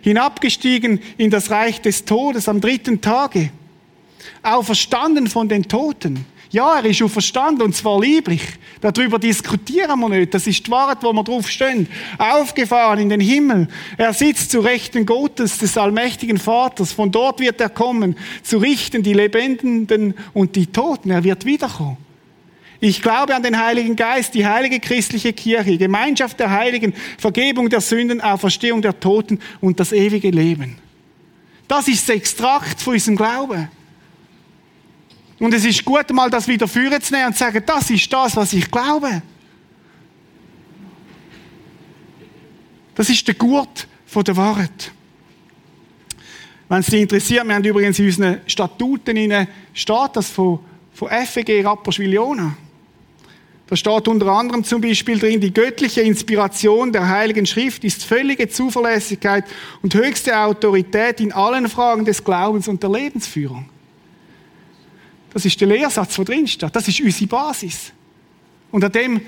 Hinabgestiegen 0.00 1.00
in 1.18 1.30
das 1.30 1.50
Reich 1.50 1.80
des 1.80 2.04
Todes 2.04 2.48
am 2.48 2.60
dritten 2.60 3.00
Tage. 3.00 3.50
Auferstanden 4.42 5.28
von 5.28 5.48
den 5.48 5.68
Toten 5.68 6.26
ja, 6.52 6.78
er 6.78 6.84
ist 6.84 7.02
auferstanden 7.02 7.62
und 7.62 7.74
zwar 7.74 8.00
lieblich. 8.00 8.42
Darüber 8.82 9.18
diskutieren 9.18 9.98
wir 9.98 10.08
nicht. 10.10 10.34
Das 10.34 10.46
ist 10.46 10.66
die 10.66 10.70
Wahrheit, 10.70 10.98
wo 11.00 11.12
wir 11.12 11.24
drauf 11.24 11.48
stehen. 11.48 11.88
Aufgefahren 12.18 13.00
in 13.00 13.08
den 13.08 13.20
Himmel. 13.20 13.68
Er 13.96 14.12
sitzt 14.12 14.50
zu 14.50 14.60
Rechten 14.60 15.06
Gottes, 15.06 15.58
des 15.58 15.78
allmächtigen 15.78 16.36
Vaters. 16.36 16.92
Von 16.92 17.10
dort 17.10 17.40
wird 17.40 17.60
er 17.60 17.70
kommen, 17.70 18.16
zu 18.42 18.58
richten 18.58 19.02
die 19.02 19.14
Lebenden 19.14 20.14
und 20.34 20.54
die 20.54 20.66
Toten. 20.66 21.10
Er 21.10 21.24
wird 21.24 21.46
wiederkommen. 21.46 21.96
Ich 22.80 23.00
glaube 23.00 23.34
an 23.34 23.42
den 23.42 23.58
Heiligen 23.58 23.96
Geist, 23.96 24.34
die 24.34 24.46
heilige 24.46 24.78
christliche 24.78 25.32
Kirche, 25.32 25.78
Gemeinschaft 25.78 26.38
der 26.38 26.50
Heiligen, 26.50 26.92
Vergebung 27.16 27.70
der 27.70 27.80
Sünden, 27.80 28.20
Auferstehung 28.20 28.82
der 28.82 28.98
Toten 28.98 29.38
und 29.60 29.80
das 29.80 29.92
ewige 29.92 30.30
Leben. 30.30 30.76
Das 31.66 31.88
ist 31.88 32.08
das 32.08 32.16
Extrakt 32.16 32.82
von 32.82 32.94
unserem 32.94 33.16
Glauben. 33.16 33.68
Und 35.42 35.52
es 35.52 35.64
ist 35.64 35.84
gut, 35.84 36.08
mal 36.12 36.30
das 36.30 36.46
wieder 36.46 36.68
führen 36.68 37.02
zu 37.02 37.12
nehmen 37.12 37.26
und 37.26 37.32
zu 37.32 37.40
sagen, 37.40 37.60
das 37.66 37.90
ist 37.90 38.12
das, 38.12 38.36
was 38.36 38.52
ich 38.52 38.70
glaube. 38.70 39.22
Das 42.94 43.10
ist 43.10 43.26
der 43.26 43.34
Gurt 43.34 43.88
der 44.14 44.36
Wahrheit. 44.36 44.92
Wenn 46.68 46.78
es 46.78 46.86
dich 46.86 47.00
interessiert, 47.00 47.44
wir 47.44 47.56
haben 47.56 47.64
übrigens 47.64 47.98
in 47.98 48.06
unseren 48.06 48.40
Statuten 48.46 49.16
in 49.16 49.48
steht 49.74 50.10
das 50.14 50.28
von, 50.28 50.60
von 50.94 51.08
FEG 51.08 51.64
Rapperswil-Jona. 51.66 52.56
Da 53.66 53.74
steht 53.76 54.06
unter 54.06 54.28
anderem 54.28 54.62
zum 54.62 54.80
Beispiel 54.80 55.18
drin, 55.18 55.40
die 55.40 55.52
göttliche 55.52 56.02
Inspiration 56.02 56.92
der 56.92 57.08
Heiligen 57.08 57.46
Schrift 57.46 57.82
ist 57.82 58.04
völlige 58.04 58.48
Zuverlässigkeit 58.48 59.44
und 59.82 59.92
höchste 59.92 60.38
Autorität 60.38 61.18
in 61.18 61.32
allen 61.32 61.68
Fragen 61.68 62.04
des 62.04 62.22
Glaubens 62.22 62.68
und 62.68 62.80
der 62.80 62.90
Lebensführung. 62.90 63.71
Das 65.32 65.44
ist 65.44 65.60
der 65.60 65.68
Lehrsatz, 65.68 66.16
der 66.16 66.24
drin 66.24 66.46
steht. 66.46 66.74
Das 66.74 66.86
ist 66.88 67.00
unsere 67.00 67.26
Basis. 67.26 67.92
Und 68.70 68.84
an 68.84 68.92
dem, 68.92 69.20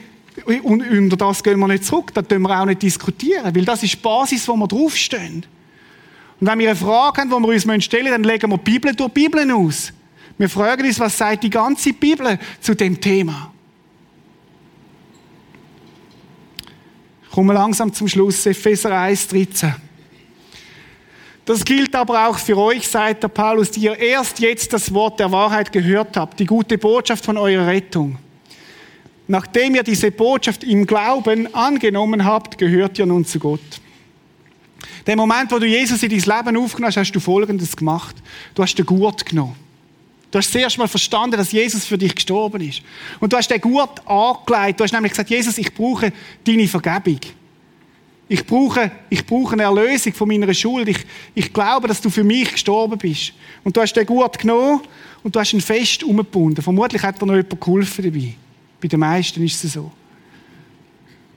und 0.47 0.83
unter 0.83 1.17
das 1.17 1.43
gehen 1.43 1.59
wir 1.59 1.69
nicht 1.69 1.85
zurück, 1.85 2.13
da 2.13 2.23
können 2.23 2.43
wir 2.43 2.61
auch 2.61 2.67
nicht 2.67 2.83
diskutieren, 2.83 3.55
weil 3.55 3.65
das 3.65 3.83
ist 3.83 3.95
die 3.95 3.99
Basis, 3.99 4.47
wo 4.49 4.57
wir 4.57 4.67
draufstehen. 4.67 5.47
Und 6.41 6.47
wenn 6.47 6.59
wir 6.59 6.71
eine 6.71 6.77
Frage 6.77 7.21
haben, 7.21 7.31
die 7.31 7.37
wir 7.37 7.73
uns 7.75 7.85
stellen 7.85 8.05
müssen, 8.05 8.23
dann 8.23 8.25
legen 8.25 8.51
wir 8.51 8.59
die 8.59 8.71
Bibel 8.71 8.95
durch 8.95 9.13
die 9.13 9.21
Bibel 9.23 9.51
aus. 9.53 9.93
Wir 10.37 10.49
fragen 10.49 10.85
uns, 10.85 10.99
was 10.99 11.17
sagt 11.17 11.45
die 11.45 11.51
ganze 11.51 11.93
Bibel 11.93 12.39
zu 12.61 12.75
dem 12.75 13.01
Thema? 13.01 13.53
Ich 17.25 17.31
komme 17.31 17.55
langsam 17.55 17.93
zum 17.93 18.09
Schluss, 18.09 18.45
Epheser 18.47 18.99
1, 18.99 19.29
13. 19.29 19.75
Das 21.45 21.65
gilt 21.65 21.95
aber 21.95 22.29
auch 22.29 22.39
für 22.39 22.57
euch, 22.57 22.89
sagt 22.89 23.23
der 23.23 23.29
Paulus, 23.29 23.71
die 23.71 23.81
ihr 23.81 23.99
erst 23.99 24.39
jetzt 24.39 24.73
das 24.73 24.93
Wort 24.95 25.21
der 25.21 25.31
Wahrheit 25.31 25.73
gehört 25.73 26.17
habt, 26.17 26.41
die 26.41 26.47
gute 26.47 26.79
Botschaft 26.79 27.25
von 27.25 27.37
eurer 27.37 27.67
Rettung. 27.67 28.19
Nachdem 29.27 29.75
ihr 29.75 29.83
diese 29.83 30.11
Botschaft 30.11 30.65
im 30.65 30.87
Glauben 30.87 31.53
angenommen 31.55 32.25
habt, 32.25 32.57
gehört 32.59 32.99
ihr 32.99 33.07
nun 33.07 33.25
zu 33.25 33.39
Gott. 33.39 33.61
Der 35.07 35.17
Moment, 35.17 35.53
wo 35.53 35.59
du 35.59 35.67
Jesus 35.67 36.03
in 36.03 36.11
dein 36.11 36.19
Leben 36.19 36.57
aufgenommen 36.57 36.89
hast, 36.89 36.97
hast 36.97 37.13
du 37.13 37.21
Folgendes 37.21 37.77
gemacht. 37.77 38.17
Du 38.55 38.63
hast 38.63 38.75
den 38.75 38.87
Gurt 38.87 39.25
genommen. 39.27 39.57
Du 40.31 40.39
hast 40.39 40.51
zuerst 40.51 40.79
mal 40.79 40.89
verstanden, 40.89 41.37
dass 41.37 41.53
Jesus 41.53 41.85
für 41.85 41.97
dich 41.97 42.15
gestorben 42.15 42.61
ist. 42.61 42.83
Und 43.21 43.33
du 43.33 43.37
hast 43.37 43.49
den 43.49 43.61
Gurt 43.61 44.07
angelegt. 44.07 44.81
Du 44.81 44.85
hast 44.85 44.93
nämlich 44.93 45.13
gesagt, 45.13 45.31
Jesus, 45.31 45.59
ich 45.59 45.73
brauche 45.73 46.13
deine 46.45 46.67
Vergebung. 46.67 47.21
Ich 48.29 48.47
brauche, 48.47 48.91
ich 49.11 49.27
brauche 49.27 49.53
eine 49.53 49.65
Erlösung 49.65 50.15
von 50.15 50.29
meiner 50.29 50.53
Schuld. 50.55 50.89
Ich, 50.89 51.05
ich 51.35 51.53
glaube, 51.53 51.89
dass 51.89 52.01
du 52.01 52.09
für 52.09 52.25
mich 52.25 52.53
gestorben 52.53 52.97
bist. 52.97 53.35
Und 53.63 53.77
du 53.77 53.81
hast 53.81 53.93
den 53.93 54.07
Gurt 54.07 54.39
genommen 54.39 54.81
und 55.23 55.35
du 55.35 55.41
hast 55.41 55.53
ihn 55.53 55.61
fest 55.61 56.03
umgebunden. 56.03 56.63
Vermutlich 56.63 57.03
hat 57.03 57.21
dir 57.21 57.27
noch 57.27 57.35
jemand 57.35 57.61
geholfen 57.61 58.05
dabei. 58.05 58.35
Bei 58.81 58.89
den 58.89 59.01
meisten 59.01 59.45
ist 59.45 59.63
es 59.63 59.75
so. 59.75 59.91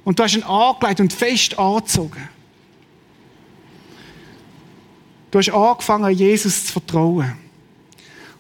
Und 0.05 0.17
du 0.17 0.23
hast 0.23 0.35
ihn 0.35 0.43
angelegt 0.43 1.01
und 1.01 1.11
fest 1.11 1.59
angezogen. 1.59 2.29
Du 5.29 5.39
hast 5.39 5.49
angefangen, 5.49 6.15
Jesus 6.15 6.67
zu 6.67 6.73
vertrauen. 6.73 7.33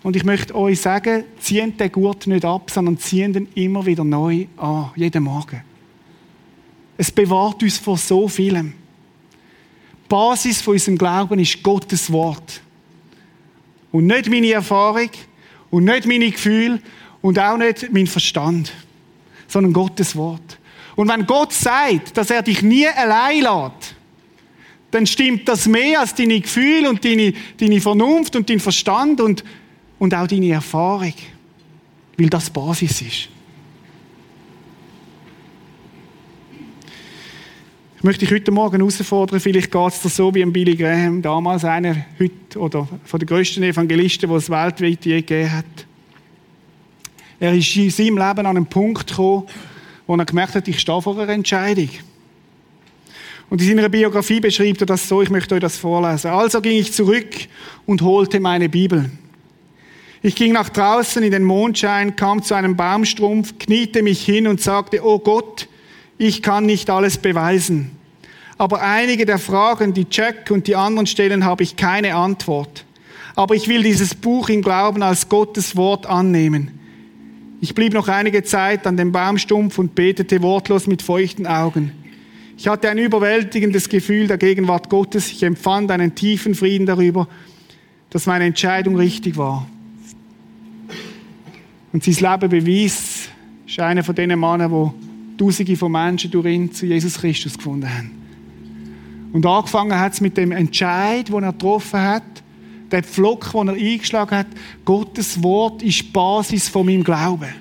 Und 0.03 0.15
ich 0.15 0.23
möchte 0.23 0.55
euch 0.55 0.79
sagen, 0.79 1.25
zieht 1.39 1.77
den 1.77 1.91
Gurt 1.91 2.27
nicht 2.27 2.45
ab, 2.45 2.71
sondern 2.71 2.97
zieht 2.97 3.35
ihn 3.35 3.49
immer 3.55 3.85
wieder 3.85 4.05
neu 4.05 4.47
an, 4.55 4.91
jeden 4.95 5.23
Morgen. 5.23 5.61
Es 6.97 7.11
bewahrt 7.11 7.61
uns 7.61 7.77
vor 7.77 7.97
so 7.97 8.27
vielem. 8.27 8.73
Die 10.03 10.09
Basis 10.09 10.61
von 10.61 10.73
unserem 10.73 10.97
Glauben 10.97 11.39
ist 11.39 11.61
Gottes 11.61 12.11
Wort. 12.11 12.61
Und 13.91 14.07
nicht 14.07 14.29
meine 14.29 14.51
Erfahrung 14.51 15.09
und 15.69 15.85
nicht 15.85 16.05
meine 16.05 16.31
Gefühle 16.31 16.81
und 17.21 17.39
auch 17.39 17.57
nicht 17.57 17.91
mein 17.91 18.07
Verstand, 18.07 18.71
sondern 19.47 19.73
Gottes 19.73 20.15
Wort. 20.15 20.57
Und 20.95 21.09
wenn 21.09 21.25
Gott 21.25 21.53
sagt, 21.53 22.17
dass 22.17 22.31
er 22.31 22.41
dich 22.41 22.63
nie 22.63 22.87
allein 22.87 23.41
lässt, 23.41 23.95
dann 24.91 25.05
stimmt 25.05 25.47
das 25.47 25.67
mehr 25.67 25.99
als 25.99 26.15
deine 26.15 26.39
Gefühle 26.39 26.89
und 26.89 27.03
deine, 27.03 27.33
deine 27.57 27.81
Vernunft 27.81 28.35
und 28.35 28.49
dein 28.49 28.59
Verstand 28.59 29.21
und, 29.21 29.43
und 29.99 30.13
auch 30.13 30.27
deine 30.27 30.51
Erfahrung, 30.51 31.13
weil 32.17 32.29
das 32.29 32.49
Basis 32.49 33.01
ist. 33.01 33.29
Möchte 38.07 38.23
dich 38.23 38.33
heute 38.33 38.51
Morgen 38.51 38.77
herausfordern, 38.77 39.41
vielleicht 39.41 39.69
geht 39.69 39.87
es 39.89 40.01
dir 40.01 40.07
so 40.07 40.33
wie 40.33 40.45
Billy 40.45 40.77
Graham, 40.77 41.21
damals 41.21 41.65
einer 41.65 42.05
heute, 42.17 42.57
oder 42.57 42.87
von 43.03 43.19
den 43.19 43.27
grössten 43.27 43.63
Evangelisten, 43.63 44.29
die 44.29 44.35
es 44.37 44.49
weltweit 44.49 45.05
je 45.05 45.19
gegeben 45.19 45.51
hat. 45.51 45.65
Er 47.37 47.53
ist 47.53 47.75
in 47.75 47.89
seinem 47.89 48.17
Leben 48.17 48.45
an 48.45 48.45
einen 48.45 48.65
Punkt 48.65 49.07
gekommen, 49.07 49.43
wo 50.07 50.15
er 50.15 50.23
gemerkt 50.23 50.55
hat, 50.55 50.69
ich 50.69 50.79
stehe 50.79 51.01
vor 51.01 51.19
einer 51.19 51.33
Entscheidung. 51.33 51.89
Und 53.49 53.61
in 53.61 53.67
seiner 53.67 53.89
Biografie 53.89 54.39
beschreibt 54.39 54.79
er 54.79 54.87
das 54.87 55.05
so, 55.05 55.21
ich 55.21 55.29
möchte 55.29 55.55
euch 55.55 55.61
das 55.61 55.75
vorlesen. 55.75 56.31
Also 56.31 56.61
ging 56.61 56.79
ich 56.79 56.93
zurück 56.93 57.27
und 57.85 58.01
holte 58.01 58.39
meine 58.39 58.69
Bibel. 58.69 59.11
Ich 60.21 60.35
ging 60.35 60.53
nach 60.53 60.69
draußen 60.69 61.21
in 61.23 61.31
den 61.31 61.43
Mondschein, 61.43 62.15
kam 62.15 62.41
zu 62.41 62.53
einem 62.53 62.77
Baumstrumpf, 62.77 63.59
kniete 63.59 64.01
mich 64.01 64.23
hin 64.23 64.47
und 64.47 64.61
sagte, 64.61 65.03
oh 65.03 65.19
Gott, 65.19 65.67
ich 66.17 66.41
kann 66.41 66.65
nicht 66.65 66.89
alles 66.89 67.17
beweisen. 67.17 67.96
Aber 68.57 68.81
einige 68.81 69.25
der 69.25 69.37
Fragen, 69.37 69.93
die 69.93 70.07
Jack 70.09 70.49
und 70.49 70.67
die 70.67 70.75
anderen 70.75 71.05
stellen, 71.05 71.45
habe 71.45 71.63
ich 71.63 71.75
keine 71.75 72.15
Antwort. 72.15 72.85
Aber 73.35 73.53
ich 73.53 73.67
will 73.67 73.83
dieses 73.83 74.15
Buch 74.15 74.49
im 74.49 74.63
Glauben 74.63 75.03
als 75.03 75.29
Gottes 75.29 75.75
Wort 75.75 76.07
annehmen. 76.07 76.71
Ich 77.61 77.75
blieb 77.75 77.93
noch 77.93 78.07
einige 78.07 78.43
Zeit 78.43 78.87
an 78.87 78.97
dem 78.97 79.11
Baumstumpf 79.11 79.77
und 79.77 79.93
betete 79.93 80.41
wortlos 80.41 80.87
mit 80.87 81.01
feuchten 81.01 81.45
Augen. 81.45 81.91
Ich 82.57 82.67
hatte 82.67 82.89
ein 82.89 82.97
überwältigendes 82.97 83.89
Gefühl 83.89 84.27
der 84.27 84.39
Gegenwart 84.39 84.89
Gottes. 84.89 85.31
Ich 85.31 85.43
empfand 85.43 85.91
einen 85.91 86.15
tiefen 86.15 86.55
Frieden 86.55 86.87
darüber, 86.87 87.27
dass 88.09 88.25
meine 88.25 88.45
Entscheidung 88.45 88.95
richtig 88.95 89.37
war. 89.37 89.67
Und 91.93 92.03
sein 92.03 92.15
Leben 92.15 92.49
bewies, 92.49 93.29
ist 93.67 93.79
einer 93.79 94.03
von 94.03 94.15
den 94.15 94.39
Männern, 94.39 94.71
wo 94.71 94.93
Tausende 95.37 95.75
von 95.75 95.91
Menschen 95.91 96.31
durch 96.31 96.47
ihn 96.47 96.71
zu 96.71 96.87
Jesus 96.87 97.19
Christus 97.19 97.55
gefunden 97.57 97.87
haben. 97.87 98.26
Und 99.33 99.45
angefangen 99.45 99.99
hat 99.99 100.13
es 100.13 100.21
mit 100.21 100.37
dem 100.37 100.51
Entscheid, 100.51 101.27
den 101.29 101.43
er 101.43 101.51
getroffen 101.51 102.01
hat, 102.01 102.23
der 102.91 103.03
Pflock, 103.03 103.51
den 103.51 103.67
er 103.67 103.73
eingeschlagen 103.73 104.37
hat. 104.37 104.47
Gottes 104.85 105.41
Wort 105.43 105.83
ist 105.83 105.99
die 105.99 106.03
Basis 106.03 106.69
von 106.69 106.85
meinem 106.85 107.03
Glauben. 107.03 107.53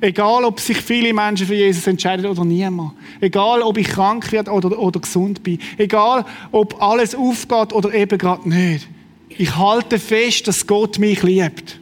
Egal, 0.00 0.44
ob 0.44 0.60
sich 0.60 0.76
viele 0.76 1.12
Menschen 1.12 1.46
für 1.46 1.54
Jesus 1.54 1.86
entscheiden 1.86 2.26
oder 2.26 2.44
niemand. 2.44 2.92
Egal, 3.20 3.62
ob 3.62 3.78
ich 3.78 3.88
krank 3.88 4.30
werde 4.30 4.50
oder, 4.50 4.78
oder 4.78 5.00
gesund 5.00 5.42
bin. 5.42 5.58
Egal, 5.78 6.24
ob 6.52 6.80
alles 6.82 7.14
aufgeht 7.14 7.72
oder 7.72 7.94
eben 7.94 8.18
gerade 8.18 8.48
nicht. 8.48 8.86
Ich 9.28 9.56
halte 9.56 9.98
fest, 9.98 10.46
dass 10.48 10.66
Gott 10.66 10.98
mich 10.98 11.22
liebt. 11.22 11.80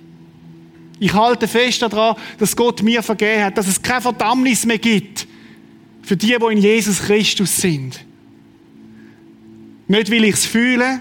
Ich 1.01 1.13
halte 1.13 1.49
fest 1.49 1.83
daran, 1.83 2.17
dass 2.39 2.55
Gott 2.55 2.83
mir 2.83 3.03
vergeben 3.03 3.45
hat, 3.45 3.59
dass 3.59 3.67
es 3.67 3.83
keine 3.83 4.01
Verdammnis 4.01 4.65
mehr 4.65 4.79
gibt 4.79 5.27
für 6.03 6.17
die, 6.17 6.37
die 6.39 6.53
in 6.53 6.59
Jesus 6.59 7.01
Christus 7.01 7.57
sind. 7.57 8.05
Nicht, 9.87 10.11
weil 10.11 10.25
ich 10.25 10.35
es 10.35 10.47
fühle, 10.47 11.01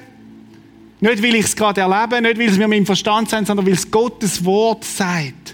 Nicht, 1.03 1.21
weil 1.21 1.36
ich 1.36 1.43
es 1.43 1.55
gerade 1.57 1.81
erlebe, 1.81 2.21
nicht, 2.21 2.39
weil 2.39 2.47
es 2.47 2.57
mir 2.57 2.65
mein 2.65 2.86
Verstand 2.86 3.29
sagt, 3.29 3.47
sondern 3.47 3.65
weil 3.65 3.73
es 3.73 3.91
Gottes 3.91 4.45
Wort 4.45 4.86
sagt. 4.86 5.53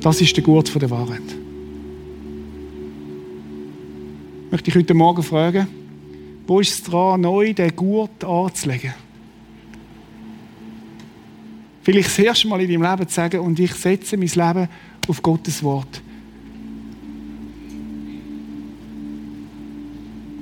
Das 0.00 0.20
ist 0.20 0.36
der 0.36 0.42
Gurt 0.42 0.74
der 0.74 0.90
Wahrheit. 0.90 1.22
Möchte 4.50 4.70
ich 4.70 4.74
heute 4.74 4.94
Morgen 4.94 5.22
fragen, 5.22 5.68
wo 6.44 6.58
ist 6.58 6.72
es 6.72 6.82
dran, 6.82 7.20
neu 7.20 7.54
den 7.54 7.76
Gurt 7.76 8.24
anzulegen? 8.24 8.94
Vielleicht 11.82 12.08
das 12.08 12.18
erste 12.18 12.48
Mal 12.48 12.60
in 12.62 12.68
deinem 12.68 12.82
Leben 12.82 13.08
zu 13.08 13.14
sagen, 13.14 13.38
und 13.38 13.60
ich 13.60 13.74
setze 13.74 14.16
mein 14.16 14.26
Leben 14.26 14.68
auf 15.06 15.22
Gottes 15.22 15.62
Wort. 15.62 16.02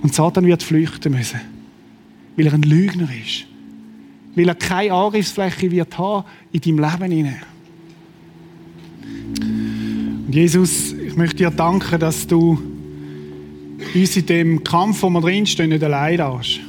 Und 0.06 0.14
Satan 0.14 0.46
wird 0.46 0.62
flüchten 0.62 1.12
müssen, 1.12 1.40
weil 2.36 2.46
er 2.46 2.54
ein 2.54 2.62
Lügner 2.62 3.08
ist. 3.26 3.44
Weil 4.36 4.46
er 4.46 4.54
keine 4.54 4.92
Angriffsfläche 4.92 5.68
wird 5.72 5.98
haben 5.98 6.24
in 6.52 6.60
deinem 6.60 6.78
Leben 6.78 7.10
hinein. 7.10 7.42
Und 10.28 10.32
Jesus, 10.32 10.92
ich 10.92 11.16
möchte 11.16 11.38
dir 11.38 11.50
danken, 11.50 11.98
dass 11.98 12.24
du 12.24 12.56
uns 13.96 14.16
in 14.16 14.26
dem 14.26 14.62
Kampf, 14.62 15.02
wo 15.02 15.10
wir 15.10 15.20
drinstehen, 15.20 15.70
nicht 15.70 15.82
allein 15.82 16.22
hast. 16.22 16.60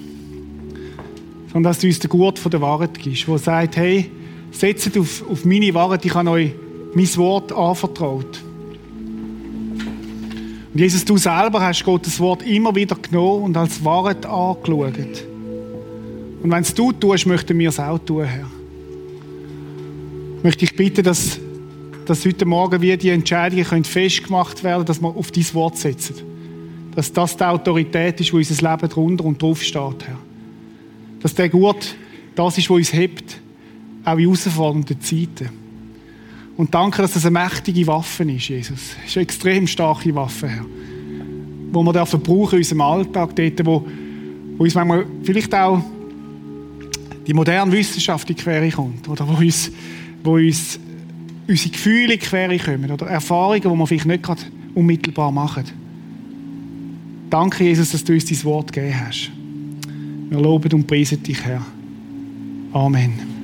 Sondern 1.53 1.69
dass 1.69 1.77
du 1.77 1.85
uns 1.85 1.99
den 1.99 2.09
Gurt 2.09 2.41
der 2.51 2.61
Wahrheit 2.61 2.97
gibst, 2.97 3.27
der 3.27 3.37
sagt, 3.37 3.77
hey, 3.77 4.09
setzt 4.49 4.97
auf, 4.97 5.23
auf 5.29 5.45
meine 5.45 5.75
Wahrheit, 5.75 6.03
ich 6.03 6.15
habe 6.15 6.31
euch 6.31 6.53
mein 6.95 7.15
Wort 7.17 7.51
anvertraut. 7.51 8.41
Und 10.77 10.81
Jesus, 10.81 11.03
du 11.03 11.17
selber 11.17 11.59
hast 11.59 11.83
Gottes 11.83 12.19
Wort 12.19 12.43
immer 12.43 12.75
wieder 12.75 12.95
genommen 12.97 13.45
und 13.45 13.57
als 13.57 13.83
Wahrheit 13.83 14.27
angeschaut. 14.27 15.25
Und 16.43 16.51
wenn 16.51 16.61
es 16.61 16.71
du 16.71 16.91
tust, 16.91 17.25
möchten 17.25 17.57
wir 17.57 17.69
es 17.69 17.79
auch 17.79 17.97
tun, 17.97 18.25
Herr. 18.25 18.45
Ich 20.37 20.43
möchte 20.43 20.59
dich 20.59 20.75
bitten, 20.75 21.01
dass, 21.01 21.39
dass 22.05 22.23
heute 22.23 22.45
Morgen 22.45 22.79
wie 22.79 22.95
die 22.95 23.09
Entscheidungen 23.09 23.85
festgemacht 23.85 24.63
werden 24.63 24.75
können, 24.75 24.85
dass 24.85 25.01
wir 25.01 25.07
auf 25.07 25.31
dein 25.31 25.53
Wort 25.55 25.77
setzen. 25.79 26.13
Dass 26.93 27.11
das 27.11 27.35
die 27.35 27.43
Autorität 27.43 28.21
ist, 28.21 28.31
wo 28.31 28.37
unser 28.37 28.69
Leben 28.69 28.87
drunter 28.87 29.25
und 29.25 29.41
drauf 29.41 29.63
steht, 29.63 30.05
Herr. 30.05 30.19
Dass 31.23 31.33
der 31.33 31.49
Gurt 31.49 31.95
das 32.35 32.55
ist, 32.55 32.69
was 32.69 32.77
uns 32.77 32.93
hebt, 32.93 33.41
auch 34.05 34.13
in 34.13 34.25
herausfordernden 34.25 35.01
Zeiten. 35.01 35.49
Und 36.57 36.73
danke, 36.73 37.03
dass 37.03 37.13
das 37.13 37.25
eine 37.25 37.39
mächtige 37.39 37.85
Waffe 37.85 38.23
ist, 38.23 38.49
Jesus. 38.49 38.95
Es 39.03 39.11
ist 39.11 39.17
eine 39.17 39.23
extrem 39.23 39.67
starke 39.67 40.13
Waffe, 40.15 40.47
Herr. 40.47 40.65
Wo 41.71 41.83
wir 41.83 41.93
dürfen 41.93 42.19
brauchen 42.19 42.53
in 42.53 42.57
unserem 42.57 42.81
Alltag, 42.81 43.35
dort, 43.35 43.65
wo, 43.65 43.85
wo 44.57 44.63
uns 44.63 44.73
manchmal 44.73 45.05
vielleicht 45.21 45.53
auch 45.53 45.83
die 47.27 47.33
moderne 47.33 47.71
Wissenschaft 47.71 48.27
in 48.29 48.35
die 48.35 48.41
Quere 48.41 48.69
kommt. 48.71 49.07
Oder 49.07 49.27
wo 49.27 49.33
uns, 49.39 49.71
wo 50.23 50.35
uns 50.35 50.79
unsere 51.47 51.69
Gefühle 51.69 52.13
in 52.13 52.19
die 52.19 52.25
Quere 52.25 52.57
kommen. 52.57 52.89
Oder 52.89 53.05
Erfahrungen, 53.07 53.61
die 53.61 53.69
wir 53.69 53.87
vielleicht 53.87 54.05
nicht 54.07 54.23
gerade 54.23 54.41
unmittelbar 54.73 55.31
machen. 55.31 55.65
Danke, 57.29 57.65
Jesus, 57.65 57.91
dass 57.91 58.03
du 58.03 58.13
uns 58.13 58.25
dein 58.25 58.43
Wort 58.45 58.73
gegeben 58.73 58.95
hast. 59.07 59.29
Wir 60.29 60.39
loben 60.39 60.71
und 60.73 60.87
preisen 60.87 61.21
dich, 61.21 61.43
Herr. 61.43 61.61
Amen. 62.73 63.36